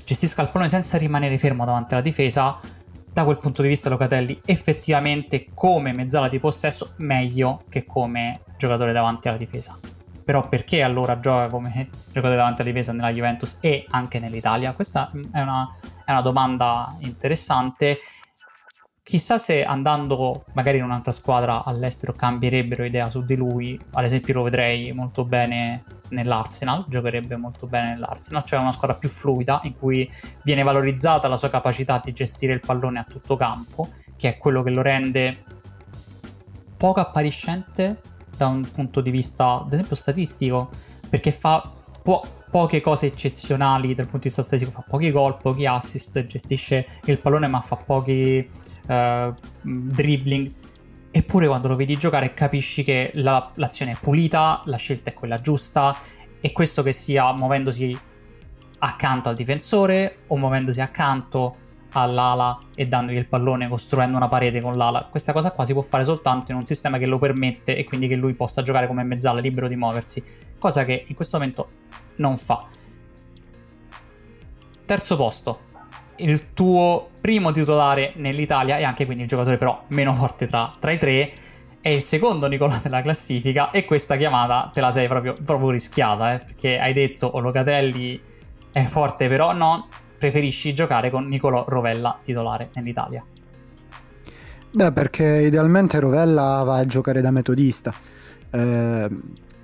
gestisca 0.06 0.42
il 0.42 0.50
pallone 0.50 0.70
senza 0.70 0.98
rimanere 0.98 1.38
fermo 1.38 1.66
davanti 1.66 1.94
alla 1.94 2.04
difesa, 2.04 2.60
da 3.12 3.24
quel 3.24 3.38
punto 3.38 3.62
di 3.62 3.68
vista 3.68 3.89
Locatelli 3.89 4.39
effettivamente 4.45 5.47
come 5.53 5.93
mezzala 5.93 6.28
di 6.28 6.39
possesso 6.39 6.93
meglio 6.97 7.64
che 7.70 7.86
come 7.86 8.41
giocatore 8.57 8.91
davanti 8.91 9.28
alla 9.28 9.38
difesa. 9.38 9.78
Però 10.24 10.47
perché 10.47 10.84
allora 10.84 11.20
gioca 11.20 11.47
come 11.47 11.89
giocatore 12.12 12.36
davanti 12.36 12.62
alla 12.62 12.70
difesa 12.70 12.91
nella 12.93 13.12
Juventus 13.12 13.57
e 13.62 13.86
anche 13.89 14.20
nell'Italia? 14.20 14.74
Questa 14.74 15.10
è 15.32 15.41
una, 15.41 15.68
è 16.05 16.12
una 16.12 16.22
domanda 16.22 16.95
interessante. 16.99 17.97
Chissà 19.10 19.39
se 19.39 19.64
andando 19.64 20.43
magari 20.53 20.78
in 20.78 20.84
un'altra 20.84 21.12
squadra 21.12 21.64
all'estero 21.64 22.14
cambierebbero 22.14 22.86
idea 22.86 23.10
su 23.10 23.24
di 23.24 23.36
lui. 23.36 23.76
Ad 23.93 24.03
esempio 24.03 24.36
lo 24.36 24.43
vedrei 24.43 24.91
molto 24.91 25.26
bene 25.26 25.84
nell'Arsenal, 26.10 26.86
giocherebbe 26.88 27.36
molto 27.36 27.66
bene 27.66 27.89
nell'Arsenal, 27.89 28.43
cioè 28.43 28.60
una 28.60 28.72
squadra 28.72 28.95
più 28.95 29.10
fluida 29.10 29.62
in 29.64 29.76
cui 29.76 30.07
viene 30.43 30.62
valorizzata 30.62 31.28
la 31.28 31.38
sua 31.38 31.49
capacità 31.49 31.99
di 32.03 32.14
gestire 32.14 32.53
il 32.53 32.60
pallone 32.60 32.99
a 32.99 33.03
tutto 33.03 33.36
campo, 33.36 33.89
che 34.16 34.30
è 34.30 34.38
quello 34.38 34.62
che 34.62 34.70
lo 34.70 34.84
rende 34.84 35.43
poco 36.78 36.99
appariscente 36.99 38.01
da 38.38 38.45
un 38.45 38.70
punto 38.72 39.01
di 39.01 39.10
vista, 39.10 39.62
ad 39.62 39.74
esempio, 39.74 39.95
statistico, 39.95 40.70
perché 41.10 41.32
fa 41.32 41.68
po- 42.03 42.24
poche 42.51 42.80
cose 42.80 43.07
eccezionali 43.07 43.95
dal 43.95 44.05
punto 44.05 44.20
di 44.20 44.28
vista 44.28 44.43
statistico, 44.43 44.80
fa 44.80 44.86
pochi 44.88 45.10
gol, 45.10 45.36
pochi 45.38 45.66
assist, 45.66 46.28
gestisce 46.28 46.86
il 47.05 47.18
pallone 47.18 47.47
ma 47.47 47.60
fa 47.60 47.76
pochi 47.76 48.47
uh, 48.90 49.34
dribbling 49.62 50.52
Eppure 51.12 51.48
quando 51.48 51.68
lo 51.68 51.76
vedi 51.76 51.98
giocare 51.98 52.34
capisci 52.36 52.84
che 52.84 53.10
la, 53.16 53.52
l'azione 53.56 53.94
è 53.94 53.98
pulita, 54.00 54.62
la 54.66 54.78
scelta 54.78 55.10
è 55.10 55.14
quella 55.14 55.42
giusta 55.42 55.98
e 56.40 56.52
questo 56.52 56.84
che 56.84 56.92
sia 56.92 57.34
muovendosi 57.34 57.98
accanto 58.78 59.30
al 59.30 59.36
difensore 59.36 60.20
o 60.28 60.38
muovendosi 60.38 60.82
accanto 60.82 61.56
all'ala 61.94 62.60
e 62.76 62.88
dandogli 62.88 63.18
il 63.18 63.26
pallone 63.26 63.68
costruendo 63.68 64.18
una 64.18 64.28
parete 64.28 64.62
con 64.62 64.78
l'ala. 64.78 65.08
Questa 65.10 65.34
cosa 65.34 65.52
qua 65.52 65.66
si 65.66 65.74
può 65.74 65.82
fare 65.82 66.04
soltanto 66.04 66.52
in 66.52 66.58
un 66.58 66.66
sistema 66.66 67.00
che 67.00 67.08
lo 67.08 67.18
permette 67.18 67.76
e 67.76 67.84
quindi 67.86 68.08
che 68.08 68.16
lui 68.16 68.36
possa 68.36 68.62
giocare 68.62 68.86
come 68.86 69.02
mezzala 69.02 69.40
libero 69.40 69.68
di 69.68 69.76
muoversi, 69.76 70.24
cosa 70.60 70.86
che 70.86 71.06
in 71.08 71.16
questo 71.16 71.40
momento 71.40 71.70
non 72.18 72.38
fa. 72.38 72.66
Terzo 74.86 75.16
posto, 75.16 75.60
il 76.20 76.53
tuo 76.53 77.09
primo 77.20 77.51
titolare 77.51 78.13
nell'Italia 78.15 78.78
e 78.78 78.84
anche 78.84 79.05
quindi 79.05 79.24
il 79.24 79.30
giocatore 79.30 79.57
però 79.57 79.84
meno 79.88 80.13
forte 80.13 80.47
tra, 80.47 80.74
tra 80.80 80.91
i 80.91 80.97
tre 80.97 81.32
è 81.82 81.89
il 81.89 82.03
secondo 82.03 82.47
Nicolò 82.47 82.78
della 82.82 83.01
classifica 83.01 83.72
e 83.72 83.86
questa 83.86 84.15
chiamata 84.15 84.70
te 84.74 84.82
la 84.82 84.91
sei 84.91 85.07
proprio, 85.07 85.36
proprio 85.43 85.70
rischiata 85.70 86.34
eh, 86.34 86.39
perché 86.39 86.80
hai 86.80 86.93
detto 86.93 87.28
oh, 87.28 87.39
Locatelli 87.39 88.20
è 88.72 88.84
forte 88.84 89.28
però 89.28 89.53
no 89.53 89.88
preferisci 90.17 90.74
giocare 90.74 91.09
con 91.09 91.28
Nicolò 91.28 91.63
Rovella 91.67 92.20
titolare 92.22 92.70
nell'Italia. 92.74 93.24
Beh 94.72 94.91
perché 94.91 95.24
idealmente 95.24 95.99
Rovella 95.99 96.61
va 96.63 96.78
a 96.78 96.86
giocare 96.86 97.22
da 97.22 97.32
metodista 97.32 97.93
eh, 98.51 99.09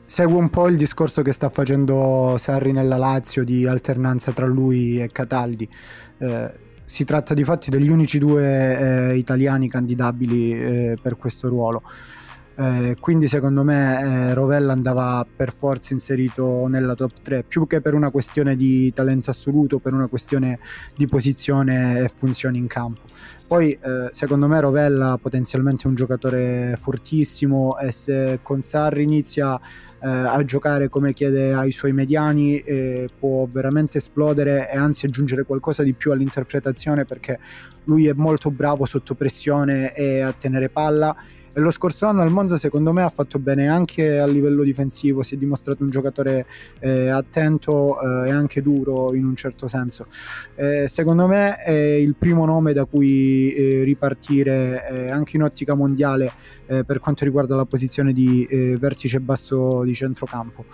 segue 0.06 0.38
un 0.38 0.49
po' 0.49 0.68
il 0.68 0.78
discorso 0.78 1.22
che 1.22 1.34
sta 1.34 1.49
facendo 1.49 2.36
Sarri 2.38 2.72
nella 2.72 2.97
Lazio 2.97 3.43
di 3.43 3.66
alternanza 3.66 4.32
tra 4.32 4.45
lui 4.45 5.01
e 5.01 5.10
Cataldi. 5.12 5.68
Eh, 6.20 6.53
si 6.86 7.03
tratta 7.03 7.34
di 7.34 7.43
fatti 7.43 7.72
degli 7.72 7.89
unici 7.89 8.20
due 8.20 9.10
eh, 9.12 9.18
italiani 9.18 9.68
candidabili 9.68 10.51
eh, 10.51 10.97
per 11.01 11.18
questo 11.18 11.49
ruolo. 11.49 11.82
Eh, 12.58 12.95
quindi 13.01 13.28
secondo 13.28 13.66
me 13.66 14.30
eh, 14.30 14.34
Rovella 14.34 14.72
andava 14.72 15.26
per 15.36 15.53
forza 15.53 15.93
inserito 15.93 16.68
nella 16.68 16.95
top 16.95 17.12
3, 17.22 17.43
più 17.43 17.68
che 17.68 17.82
per 17.82 17.93
una 17.93 18.12
questione 18.12 18.56
di 18.56 18.93
talento 18.93 19.30
assoluto, 19.30 19.80
per 19.80 19.93
una 19.93 20.08
questione 20.08 20.60
di 20.95 21.06
posizione 21.06 21.99
e 21.99 22.12
funzioni 22.14 22.58
in 22.58 22.68
campo. 22.68 23.01
Poi 23.45 23.72
eh, 23.72 24.10
secondo 24.12 24.47
me 24.47 24.60
Rovella 24.62 25.20
potenzialmente 25.22 25.84
è 25.84 25.88
un 25.88 25.95
giocatore 25.95 26.78
fortissimo 26.82 27.78
e 27.78 27.91
se 27.91 28.39
con 28.41 28.62
Sarri 28.62 29.03
inizia 29.03 29.60
eh, 30.06 30.08
a 30.08 30.45
giocare 30.45 30.88
come 30.88 31.14
chiede 31.14 31.51
ai 31.53 31.72
suoi 31.72 31.91
mediani 31.91 32.60
eh, 32.60 33.10
può 33.18 33.47
veramente 33.51 33.97
esplodere 33.97 34.70
e 34.72 34.78
anzi 34.78 35.08
aggiungere 35.08 35.45
qualcosa 35.45 35.82
di 35.82 35.93
più 35.93 36.12
all'interpretazione 36.12 37.06
perché 37.06 37.39
lui 37.86 38.08
è 38.08 38.14
molto 38.14 38.51
bravo 38.51 38.86
sotto 38.86 39.16
pressione 39.16 39.95
e 39.95 40.20
a 40.22 40.32
tenere 40.32 40.70
palla 40.70 41.16
e 41.58 41.62
lo 41.62 41.72
scorso 41.72 42.06
anno 42.06 42.22
al 42.22 42.32
Monza 42.32 42.58
secondo 42.58 42.91
me 42.91 43.01
ha 43.01 43.10
fatto 43.10 43.39
bene 43.39 43.70
anche 43.70 44.20
a 44.20 44.28
livello 44.28 44.62
difensivo, 44.62 45.24
si 45.24 45.36
è 45.36 45.38
dimostrato 45.38 45.84
un 45.84 45.89
giocatore 45.89 46.47
eh, 46.80 47.08
attento 47.08 47.97
eh, 47.97 48.28
e 48.28 48.32
anche 48.32 48.62
duro 48.62 49.16
in 49.16 49.24
un 49.24 49.38
certo 49.38 49.70
senso. 49.70 50.08
Eh, 50.56 50.89
secondo 50.89 51.28
me 51.28 51.56
è 51.56 51.72
il 51.72 52.16
primo 52.16 52.43
nome 52.45 52.74
da 52.74 52.84
cui 52.84 53.53
eh, 53.53 53.84
ripartire 53.86 54.86
eh, 54.89 55.10
anche 55.10 55.38
in 55.38 55.43
ottica 55.43 55.76
mondiale 55.76 56.34
eh, 56.68 56.84
per 56.84 56.99
quanto 56.99 57.24
riguarda 57.24 57.55
la 57.55 57.66
posizione 57.66 58.13
di 58.13 58.47
vertice 58.80 59.20
basso 59.20 59.84
di 59.84 59.93
centrocampo. 59.93 60.66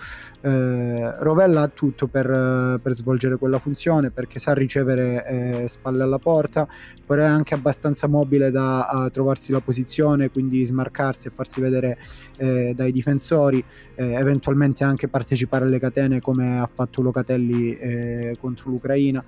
Rovella 0.41 1.61
ha 1.61 1.67
tutto 1.67 2.07
per, 2.07 2.79
per, 2.81 2.93
svolgere 2.93 3.37
quella 3.37 3.59
funzione 3.59 4.09
perché 4.09 4.39
sa 4.39 4.53
ricevere 4.53 5.67
spalle 5.67 6.03
alla 6.03 6.17
porta, 6.17 6.67
però 7.05 7.21
è 7.21 7.25
anche 7.25 7.53
abbastanza 7.53 8.07
mobile 8.07 8.49
da 8.49 9.09
trovarsi 9.11 9.51
la 9.51 9.59
posizione, 9.59 10.31
quindi 10.31 10.65
smarcarsi 10.65 11.27
e 11.27 11.31
farsi 11.33 11.61
vedere 11.61 11.97
eh, 12.37 12.73
dai 12.75 12.91
difensori, 12.91 13.63
eh, 13.95 14.13
eventualmente 14.13 14.83
anche 14.83 15.07
partecipare 15.07 15.65
alle 15.65 15.79
catene 15.79 16.21
come 16.21 16.59
ha 16.59 16.69
fatto 16.71 17.01
Locatelli 17.01 17.75
eh, 17.77 18.37
contro 18.39 18.71
l'Ucraina. 18.71 19.23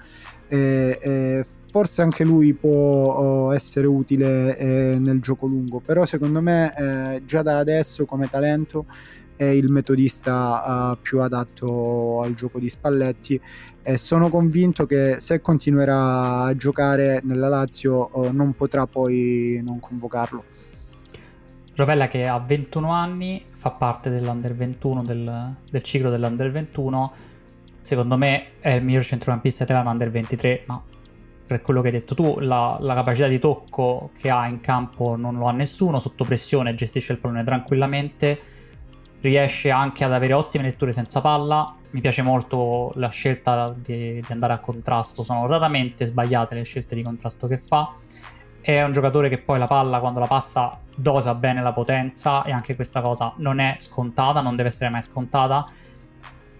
Forse 1.74 2.04
anche 2.04 2.24
lui 2.24 2.54
può 2.54 2.70
oh, 2.70 3.52
essere 3.52 3.88
utile 3.88 4.56
eh, 4.56 4.98
nel 5.00 5.20
gioco 5.22 5.48
lungo, 5.48 5.80
però 5.80 6.06
secondo 6.06 6.40
me 6.40 6.72
eh, 6.78 7.26
già 7.26 7.42
da 7.42 7.58
adesso 7.58 8.06
come 8.06 8.30
talento 8.30 8.86
è 9.36 9.46
il 9.46 9.72
metodista 9.72 10.92
uh, 10.92 11.02
più 11.02 11.22
adatto 11.22 12.22
al 12.22 12.36
gioco 12.36 12.60
di 12.60 12.70
Spalletti 12.70 13.42
e 13.82 13.98
sono 13.98 14.30
convinto 14.30 14.86
che 14.86 15.16
se 15.18 15.42
continuerà 15.42 16.44
a 16.44 16.56
giocare 16.56 17.22
nella 17.24 17.48
Lazio 17.48 18.08
uh, 18.20 18.32
non 18.32 18.54
potrà 18.54 18.86
poi 18.86 19.60
non 19.66 19.80
convocarlo. 19.80 20.44
Rovella 21.74 22.08
che 22.08 22.28
ha 22.28 22.38
21 22.38 22.92
anni, 22.92 23.44
fa 23.50 23.72
parte 23.72 24.12
dell'Under 24.12 24.54
21, 24.54 25.04
del, 25.04 25.56
del 25.72 25.82
ciclo 25.82 26.12
dell'Under 26.12 26.52
21. 26.52 27.14
Secondo 27.82 28.16
me 28.16 28.60
è 28.60 28.70
il 28.74 28.84
miglior 28.84 29.04
centrocampista 29.04 29.64
italiano 29.64 29.90
Under 29.90 30.12
23, 30.12 30.66
ma 30.68 30.80
per 31.46 31.62
quello 31.62 31.82
che 31.82 31.88
hai 31.88 31.94
detto 31.94 32.16
tu, 32.16 32.40
la, 32.40 32.78
la, 32.80 32.94
capacità 32.94 33.28
di 33.28 33.40
tocco 33.40 34.12
che 34.18 34.30
ha 34.30 34.48
in 34.48 34.60
campo 34.60 35.16
non 35.16 35.38
lo 35.38 35.46
ha 35.46 35.52
nessuno, 35.52 36.00
sotto 36.00 36.24
pressione 36.24 36.74
gestisce 36.76 37.14
il 37.14 37.20
pallone 37.20 37.44
tranquillamente, 37.44 38.40
riesce 39.22 39.70
anche 39.70 40.04
ad 40.04 40.14
avere 40.14 40.34
ottime 40.34 40.64
letture 40.64 40.92
senza 40.92 41.22
palla. 41.22 41.76
Mi 41.92 42.02
piace 42.02 42.22
molto 42.22 42.92
la 42.96 43.10
scelta 43.10 43.76
di, 43.76 44.20
di 44.26 44.32
andare 44.32 44.54
a 44.54 44.60
contrasto, 44.60 45.22
sono 45.22 45.46
raramente 45.48 46.06
sbagliate 46.06 46.56
le 46.56 46.64
scelte 46.64 46.96
di 46.96 47.04
contrasto 47.04 47.48
che 47.48 47.58
fa 47.58 47.94
è 48.64 48.82
un 48.82 48.94
giocatore 48.94 49.28
che 49.28 49.40
poi 49.40 49.60
la 49.60 49.68
palla 49.68 50.00
quando 50.00 50.22
la 50.22 50.26
passa 50.26 50.80
dosa 50.96 51.36
bene 51.36 51.62
la 51.62 51.74
potenza 51.74 52.44
e 52.44 52.54
anche 52.54 52.76
questa 52.76 53.02
cosa 53.02 53.34
non 53.38 53.60
è 53.60 53.76
scontata, 53.78 54.40
non 54.40 54.56
deve 54.56 54.70
essere 54.70 54.90
mai 54.90 55.02
scontata. 55.02 55.68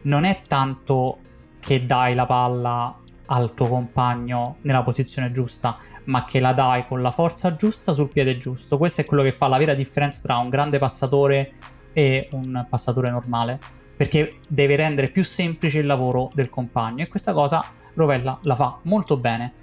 Non 0.02 0.26
è 0.26 0.42
tanto 0.46 1.20
che 1.62 1.86
dai 1.86 2.14
la 2.14 2.26
palla 2.26 2.94
al 3.34 3.56
tuo 3.56 3.68
compagno 3.68 4.58
nella 4.62 4.84
posizione 4.84 5.32
giusta, 5.32 5.76
ma 6.06 6.24
che 6.24 6.40
la 6.40 6.54
dai 6.54 6.86
con 6.86 7.02
la 7.02 7.10
forza 7.10 7.56
giusta 7.56 7.92
sul 7.92 8.10
piede 8.10 8.38
giusto. 8.38 8.78
Questo 8.78 9.02
è 9.02 9.06
quello 9.06 9.24
che 9.24 9.32
fa 9.32 9.48
la 9.48 9.58
vera 9.58 9.74
differenza 9.74 10.22
tra 10.22 10.38
un 10.38 10.50
grande 10.50 10.78
passatore 10.78 11.52
e 11.94 12.28
un 12.32 12.66
passatore 12.70 13.10
normale, 13.10 13.60
perché 13.96 14.36
deve 14.48 14.76
rendere 14.76 15.10
più 15.10 15.24
semplice 15.24 15.80
il 15.80 15.88
lavoro 15.88 16.30
del 16.36 16.50
compagno 16.50 17.04
e 17.04 17.08
questa 17.08 17.34
cosa 17.34 17.66
Rovella 17.96 18.40
la 18.44 18.56
fa 18.56 18.80
molto 18.84 19.18
bene. 19.18 19.54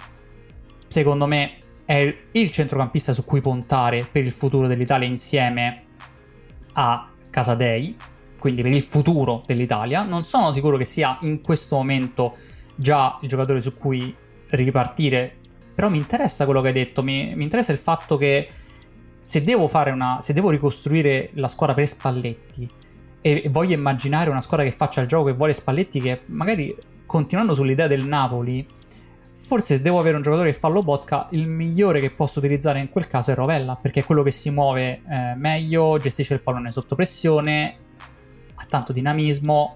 Secondo 0.87 1.25
me 1.25 1.59
è 1.85 2.15
il 2.31 2.51
centrocampista 2.51 3.13
su 3.13 3.23
cui 3.23 3.41
puntare 3.41 4.07
per 4.09 4.23
il 4.23 4.31
futuro 4.31 4.67
dell'Italia 4.67 5.07
insieme 5.07 5.83
a 6.73 7.09
Casadei, 7.29 7.95
quindi 8.37 8.61
per 8.61 8.73
il 8.73 8.81
futuro 8.81 9.41
dell'Italia. 9.45 10.03
Non 10.03 10.23
sono 10.23 10.51
sicuro 10.51 10.77
che 10.77 10.85
sia 10.85 11.17
in 11.21 11.41
questo 11.41 11.77
momento 11.77 12.35
già 12.75 13.17
il 13.21 13.27
giocatore 13.27 13.61
su 13.61 13.75
cui 13.75 14.15
ripartire, 14.49 15.35
però 15.73 15.89
mi 15.89 15.97
interessa 15.97 16.45
quello 16.45 16.61
che 16.61 16.67
hai 16.67 16.73
detto, 16.73 17.03
mi, 17.03 17.33
mi 17.35 17.43
interessa 17.43 17.71
il 17.71 17.77
fatto 17.77 18.17
che 18.17 18.47
se 19.21 19.43
devo 19.43 19.67
fare 19.67 19.91
una 19.91 20.19
se 20.19 20.33
devo 20.33 20.49
ricostruire 20.49 21.29
la 21.33 21.47
squadra 21.47 21.75
per 21.75 21.87
Spalletti 21.87 22.69
e 23.21 23.47
voglio 23.51 23.75
immaginare 23.75 24.31
una 24.31 24.41
squadra 24.41 24.65
che 24.65 24.71
faccia 24.71 24.99
il 25.01 25.07
gioco 25.07 25.25
che 25.25 25.33
vuole 25.33 25.53
Spalletti 25.53 26.01
che 26.01 26.21
magari 26.25 26.75
continuando 27.05 27.53
sull'idea 27.53 27.85
del 27.85 28.03
Napoli 28.03 28.67
forse 29.51 29.75
se 29.75 29.81
devo 29.81 29.99
avere 29.99 30.15
un 30.15 30.21
giocatore 30.21 30.49
che 30.49 30.57
fa 30.57 30.69
Lobotka, 30.69 31.27
il 31.31 31.45
migliore 31.45 31.99
che 31.99 32.09
posso 32.09 32.39
utilizzare 32.39 32.79
in 32.79 32.89
quel 32.89 33.07
caso 33.07 33.31
è 33.31 33.35
Rovella, 33.35 33.75
perché 33.75 33.99
è 33.99 34.05
quello 34.05 34.23
che 34.23 34.31
si 34.31 34.49
muove 34.49 35.01
eh, 35.05 35.35
meglio, 35.35 35.97
gestisce 35.97 36.35
il 36.35 36.39
pallone 36.39 36.71
sotto 36.71 36.95
pressione, 36.95 37.75
ha 38.55 38.65
tanto 38.69 38.93
dinamismo, 38.93 39.75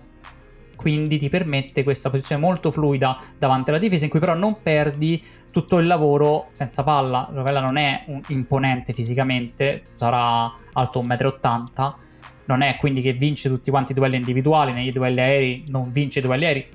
quindi 0.75 1.17
ti 1.17 1.29
permette 1.29 1.83
questa 1.83 2.09
posizione 2.09 2.41
molto 2.41 2.71
fluida 2.71 3.19
davanti 3.37 3.69
alla 3.69 3.79
difesa 3.79 4.03
in 4.05 4.09
cui 4.09 4.19
però 4.19 4.33
non 4.33 4.61
perdi 4.61 5.23
tutto 5.51 5.77
il 5.77 5.87
lavoro 5.87 6.45
senza 6.49 6.83
palla. 6.83 7.29
Rovella 7.31 7.61
non 7.61 7.77
è 7.77 8.05
imponente 8.27 8.93
fisicamente, 8.93 9.85
sarà 9.93 10.51
alto 10.73 11.01
1,80 11.01 11.83
m, 11.83 11.95
non 12.45 12.61
è 12.61 12.75
quindi 12.77 13.01
che 13.01 13.13
vince 13.13 13.49
tutti 13.49 13.69
quanti 13.69 13.91
i 13.91 13.95
duelli 13.95 14.17
individuali, 14.17 14.73
nei 14.73 14.91
duelli 14.91 15.19
aerei 15.19 15.63
non 15.67 15.91
vince 15.91 16.19
i 16.19 16.21
duelli 16.21 16.45
aerei, 16.45 16.65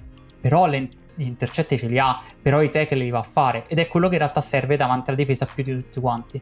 però 0.41 0.67
le 0.67 0.89
gli 1.21 1.27
intercetti 1.27 1.77
ce 1.77 1.87
li 1.87 1.99
ha, 1.99 2.19
però 2.41 2.63
i 2.63 2.71
tackle 2.71 2.97
li 2.97 3.11
va 3.11 3.19
a 3.19 3.23
fare 3.23 3.65
ed 3.67 3.79
è 3.79 3.87
quello 3.89 4.09
che 4.09 4.15
in 4.15 4.21
realtà 4.21 4.41
serve 4.41 4.77
davanti 4.77 5.11
alla 5.11 5.19
difesa 5.19 5.47
più 5.47 5.63
di 5.63 5.77
tutti 5.77 6.01
quanti. 6.01 6.41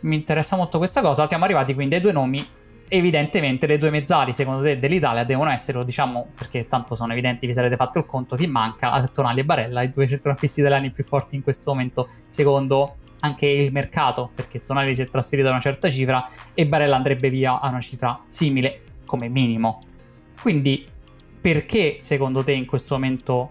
Mi 0.00 0.16
interessa 0.16 0.56
molto 0.56 0.78
questa 0.78 1.00
cosa, 1.00 1.26
siamo 1.26 1.44
arrivati 1.44 1.74
quindi 1.74 1.94
ai 1.94 2.00
due 2.00 2.12
nomi. 2.12 2.44
Evidentemente 2.92 3.68
le 3.68 3.78
due 3.78 3.90
mezzali 3.90 4.32
secondo 4.32 4.62
te 4.62 4.80
dell'Italia 4.80 5.22
devono 5.22 5.50
essere, 5.50 5.84
diciamo, 5.84 6.30
perché 6.34 6.66
tanto 6.66 6.96
sono 6.96 7.12
evidenti, 7.12 7.46
vi 7.46 7.52
sarete 7.52 7.76
fatto 7.76 8.00
il 8.00 8.04
conto, 8.04 8.34
chi 8.34 8.48
manca 8.48 8.90
a 8.90 9.06
Tonali 9.06 9.40
e 9.40 9.44
Barella, 9.44 9.82
i 9.82 9.90
due 9.90 10.08
centrocampisti 10.08 10.58
italiani 10.58 10.90
più 10.90 11.04
forti 11.04 11.36
in 11.36 11.42
questo 11.44 11.70
momento, 11.70 12.08
secondo 12.26 12.96
anche 13.20 13.46
il 13.46 13.70
mercato, 13.70 14.30
perché 14.34 14.64
Tonali 14.64 14.92
si 14.96 15.02
è 15.02 15.08
trasferito 15.08 15.46
a 15.46 15.52
una 15.52 15.60
certa 15.60 15.88
cifra 15.88 16.24
e 16.52 16.66
Barella 16.66 16.96
andrebbe 16.96 17.30
via 17.30 17.60
a 17.60 17.68
una 17.68 17.78
cifra 17.78 18.20
simile 18.26 18.80
come 19.04 19.28
minimo. 19.28 19.82
Quindi 20.42 20.84
perché 21.40 21.98
secondo 22.00 22.42
te 22.42 22.52
in 22.52 22.66
questo 22.66 22.94
momento 22.94 23.50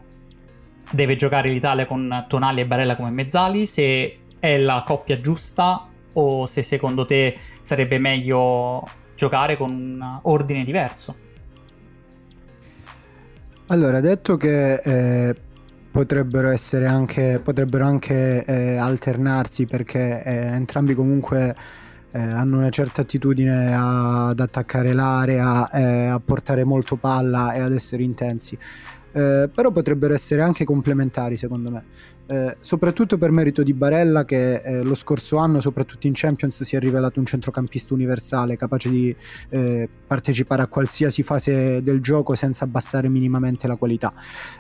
deve 0.92 1.16
giocare 1.16 1.48
l'Italia 1.48 1.86
con 1.86 2.26
Tonali 2.28 2.60
e 2.60 2.66
Barella 2.66 2.98
come 2.98 3.12
mezzali, 3.12 3.66
se 3.66 4.18
è 4.38 4.58
la 4.58 4.84
coppia 4.86 5.22
giusta 5.22 5.88
o 6.12 6.46
se 6.46 6.62
secondo 6.62 7.06
te 7.06 7.38
sarebbe 7.62 8.00
meglio 8.00 8.84
giocare 9.20 9.58
con 9.58 9.70
un 9.70 10.20
ordine 10.24 10.64
diverso. 10.64 11.14
Allora, 13.68 14.00
detto 14.00 14.38
che 14.38 14.76
eh, 14.76 15.36
potrebbero 15.92 16.48
essere 16.48 16.86
anche, 16.86 17.42
potrebbero 17.44 17.84
anche 17.84 18.46
eh, 18.46 18.78
alternarsi 18.78 19.66
perché 19.66 20.24
eh, 20.24 20.32
entrambi 20.32 20.96
comunque 20.96 21.54
eh, 22.12 22.18
hanno 22.18 22.60
una 22.60 22.70
certa 22.70 23.02
attitudine 23.02 23.76
a, 23.76 24.30
ad 24.30 24.40
attaccare 24.40 24.94
l'area, 24.94 25.70
eh, 25.70 26.06
a 26.08 26.20
portare 26.24 26.64
molto 26.64 26.96
palla 26.96 27.54
e 27.54 27.60
ad 27.60 27.74
essere 27.74 28.04
intensi 28.04 28.58
eh, 29.12 29.50
però 29.54 29.72
potrebbero 29.72 30.14
essere 30.14 30.42
anche 30.42 30.66
complementari 30.66 31.36
secondo 31.36 31.72
me 31.72 31.84
eh, 32.30 32.58
soprattutto 32.60 33.18
per 33.18 33.32
merito 33.32 33.64
di 33.64 33.74
Barella 33.74 34.24
che 34.24 34.62
eh, 34.62 34.84
lo 34.84 34.94
scorso 34.94 35.38
anno, 35.38 35.62
soprattutto 35.62 36.06
in 36.06 36.14
Champions, 36.16 36.62
si 36.62 36.76
è 36.76 36.80
rivelato 36.80 37.20
un 37.20 37.26
centrocampista 37.26 37.96
universale 37.96 38.56
capace 38.56 38.90
di 38.92 39.16
eh, 39.50 39.90
partecipare 40.06 40.62
a 40.62 40.68
qualsiasi 40.68 41.24
fase 41.24 41.82
del 41.82 42.02
gioco 42.02 42.36
senza 42.36 42.66
abbassare 42.66 43.10
minimamente 43.10 43.68
la 43.68 43.78
qualità. 43.78 44.14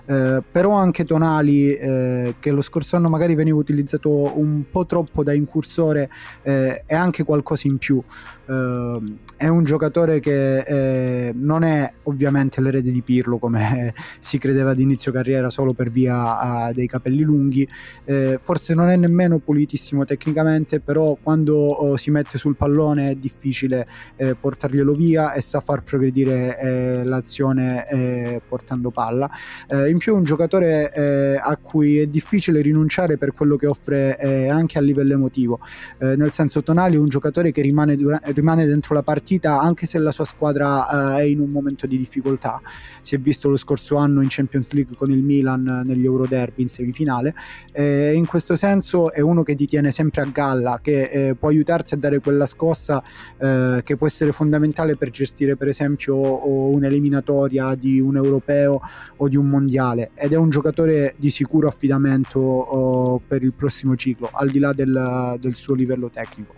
Eh, 0.06 0.42
però 0.52 0.72
anche 0.72 1.06
Tonali, 1.06 1.74
eh, 1.76 2.36
che 2.40 2.50
lo 2.50 2.64
scorso 2.64 2.96
anno 2.96 3.08
magari 3.08 3.36
veniva 3.36 3.58
utilizzato 3.58 4.40
un 4.40 4.64
po' 4.72 4.88
troppo 4.88 5.24
da 5.24 5.34
incursore, 5.34 6.10
è 6.42 6.96
anche 6.96 7.24
qualcosa 7.24 7.68
in 7.68 7.78
più. 7.78 8.02
è 8.46 9.48
un 9.48 9.64
giocatore 9.64 10.20
che 10.20 11.32
non 11.36 11.64
è 11.64 11.92
ovviamente 12.04 12.62
l'erede 12.62 12.92
di 12.92 13.02
Pirlo 13.02 13.38
come 13.38 13.94
si 14.20 14.38
credeva 14.38 14.74
di 14.74 14.84
inizio 14.84 15.12
carriera 15.12 15.50
solo 15.50 15.74
per 15.74 15.92
via 15.92 16.70
uh, 16.70 16.74
dei 16.74 16.88
capelli 16.88 17.22
lunghi. 17.22 17.59
Eh, 18.06 18.40
forse 18.42 18.74
non 18.74 18.90
è 18.90 18.96
nemmeno 18.96 19.40
pulitissimo 19.40 20.06
tecnicamente, 20.06 20.80
però 20.80 21.18
quando 21.22 21.56
oh, 21.56 21.98
si 21.98 22.12
mette 22.12 22.38
sul 22.38 22.56
pallone 22.56 23.12
è 23.12 23.16
difficile 23.16 23.88
eh, 24.16 24.36
portarglielo 24.36 24.94
via 24.94 25.34
e 25.34 25.42
sa 25.42 25.60
far 25.60 25.84
progredire 25.84 26.60
eh, 26.60 27.04
l'azione 27.04 27.88
eh, 27.90 28.42
portando 28.48 28.90
palla. 28.92 29.30
in 29.70 29.98
più 29.98 30.14
è 30.14 30.16
un 30.16 30.24
giocatore 30.24 31.38
a 31.40 31.58
cui 31.58 32.00
è 32.00 32.08
difficile 32.08 32.62
rinunciare 32.62 33.18
per 33.18 33.34
quello 33.34 33.56
che 33.56 33.68
offre 33.68 34.50
anche 34.50 34.78
a 34.78 34.82
livello 34.82 35.14
emotivo, 35.14 35.60
nel 36.00 36.32
senso 36.32 36.64
Tonali 36.64 36.96
è 36.96 37.00
un 37.00 37.08
giocatore 37.08 37.52
che 37.52 37.62
rimane, 37.62 37.96
dura- 37.96 38.22
rimane 38.24 38.66
dentro 38.66 38.94
la 38.94 39.04
partita 39.04 39.60
anche 39.60 39.86
se 39.86 40.00
la 40.00 40.12
sua 40.12 40.26
squadra 40.26 41.18
è 41.18 41.22
in 41.22 41.40
un 41.40 41.50
momento 41.50 41.88
di 41.88 41.98
difficoltà. 41.98 42.62
Si 43.02 43.16
è 43.16 43.20
visto 43.20 43.50
lo 43.50 43.58
scorso 43.58 43.96
anno 43.98 44.22
in 44.22 44.28
Champions 44.30 44.72
League 44.72 44.96
con 44.96 45.12
il 45.12 45.24
Milan 45.24 45.84
negli 45.86 46.06
Euro 46.06 46.26
Derby 46.26 46.64
in 46.64 46.70
semifinale. 46.70 47.34
Eh, 47.72 48.14
in 48.14 48.26
questo 48.26 48.56
senso 48.56 49.12
è 49.12 49.22
uno 49.22 49.44
che 49.44 49.56
ti 49.56 49.68
tiene 49.68 49.92
sempre 49.92 50.22
a 50.22 50.26
galla, 50.26 50.80
che 50.82 51.04
eh, 51.04 51.36
può 51.36 51.50
aiutarti 51.50 51.94
a 51.94 51.98
dare 51.98 52.20
quella 52.20 52.46
scossa 52.46 53.02
eh, 53.38 53.82
che 53.84 53.98
può 53.98 54.08
essere 54.08 54.32
fondamentale 54.32 54.96
per 54.96 55.10
gestire 55.12 55.56
per 55.56 55.68
esempio 55.68 56.48
un'eliminatoria 56.48 57.76
di 57.76 58.00
un 58.00 58.16
europeo 58.18 58.82
o 59.18 59.28
di 59.28 59.36
un 59.36 59.48
mondiale 59.48 60.12
ed 60.16 60.34
è 60.34 60.36
un 60.36 60.50
giocatore 60.50 61.16
di 61.18 61.30
sicuro 61.30 61.68
affidamento 61.68 62.40
oh, 62.40 63.22
per 63.26 63.44
il 63.44 63.54
prossimo 63.54 63.96
ciclo, 63.96 64.30
al 64.32 64.50
di 64.50 64.60
là 64.60 64.74
del, 64.74 65.38
del 65.40 65.54
suo 65.54 65.74
livello 65.74 66.10
tecnico. 66.10 66.54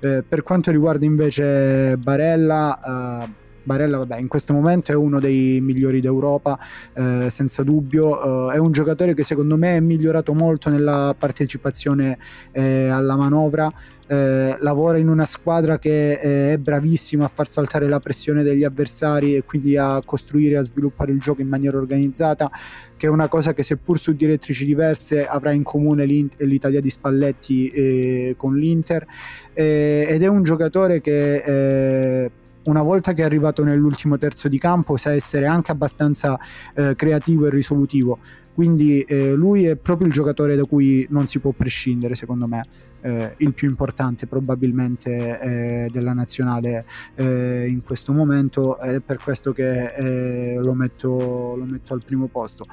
Eh, 0.00 0.22
per 0.26 0.42
quanto 0.42 0.70
riguarda 0.70 1.04
invece 1.04 1.96
Barella, 1.96 3.24
eh, 3.24 3.44
Barella 3.66 3.98
vabbè, 3.98 4.18
in 4.18 4.28
questo 4.28 4.52
momento 4.52 4.92
è 4.92 4.94
uno 4.94 5.18
dei 5.18 5.60
migliori 5.60 6.00
d'Europa, 6.00 6.56
eh, 6.94 7.26
senza 7.30 7.64
dubbio. 7.64 8.50
Eh, 8.50 8.54
è 8.54 8.58
un 8.58 8.70
giocatore 8.70 9.12
che 9.12 9.24
secondo 9.24 9.56
me 9.56 9.76
è 9.76 9.80
migliorato 9.80 10.32
molto 10.34 10.70
nella 10.70 11.14
partecipazione 11.18 12.16
eh, 12.52 12.86
alla 12.86 13.16
manovra. 13.16 13.72
Eh, 14.08 14.56
lavora 14.60 14.98
in 14.98 15.08
una 15.08 15.24
squadra 15.24 15.80
che 15.80 16.12
eh, 16.12 16.52
è 16.52 16.58
bravissima 16.58 17.24
a 17.24 17.28
far 17.28 17.48
saltare 17.48 17.88
la 17.88 17.98
pressione 17.98 18.44
degli 18.44 18.62
avversari 18.62 19.34
e 19.34 19.42
quindi 19.42 19.76
a 19.76 20.00
costruire 20.04 20.54
e 20.54 20.58
a 20.58 20.62
sviluppare 20.62 21.10
il 21.10 21.18
gioco 21.18 21.40
in 21.40 21.48
maniera 21.48 21.76
organizzata, 21.76 22.48
che 22.96 23.08
è 23.08 23.10
una 23.10 23.26
cosa 23.26 23.52
che 23.52 23.64
seppur 23.64 23.98
su 23.98 24.14
direttrici 24.14 24.64
diverse 24.64 25.26
avrà 25.26 25.50
in 25.50 25.64
comune 25.64 26.04
l'Italia 26.04 26.80
di 26.80 26.88
Spalletti 26.88 27.68
eh, 27.70 28.34
con 28.36 28.54
l'Inter 28.54 29.04
ed 29.52 30.22
è 30.22 30.26
un 30.28 30.42
giocatore 30.44 31.00
che 31.00 32.30
una 32.66 32.82
volta 32.82 33.12
che 33.12 33.22
è 33.22 33.24
arrivato 33.24 33.64
nell'ultimo 33.64 34.18
terzo 34.18 34.48
di 34.48 34.58
campo 34.58 34.96
sa 34.96 35.12
essere 35.12 35.46
anche 35.46 35.72
abbastanza 35.72 36.38
eh, 36.74 36.94
creativo 36.94 37.46
e 37.46 37.50
risolutivo. 37.50 38.18
Quindi 38.54 39.02
eh, 39.02 39.34
lui 39.34 39.66
è 39.66 39.76
proprio 39.76 40.06
il 40.06 40.14
giocatore 40.14 40.56
da 40.56 40.64
cui 40.64 41.06
non 41.10 41.26
si 41.26 41.40
può 41.40 41.50
prescindere, 41.50 42.14
secondo 42.14 42.46
me, 42.46 42.64
eh, 43.02 43.34
il 43.36 43.52
più 43.52 43.68
importante 43.68 44.26
probabilmente 44.26 45.40
eh, 45.40 45.88
della 45.92 46.14
nazionale 46.14 46.86
eh, 47.16 47.66
in 47.68 47.82
questo 47.84 48.14
momento. 48.14 48.78
È 48.78 49.00
per 49.00 49.18
questo 49.18 49.52
che 49.52 49.92
eh, 49.92 50.56
lo 50.58 50.72
metto, 50.72 51.54
lo, 51.54 51.64
metto, 51.66 51.92
al 51.92 52.02
primo 52.02 52.28
posto. 52.28 52.64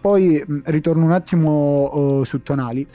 poi 0.00 0.42
ritorno 0.64 1.04
un 1.04 1.12
attimo 1.12 1.50
oh, 1.84 2.24
su 2.24 2.42
Tonali 2.42 2.86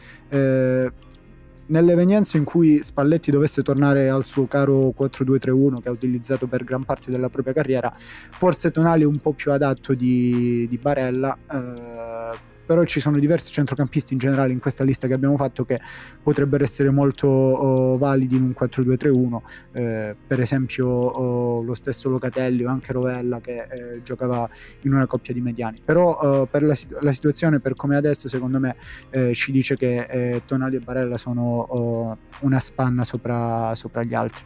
nell'evenienza 1.69 2.37
in 2.37 2.43
cui 2.43 2.81
Spalletti 2.83 3.31
dovesse 3.31 3.63
tornare 3.63 4.09
al 4.09 4.23
suo 4.23 4.45
caro 4.47 4.93
4-2-3-1 4.97 5.79
che 5.81 5.89
ha 5.89 5.91
utilizzato 5.91 6.47
per 6.47 6.63
gran 6.63 6.83
parte 6.83 7.09
della 7.11 7.29
propria 7.29 7.53
carriera, 7.53 7.93
forse 7.97 8.71
Tonali 8.71 9.03
è 9.03 9.07
un 9.07 9.19
po' 9.19 9.33
più 9.33 9.51
adatto 9.51 9.93
di, 9.93 10.67
di 10.69 10.77
Barella. 10.77 11.37
Eh, 11.51 12.47
però 12.69 12.83
ci 12.83 12.99
sono 12.99 13.17
diversi 13.17 13.51
centrocampisti 13.51 14.13
in 14.13 14.19
generale 14.19 14.53
in 14.53 14.59
questa 14.59 14.83
lista 14.83 15.07
che 15.07 15.13
abbiamo 15.13 15.35
fatto 15.37 15.65
che 15.65 15.81
potrebbero 16.21 16.63
essere 16.63 16.91
molto 16.91 17.27
oh, 17.27 17.97
validi 17.97 18.35
in 18.35 18.43
un 18.43 18.53
4-2-3-1, 18.55 19.39
eh, 19.71 20.15
per 20.27 20.39
esempio 20.39 20.87
oh, 20.87 21.63
lo 21.63 21.73
stesso 21.73 22.09
Locatelli 22.09 22.63
o 22.65 22.69
anche 22.69 22.93
Rovella 22.93 23.41
che 23.41 23.63
eh, 23.63 24.01
giocava 24.03 24.47
in 24.81 24.93
una 24.93 25.07
coppia 25.07 25.33
di 25.33 25.41
mediani. 25.41 25.81
Però 25.83 26.15
oh, 26.15 26.45
per 26.45 26.61
la, 26.61 26.77
la, 26.99 27.11
situazione 27.11 27.59
per 27.59 27.73
come 27.73 27.95
è 27.95 27.97
adesso 27.97 28.29
secondo 28.29 28.59
me 28.59 28.75
eh, 29.09 29.33
ci 29.33 29.51
dice 29.51 29.75
che 29.75 30.05
eh, 30.07 30.43
Tonali 30.45 30.75
e 30.75 30.79
Barella 30.79 31.17
sono 31.17 31.41
oh, 31.41 32.17
una 32.41 32.59
spanna 32.59 33.03
sopra, 33.03 33.73
sopra 33.73 34.03
gli 34.03 34.13
altri. 34.13 34.43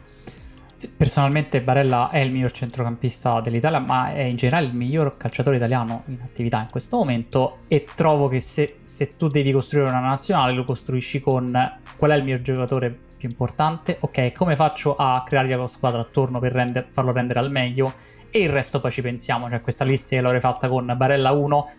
Personalmente 0.88 1.62
Barella 1.62 2.10
è 2.10 2.18
il 2.18 2.30
miglior 2.30 2.50
centrocampista 2.50 3.40
dell'Italia, 3.40 3.78
ma 3.78 4.12
è 4.12 4.22
in 4.22 4.36
generale 4.36 4.66
il 4.66 4.74
miglior 4.74 5.16
calciatore 5.16 5.56
italiano 5.56 6.04
in 6.06 6.18
attività 6.22 6.60
in 6.60 6.68
questo 6.70 6.96
momento 6.96 7.58
e 7.68 7.86
trovo 7.94 8.28
che 8.28 8.40
se, 8.40 8.78
se 8.82 9.16
tu 9.16 9.28
devi 9.28 9.52
costruire 9.52 9.88
una 9.88 10.00
nazionale 10.00 10.52
lo 10.52 10.64
costruisci 10.64 11.20
con 11.20 11.78
qual 11.96 12.10
è 12.10 12.14
il 12.14 12.24
mio 12.24 12.40
giocatore 12.40 12.96
più 13.16 13.28
importante, 13.28 13.96
ok, 14.00 14.32
come 14.32 14.56
faccio 14.56 14.96
a 14.96 15.22
creare 15.24 15.54
la 15.54 15.66
squadra 15.66 16.00
attorno 16.00 16.38
per 16.40 16.52
render, 16.52 16.86
farlo 16.90 17.12
rendere 17.12 17.38
al 17.38 17.50
meglio? 17.50 17.94
E 18.30 18.40
il 18.40 18.50
resto 18.50 18.80
poi 18.80 18.90
ci 18.90 19.00
pensiamo, 19.00 19.48
cioè 19.48 19.60
questa 19.60 19.84
lista 19.84 20.20
l'avrei 20.20 20.40
fatta 20.40 20.68
con 20.68 20.92
Barella 20.96 21.30
1, 21.30 21.70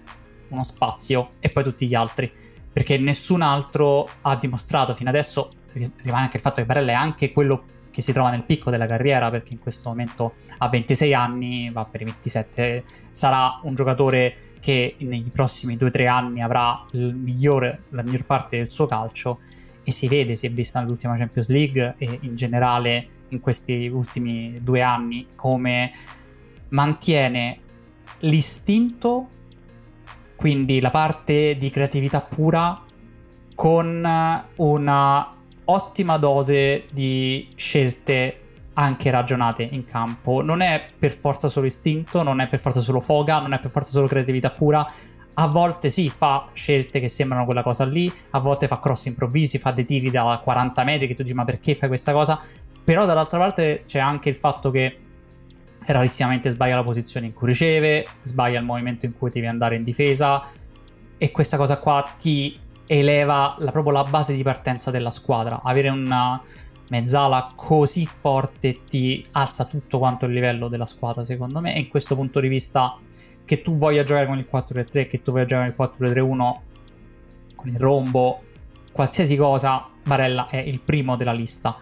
uno 0.47 0.63
spazio 0.63 1.31
e 1.39 1.49
poi 1.49 1.63
tutti 1.63 1.85
gli 1.87 1.93
altri, 1.93 2.31
perché 2.71 2.97
nessun 2.97 3.41
altro 3.41 4.09
ha 4.21 4.35
dimostrato 4.35 4.93
fino 4.93 5.09
adesso, 5.09 5.51
rimane 5.73 6.23
anche 6.23 6.37
il 6.37 6.41
fatto 6.41 6.61
che 6.61 6.65
Barella 6.65 6.91
è 6.91 6.95
anche 6.95 7.31
quello 7.31 7.63
che 7.95 8.01
si 8.01 8.11
trova 8.11 8.29
nel 8.29 8.43
picco 8.43 8.69
della 8.69 8.87
carriera 8.87 9.29
perché 9.29 9.53
in 9.53 9.59
questo 9.59 9.87
momento 9.87 10.33
ha 10.57 10.67
26 10.67 11.13
anni, 11.13 11.69
va 11.71 11.85
per 11.85 12.01
i 12.01 12.03
27, 12.03 12.83
sarà 13.09 13.61
un 13.63 13.73
giocatore 13.73 14.35
che 14.59 14.95
negli 14.97 15.31
prossimi 15.31 15.77
2-3 15.77 16.07
anni 16.09 16.41
avrà 16.41 16.85
migliore, 16.91 17.83
la 17.91 18.01
miglior 18.01 18.25
parte 18.25 18.57
del 18.57 18.69
suo 18.69 18.85
calcio 18.85 19.39
e 19.81 19.91
si 19.91 20.09
vede, 20.09 20.35
si 20.35 20.45
è 20.45 20.51
vista 20.51 20.81
nell'ultima 20.81 21.15
Champions 21.15 21.47
League 21.47 21.95
e 21.97 22.19
in 22.23 22.35
generale 22.35 23.07
in 23.29 23.39
questi 23.39 23.87
ultimi 23.87 24.59
due 24.61 24.81
anni 24.81 25.27
come 25.33 25.89
mantiene 26.69 27.59
l'istinto, 28.19 29.29
quindi 30.35 30.81
la 30.81 30.91
parte 30.91 31.55
di 31.55 31.69
creatività 31.69 32.19
pura 32.19 32.83
con 33.55 34.43
una 34.55 35.35
ottima 35.65 36.17
dose 36.17 36.85
di 36.91 37.47
scelte 37.55 38.39
anche 38.73 39.09
ragionate 39.09 39.63
in 39.63 39.85
campo. 39.85 40.41
Non 40.41 40.61
è 40.61 40.85
per 40.97 41.11
forza 41.11 41.47
solo 41.47 41.65
istinto, 41.65 42.23
non 42.23 42.39
è 42.39 42.47
per 42.47 42.59
forza 42.59 42.81
solo 42.81 42.99
foga, 42.99 43.39
non 43.39 43.53
è 43.53 43.59
per 43.59 43.71
forza 43.71 43.91
solo 43.91 44.07
creatività 44.07 44.51
pura. 44.51 44.85
A 45.37 45.47
volte 45.47 45.89
sì, 45.89 46.09
fa 46.09 46.47
scelte 46.53 46.99
che 46.99 47.09
sembrano 47.09 47.43
quella 47.45 47.61
cosa 47.61 47.83
lì, 47.83 48.11
a 48.31 48.39
volte 48.39 48.67
fa 48.67 48.79
cross 48.79 49.05
improvvisi, 49.05 49.57
fa 49.57 49.71
dei 49.71 49.83
tiri 49.83 50.09
da 50.09 50.39
40 50.41 50.83
metri 50.83 51.07
che 51.07 51.13
tu 51.13 51.23
dici 51.23 51.33
ma 51.33 51.43
perché 51.43 51.75
fai 51.75 51.89
questa 51.89 52.13
cosa? 52.13 52.39
Però 52.83 53.05
dall'altra 53.05 53.39
parte 53.39 53.83
c'è 53.85 53.99
anche 53.99 54.29
il 54.29 54.35
fatto 54.35 54.71
che 54.71 54.97
rarissimamente 55.87 56.49
sbaglia 56.49 56.75
la 56.75 56.83
posizione 56.83 57.25
in 57.25 57.33
cui 57.33 57.47
riceve, 57.47 58.07
sbaglia 58.21 58.59
il 58.59 58.65
movimento 58.65 59.05
in 59.05 59.13
cui 59.17 59.29
devi 59.29 59.47
andare 59.47 59.75
in 59.75 59.83
difesa 59.83 60.41
e 61.17 61.31
questa 61.31 61.57
cosa 61.57 61.77
qua 61.77 62.13
ti 62.17 62.57
eleva 62.87 63.55
la, 63.59 63.71
proprio 63.71 63.93
la 63.93 64.03
base 64.03 64.33
di 64.33 64.43
partenza 64.43 64.91
della 64.91 65.11
squadra. 65.11 65.61
Avere 65.63 65.89
una 65.89 66.41
mezzala 66.89 67.51
così 67.55 68.05
forte 68.05 68.83
ti 68.85 69.23
alza 69.31 69.65
tutto 69.65 69.97
quanto 69.97 70.25
il 70.25 70.33
livello 70.33 70.67
della 70.67 70.85
squadra, 70.85 71.23
secondo 71.23 71.59
me. 71.59 71.75
E 71.75 71.79
in 71.79 71.87
questo 71.87 72.15
punto 72.15 72.39
di 72.39 72.47
vista, 72.47 72.95
che 73.43 73.61
tu 73.61 73.75
voglia 73.75 74.03
giocare 74.03 74.27
con 74.27 74.37
il 74.37 74.47
4-3-3, 74.51 75.07
che 75.07 75.21
tu 75.21 75.31
voglia 75.31 75.45
giocare 75.45 75.73
con 75.73 75.87
il 75.87 76.11
4-3-1, 76.11 76.55
con 77.55 77.69
il 77.69 77.79
rombo, 77.79 78.41
qualsiasi 78.91 79.35
cosa, 79.35 79.87
Barella 80.03 80.47
è 80.47 80.57
il 80.57 80.79
primo 80.79 81.15
della 81.15 81.33
lista. 81.33 81.77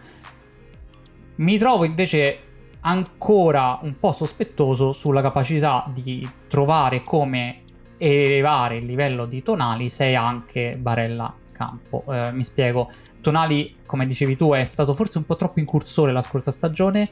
Mi 1.36 1.58
trovo 1.58 1.84
invece 1.84 2.40
ancora 2.82 3.80
un 3.82 3.98
po' 4.00 4.12
sospettoso 4.12 4.92
sulla 4.92 5.22
capacità 5.22 5.90
di 5.92 6.28
trovare 6.48 7.04
come 7.04 7.63
elevare 7.98 8.78
il 8.78 8.86
livello 8.86 9.26
di 9.26 9.42
Tonali 9.42 9.90
se 9.90 10.14
anche 10.16 10.78
Barella 10.78 11.34
campo. 11.54 12.04
Eh, 12.10 12.32
mi 12.34 12.44
spiego, 12.44 12.92
Tonali, 13.22 13.78
come 13.86 14.06
dicevi 14.06 14.36
tu, 14.36 14.52
è 14.52 14.66
stato 14.66 14.94
forse 14.94 15.20
un 15.20 15.26
po' 15.26 15.36
troppo 15.36 15.60
incursore 15.60 16.12
la 16.12 16.22
scorsa 16.22 16.52
stagione. 16.52 17.10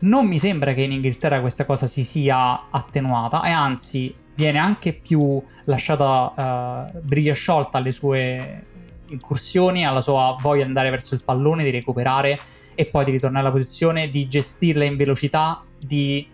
Non 0.00 0.26
mi 0.26 0.38
sembra 0.38 0.74
che 0.74 0.82
in 0.82 0.92
Inghilterra 0.92 1.40
questa 1.40 1.64
cosa 1.64 1.86
si 1.86 2.02
sia 2.02 2.68
attenuata 2.70 3.42
e 3.42 3.50
anzi 3.50 4.14
viene 4.34 4.58
anche 4.58 4.92
più 4.92 5.42
lasciata 5.64 6.92
uh, 6.94 6.98
briglia 7.00 7.34
sciolta 7.34 7.78
alle 7.78 7.90
sue 7.90 8.64
incursioni, 9.06 9.84
alla 9.84 10.00
sua 10.00 10.36
voglia 10.40 10.62
di 10.62 10.68
andare 10.68 10.90
verso 10.90 11.14
il 11.14 11.22
pallone, 11.24 11.64
di 11.64 11.70
recuperare 11.70 12.38
e 12.74 12.86
poi 12.86 13.04
di 13.04 13.10
ritornare 13.10 13.44
alla 13.44 13.54
posizione, 13.54 14.08
di 14.08 14.28
gestirla 14.28 14.84
in 14.84 14.94
velocità, 14.96 15.64
di 15.76 16.24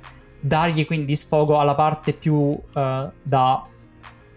dargli 0.44 0.84
quindi 0.84 1.16
sfogo 1.16 1.58
alla 1.58 1.74
parte 1.74 2.12
più 2.12 2.34
uh, 2.34 2.60
da 3.22 3.66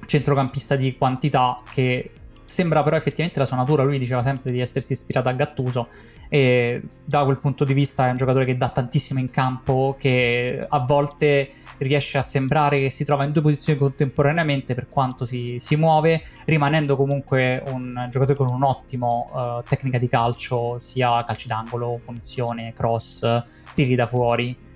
centrocampista 0.05 0.77
di 0.77 0.95
quantità 0.95 1.61
che 1.69 2.11
sembra 2.45 2.81
però 2.81 2.95
effettivamente 2.95 3.39
la 3.39 3.45
sua 3.45 3.57
natura, 3.57 3.83
lui 3.83 3.99
diceva 3.99 4.23
sempre 4.23 4.51
di 4.51 4.61
essersi 4.61 4.93
ispirato 4.93 5.27
a 5.27 5.33
Gattuso 5.33 5.89
e 6.29 6.81
da 7.03 7.25
quel 7.25 7.39
punto 7.39 7.65
di 7.65 7.73
vista 7.73 8.07
è 8.07 8.11
un 8.11 8.15
giocatore 8.15 8.45
che 8.45 8.55
dà 8.55 8.69
tantissimo 8.69 9.19
in 9.19 9.29
campo, 9.29 9.97
che 9.99 10.65
a 10.65 10.79
volte 10.79 11.51
riesce 11.79 12.17
a 12.17 12.21
sembrare 12.21 12.79
che 12.79 12.89
si 12.89 13.03
trova 13.03 13.25
in 13.25 13.33
due 13.33 13.41
posizioni 13.41 13.77
contemporaneamente 13.77 14.75
per 14.75 14.87
quanto 14.87 15.25
si, 15.25 15.55
si 15.59 15.75
muove, 15.75 16.21
rimanendo 16.45 16.95
comunque 16.95 17.61
un 17.67 18.07
giocatore 18.09 18.37
con 18.37 18.47
un'ottima 18.47 19.07
uh, 19.07 19.63
tecnica 19.67 19.97
di 19.97 20.07
calcio, 20.07 20.77
sia 20.79 21.21
calci 21.25 21.47
d'angolo, 21.47 21.99
punizione, 22.03 22.71
cross, 22.73 23.43
tiri 23.73 23.95
da 23.95 24.05
fuori. 24.07 24.66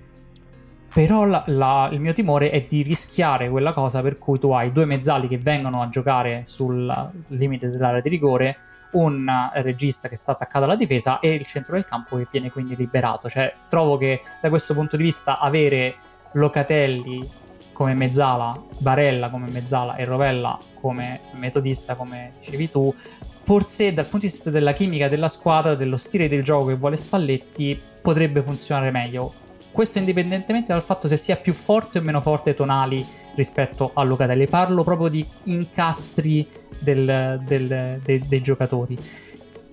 Però 0.92 1.24
la, 1.24 1.42
la, 1.46 1.88
il 1.90 2.00
mio 2.00 2.12
timore 2.12 2.50
è 2.50 2.66
di 2.68 2.82
rischiare 2.82 3.48
quella 3.48 3.72
cosa 3.72 4.02
per 4.02 4.18
cui 4.18 4.38
tu 4.38 4.50
hai 4.50 4.72
due 4.72 4.84
mezzali 4.84 5.26
che 5.26 5.38
vengono 5.38 5.80
a 5.80 5.88
giocare 5.88 6.42
sul 6.44 7.10
limite 7.28 7.70
dell'area 7.70 8.02
di 8.02 8.10
rigore, 8.10 8.56
un 8.92 9.26
regista 9.54 10.08
che 10.08 10.16
sta 10.16 10.32
attaccato 10.32 10.66
alla 10.66 10.76
difesa 10.76 11.18
e 11.18 11.32
il 11.32 11.46
centro 11.46 11.76
del 11.76 11.86
campo 11.86 12.18
che 12.18 12.26
viene 12.30 12.50
quindi 12.50 12.76
liberato. 12.76 13.30
Cioè, 13.30 13.54
trovo 13.68 13.96
che 13.96 14.20
da 14.42 14.50
questo 14.50 14.74
punto 14.74 14.98
di 14.98 15.04
vista 15.04 15.38
avere 15.38 15.94
Locatelli 16.32 17.26
come 17.72 17.94
mezzala, 17.94 18.62
Barella 18.76 19.30
come 19.30 19.48
mezzala 19.48 19.96
e 19.96 20.04
Rovella 20.04 20.58
come 20.78 21.20
metodista, 21.32 21.94
come 21.94 22.34
dicevi 22.38 22.68
tu, 22.68 22.92
forse 23.40 23.94
dal 23.94 24.04
punto 24.04 24.26
di 24.26 24.32
vista 24.32 24.50
della 24.50 24.72
chimica 24.72 25.08
della 25.08 25.28
squadra, 25.28 25.74
dello 25.74 25.96
stile 25.96 26.28
del 26.28 26.42
gioco 26.42 26.66
che 26.66 26.74
vuole 26.74 26.96
Spalletti, 26.96 27.80
potrebbe 28.02 28.42
funzionare 28.42 28.90
meglio. 28.90 29.32
Questo 29.72 29.98
indipendentemente 29.98 30.70
dal 30.72 30.82
fatto 30.82 31.08
se 31.08 31.16
sia 31.16 31.36
più 31.36 31.54
forte 31.54 31.98
o 31.98 32.02
meno 32.02 32.20
forte 32.20 32.52
tonali 32.52 33.04
rispetto 33.34 33.90
a 33.94 34.02
Locatelli. 34.02 34.46
Parlo 34.46 34.84
proprio 34.84 35.08
di 35.08 35.26
incastri 35.44 36.46
del, 36.78 37.40
del, 37.42 37.98
de, 38.02 38.22
dei 38.26 38.40
giocatori. 38.42 38.98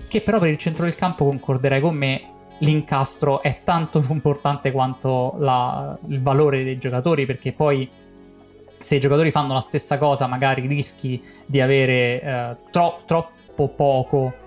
Che 0.08 0.22
però 0.22 0.40
per 0.40 0.50
il 0.50 0.58
centro 0.58 0.86
del 0.86 0.96
campo 0.96 1.26
concorderai 1.26 1.82
con 1.82 1.96
me 1.96 2.22
l'incastro 2.60 3.42
è 3.42 3.62
tanto 3.64 4.04
importante 4.10 4.72
quanto 4.72 5.36
la, 5.38 5.98
il 6.08 6.22
valore 6.22 6.64
dei 6.64 6.78
giocatori, 6.78 7.26
perché 7.26 7.52
poi 7.52 7.90
se 8.80 8.96
i 8.96 9.00
giocatori 9.00 9.32
fanno 9.32 9.54
la 9.54 9.60
stessa 9.60 9.98
cosa, 9.98 10.28
magari 10.28 10.66
rischi 10.66 11.22
di 11.46 11.60
avere 11.60 12.22
eh, 12.22 12.56
tro- 12.72 13.00
troppo 13.06 13.68
poco 13.68 14.39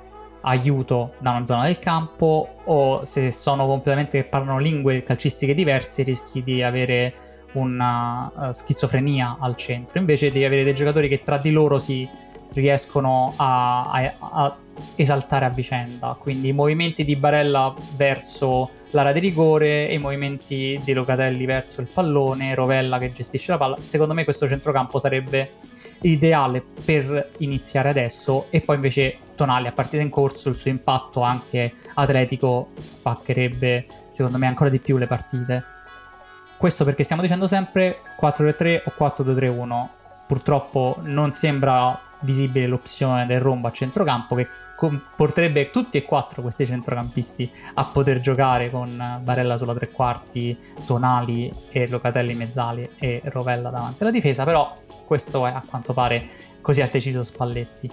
aiuto 0.42 1.14
da 1.18 1.30
una 1.30 1.46
zona 1.46 1.64
del 1.64 1.78
campo, 1.78 2.56
o 2.64 3.04
se 3.04 3.30
sono 3.30 3.66
completamente 3.66 4.22
che 4.22 4.28
parlano 4.28 4.58
lingue 4.58 5.02
calcistiche 5.02 5.54
diverse, 5.54 6.02
rischi 6.02 6.42
di 6.42 6.62
avere 6.62 7.14
una 7.52 8.30
uh, 8.34 8.50
schizofrenia 8.52 9.36
al 9.40 9.56
centro. 9.56 9.98
Invece 9.98 10.30
devi 10.30 10.44
avere 10.44 10.64
dei 10.64 10.74
giocatori 10.74 11.08
che 11.08 11.22
tra 11.22 11.38
di 11.38 11.50
loro 11.50 11.78
si 11.78 12.08
riescono 12.54 13.32
a, 13.36 13.90
a, 13.90 14.14
a 14.18 14.56
esaltare 14.96 15.44
a 15.44 15.48
vicenda. 15.50 16.16
Quindi 16.18 16.48
i 16.48 16.52
movimenti 16.52 17.04
di 17.04 17.16
Barella 17.16 17.74
verso 17.96 18.70
l'area 18.90 19.12
di 19.12 19.20
rigore 19.20 19.88
e 19.88 19.94
i 19.94 19.98
movimenti 19.98 20.80
di 20.82 20.92
Locatelli 20.92 21.44
verso 21.44 21.80
il 21.80 21.88
pallone, 21.92 22.54
Rovella 22.54 22.98
che 22.98 23.12
gestisce 23.12 23.52
la 23.52 23.58
palla. 23.58 23.78
Secondo 23.84 24.14
me 24.14 24.24
questo 24.24 24.46
centrocampo 24.46 24.98
sarebbe 24.98 25.50
ideale 26.02 26.62
per 26.84 27.30
iniziare 27.38 27.88
adesso 27.88 28.46
e 28.50 28.60
poi 28.60 28.74
invece 28.76 29.16
Tonali 29.42 29.66
a 29.66 29.72
partita 29.72 30.00
in 30.00 30.08
corso 30.08 30.50
il 30.50 30.56
suo 30.56 30.70
impatto 30.70 31.22
anche 31.22 31.72
atletico 31.94 32.68
spaccherebbe 32.78 33.86
secondo 34.08 34.38
me 34.38 34.46
ancora 34.46 34.70
di 34.70 34.78
più 34.78 34.98
le 34.98 35.08
partite. 35.08 35.64
Questo 36.56 36.84
perché 36.84 37.02
stiamo 37.02 37.22
dicendo 37.22 37.48
sempre 37.48 37.98
4-3-3 38.20 38.82
o 38.84 38.92
4-2-3-1. 38.96 39.88
Purtroppo 40.28 40.98
non 41.00 41.32
sembra 41.32 41.98
visibile 42.20 42.68
l'opzione 42.68 43.26
del 43.26 43.40
rombo 43.40 43.66
a 43.66 43.72
centrocampo 43.72 44.36
che 44.36 44.46
porterebbe 45.16 45.70
tutti 45.70 45.96
e 45.96 46.04
quattro 46.04 46.40
questi 46.40 46.64
centrocampisti 46.64 47.50
a 47.74 47.84
poter 47.86 48.20
giocare 48.20 48.70
con 48.70 49.20
Barella 49.22 49.56
sulla 49.56 49.74
tre 49.74 49.90
quarti, 49.90 50.56
Tonali 50.84 51.52
e 51.70 51.88
Locatelli 51.88 52.34
mezzali 52.34 52.88
e 52.96 53.20
Rovella 53.24 53.70
davanti 53.70 54.02
alla 54.02 54.12
difesa, 54.12 54.44
però 54.44 54.76
questo 55.04 55.44
è 55.46 55.50
a 55.50 55.64
quanto 55.66 55.92
pare 55.92 56.24
così 56.60 56.80
ha 56.80 56.88
deciso 56.88 57.24
Spalletti. 57.24 57.90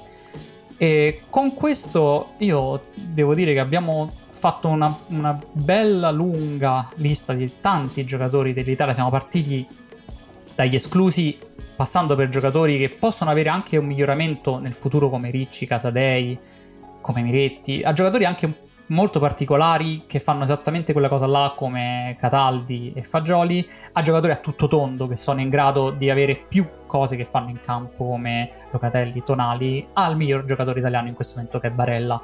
E 0.82 1.24
con 1.30 1.54
questo 1.54 2.36
io 2.38 2.86
devo 2.94 3.36
dire 3.36 3.52
che 3.52 3.60
abbiamo 3.60 4.14
fatto 4.30 4.70
una, 4.70 4.98
una 5.08 5.38
bella 5.52 6.10
lunga 6.10 6.90
lista 6.96 7.34
di 7.34 7.60
tanti 7.60 8.06
giocatori 8.06 8.54
dell'Italia, 8.54 8.94
siamo 8.94 9.10
partiti 9.10 9.68
dagli 10.56 10.76
esclusi 10.76 11.38
passando 11.76 12.16
per 12.16 12.30
giocatori 12.30 12.78
che 12.78 12.88
possono 12.90 13.30
avere 13.30 13.50
anche 13.50 13.76
un 13.76 13.88
miglioramento 13.88 14.58
nel 14.58 14.72
futuro 14.72 15.10
come 15.10 15.32
Ricci, 15.32 15.66
Casadei, 15.66 16.40
come 17.02 17.24
Miretti, 17.24 17.82
a 17.84 17.92
giocatori 17.92 18.24
anche 18.24 18.69
molto 18.90 19.20
particolari 19.20 20.04
che 20.08 20.20
fanno 20.20 20.44
esattamente 20.44 20.94
quella 20.94 21.10
cosa 21.10 21.26
là 21.26 21.54
come 21.56 22.16
Cataldi 22.20 22.94
e 22.96 23.04
Fagioli, 23.04 23.68
a 23.94 24.02
giocatori 24.02 24.32
a 24.32 24.38
tutto 24.38 24.68
tondo 24.68 25.08
che 25.08 25.16
sono 25.16 25.42
in 25.42 25.50
grado 25.50 25.92
di 25.92 26.10
avere 26.10 26.36
più 26.36 26.68
cose 26.86 27.16
che 27.16 27.26
fanno 27.26 27.50
in 27.50 27.60
campo 27.62 28.06
come 28.06 28.50
Locatelli, 28.72 29.24
Tonali, 29.24 29.88
al 29.94 30.16
miglior 30.16 30.46
giocatore 30.46 30.80
italiano 30.80 31.08
in 31.08 31.14
questo 31.14 31.36
momento 31.36 31.60
che 31.60 31.68
è 31.68 31.72
Barella. 31.72 32.22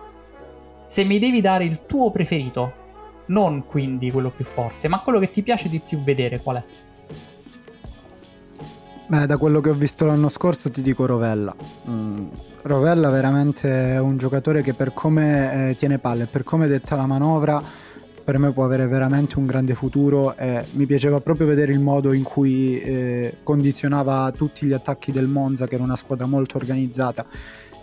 Se 0.85 1.03
mi 1.03 1.19
devi 1.19 1.41
dare 1.41 1.63
il 1.63 1.85
tuo 1.85 2.11
preferito, 2.11 2.83
non 3.27 3.65
quindi 3.65 4.11
quello 4.11 4.29
più 4.29 4.45
forte, 4.45 4.87
ma 4.87 4.99
quello 4.99 5.19
che 5.19 5.31
ti 5.31 5.41
piace 5.41 5.69
di 5.69 5.79
più 5.79 5.99
vedere, 5.99 6.39
qual 6.39 6.57
è? 6.57 6.63
Beh, 9.07 9.27
da 9.27 9.37
quello 9.37 9.61
che 9.61 9.69
ho 9.69 9.75
visto 9.75 10.07
l'anno 10.07 10.29
scorso 10.29 10.71
ti 10.71 10.81
dico 10.81 11.05
Rovella. 11.05 11.55
Mm, 11.87 12.27
Rovella 12.63 13.11
veramente 13.11 13.93
è 13.93 13.99
un 13.99 14.17
giocatore 14.17 14.63
che 14.63 14.73
per 14.73 14.93
come 14.93 15.69
eh, 15.69 15.75
tiene 15.75 15.99
palle, 15.99 16.25
per 16.25 16.43
come 16.43 16.65
detta 16.65 16.95
la 16.95 17.05
manovra, 17.05 17.61
per 18.23 18.39
me 18.39 18.51
può 18.51 18.65
avere 18.65 18.87
veramente 18.87 19.37
un 19.37 19.45
grande 19.45 19.75
futuro 19.75 20.35
e 20.35 20.65
mi 20.71 20.87
piaceva 20.87 21.21
proprio 21.21 21.45
vedere 21.45 21.71
il 21.71 21.79
modo 21.79 22.13
in 22.13 22.23
cui 22.23 22.79
eh, 22.79 23.37
condizionava 23.43 24.31
tutti 24.31 24.65
gli 24.65 24.73
attacchi 24.73 25.11
del 25.11 25.27
Monza, 25.27 25.67
che 25.67 25.75
era 25.75 25.83
una 25.83 25.95
squadra 25.95 26.25
molto 26.25 26.57
organizzata 26.57 27.27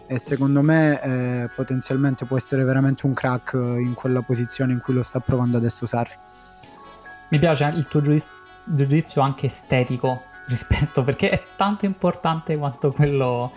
e 0.09 0.19
secondo 0.19 0.61
me 0.61 1.01
eh, 1.01 1.51
potenzialmente 1.55 2.25
può 2.25 2.37
essere 2.37 2.65
veramente 2.65 3.07
un 3.07 3.15
crack 3.15 3.53
in 3.53 3.95
quella 3.95 4.23
posizione 4.23 4.73
in 4.73 4.81
cui 4.81 4.93
lo 4.93 5.05
sta 5.05 5.21
provando 5.21 5.57
adesso 5.57 5.87
Sarri. 5.87 6.19
Mi 7.31 7.39
piace 7.39 7.71
il 7.77 7.87
tuo 7.87 8.01
giudizio 8.65 9.23
anche 9.23 9.47
estetico 9.47 10.31
rispetto 10.53 11.03
perché 11.03 11.31
è 11.31 11.43
tanto 11.57 11.87
importante 11.87 12.57
quanto 12.57 12.93
quello 12.93 13.51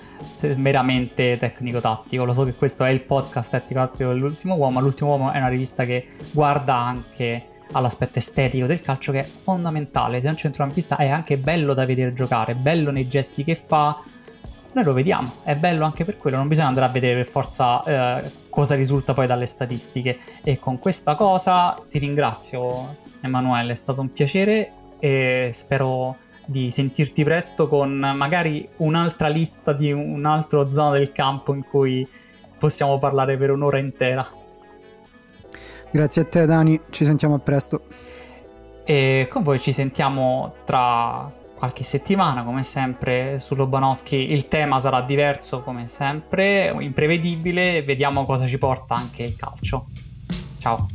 meramente 0.55 1.37
tecnico-tattico. 1.37 2.23
Lo 2.23 2.33
so 2.33 2.45
che 2.45 2.53
questo 2.53 2.83
è 2.85 2.89
il 2.89 3.01
podcast 3.01 3.51
tecnico-tattico 3.51 4.09
dell'ultimo 4.09 4.55
uomo, 4.55 4.71
ma 4.71 4.81
l'ultimo 4.81 5.09
uomo 5.09 5.31
è 5.31 5.37
una 5.37 5.49
rivista 5.49 5.83
che 5.85 6.07
guarda 6.31 6.75
anche 6.75 7.47
all'aspetto 7.71 8.19
estetico 8.19 8.65
del 8.65 8.81
calcio 8.81 9.11
che 9.11 9.25
è 9.25 9.27
fondamentale. 9.27 10.21
Se 10.21 10.29
un 10.29 10.37
centrocampista 10.37 10.95
è 10.95 11.09
anche 11.09 11.37
bello 11.37 11.73
da 11.73 11.85
vedere 11.85 12.13
giocare, 12.13 12.55
bello 12.55 12.91
nei 12.91 13.07
gesti 13.07 13.43
che 13.43 13.55
fa. 13.55 13.99
Noi 14.71 14.83
lo 14.83 14.93
vediamo, 14.93 15.35
è 15.43 15.55
bello 15.55 15.85
anche 15.85 16.03
per 16.03 16.17
quello, 16.17 16.35
non 16.35 16.49
bisogna 16.49 16.67
andare 16.67 16.87
a 16.87 16.89
vedere 16.89 17.15
per 17.15 17.25
forza 17.25 17.81
eh, 17.83 18.31
cosa 18.49 18.75
risulta 18.75 19.13
poi 19.13 19.25
dalle 19.25 19.45
statistiche. 19.45 20.17
E 20.43 20.59
con 20.59 20.79
questa 20.79 21.15
cosa 21.15 21.81
ti 21.89 21.97
ringrazio 21.99 22.97
Emanuele, 23.21 23.71
è 23.71 23.75
stato 23.75 24.01
un 24.01 24.11
piacere 24.11 24.71
e 24.99 25.49
spero 25.53 26.17
di 26.45 26.69
sentirti 26.69 27.23
presto 27.23 27.67
con 27.67 27.97
magari 28.15 28.67
un'altra 28.77 29.27
lista 29.27 29.73
di 29.73 29.91
un 29.91 30.25
altro 30.25 30.69
zona 30.71 30.91
del 30.91 31.11
campo 31.11 31.53
in 31.53 31.63
cui 31.63 32.07
possiamo 32.57 32.97
parlare 32.97 33.37
per 33.37 33.51
un'ora 33.51 33.77
intera. 33.77 34.27
Grazie 35.91 36.21
a 36.23 36.25
te 36.25 36.45
Dani, 36.45 36.79
ci 36.89 37.05
sentiamo 37.05 37.35
a 37.35 37.39
presto. 37.39 37.83
E 38.83 39.27
con 39.29 39.43
voi 39.43 39.59
ci 39.59 39.71
sentiamo 39.71 40.53
tra 40.65 41.31
qualche 41.55 41.83
settimana, 41.83 42.43
come 42.43 42.63
sempre 42.63 43.39
su 43.39 43.55
Lobanowski 43.55 44.31
il 44.33 44.47
tema 44.47 44.79
sarà 44.79 45.01
diverso 45.01 45.61
come 45.61 45.87
sempre, 45.87 46.75
imprevedibile, 46.79 47.81
vediamo 47.81 48.25
cosa 48.25 48.45
ci 48.45 48.57
porta 48.57 48.93
anche 48.95 49.23
il 49.23 49.35
calcio. 49.35 49.87
Ciao. 50.57 50.85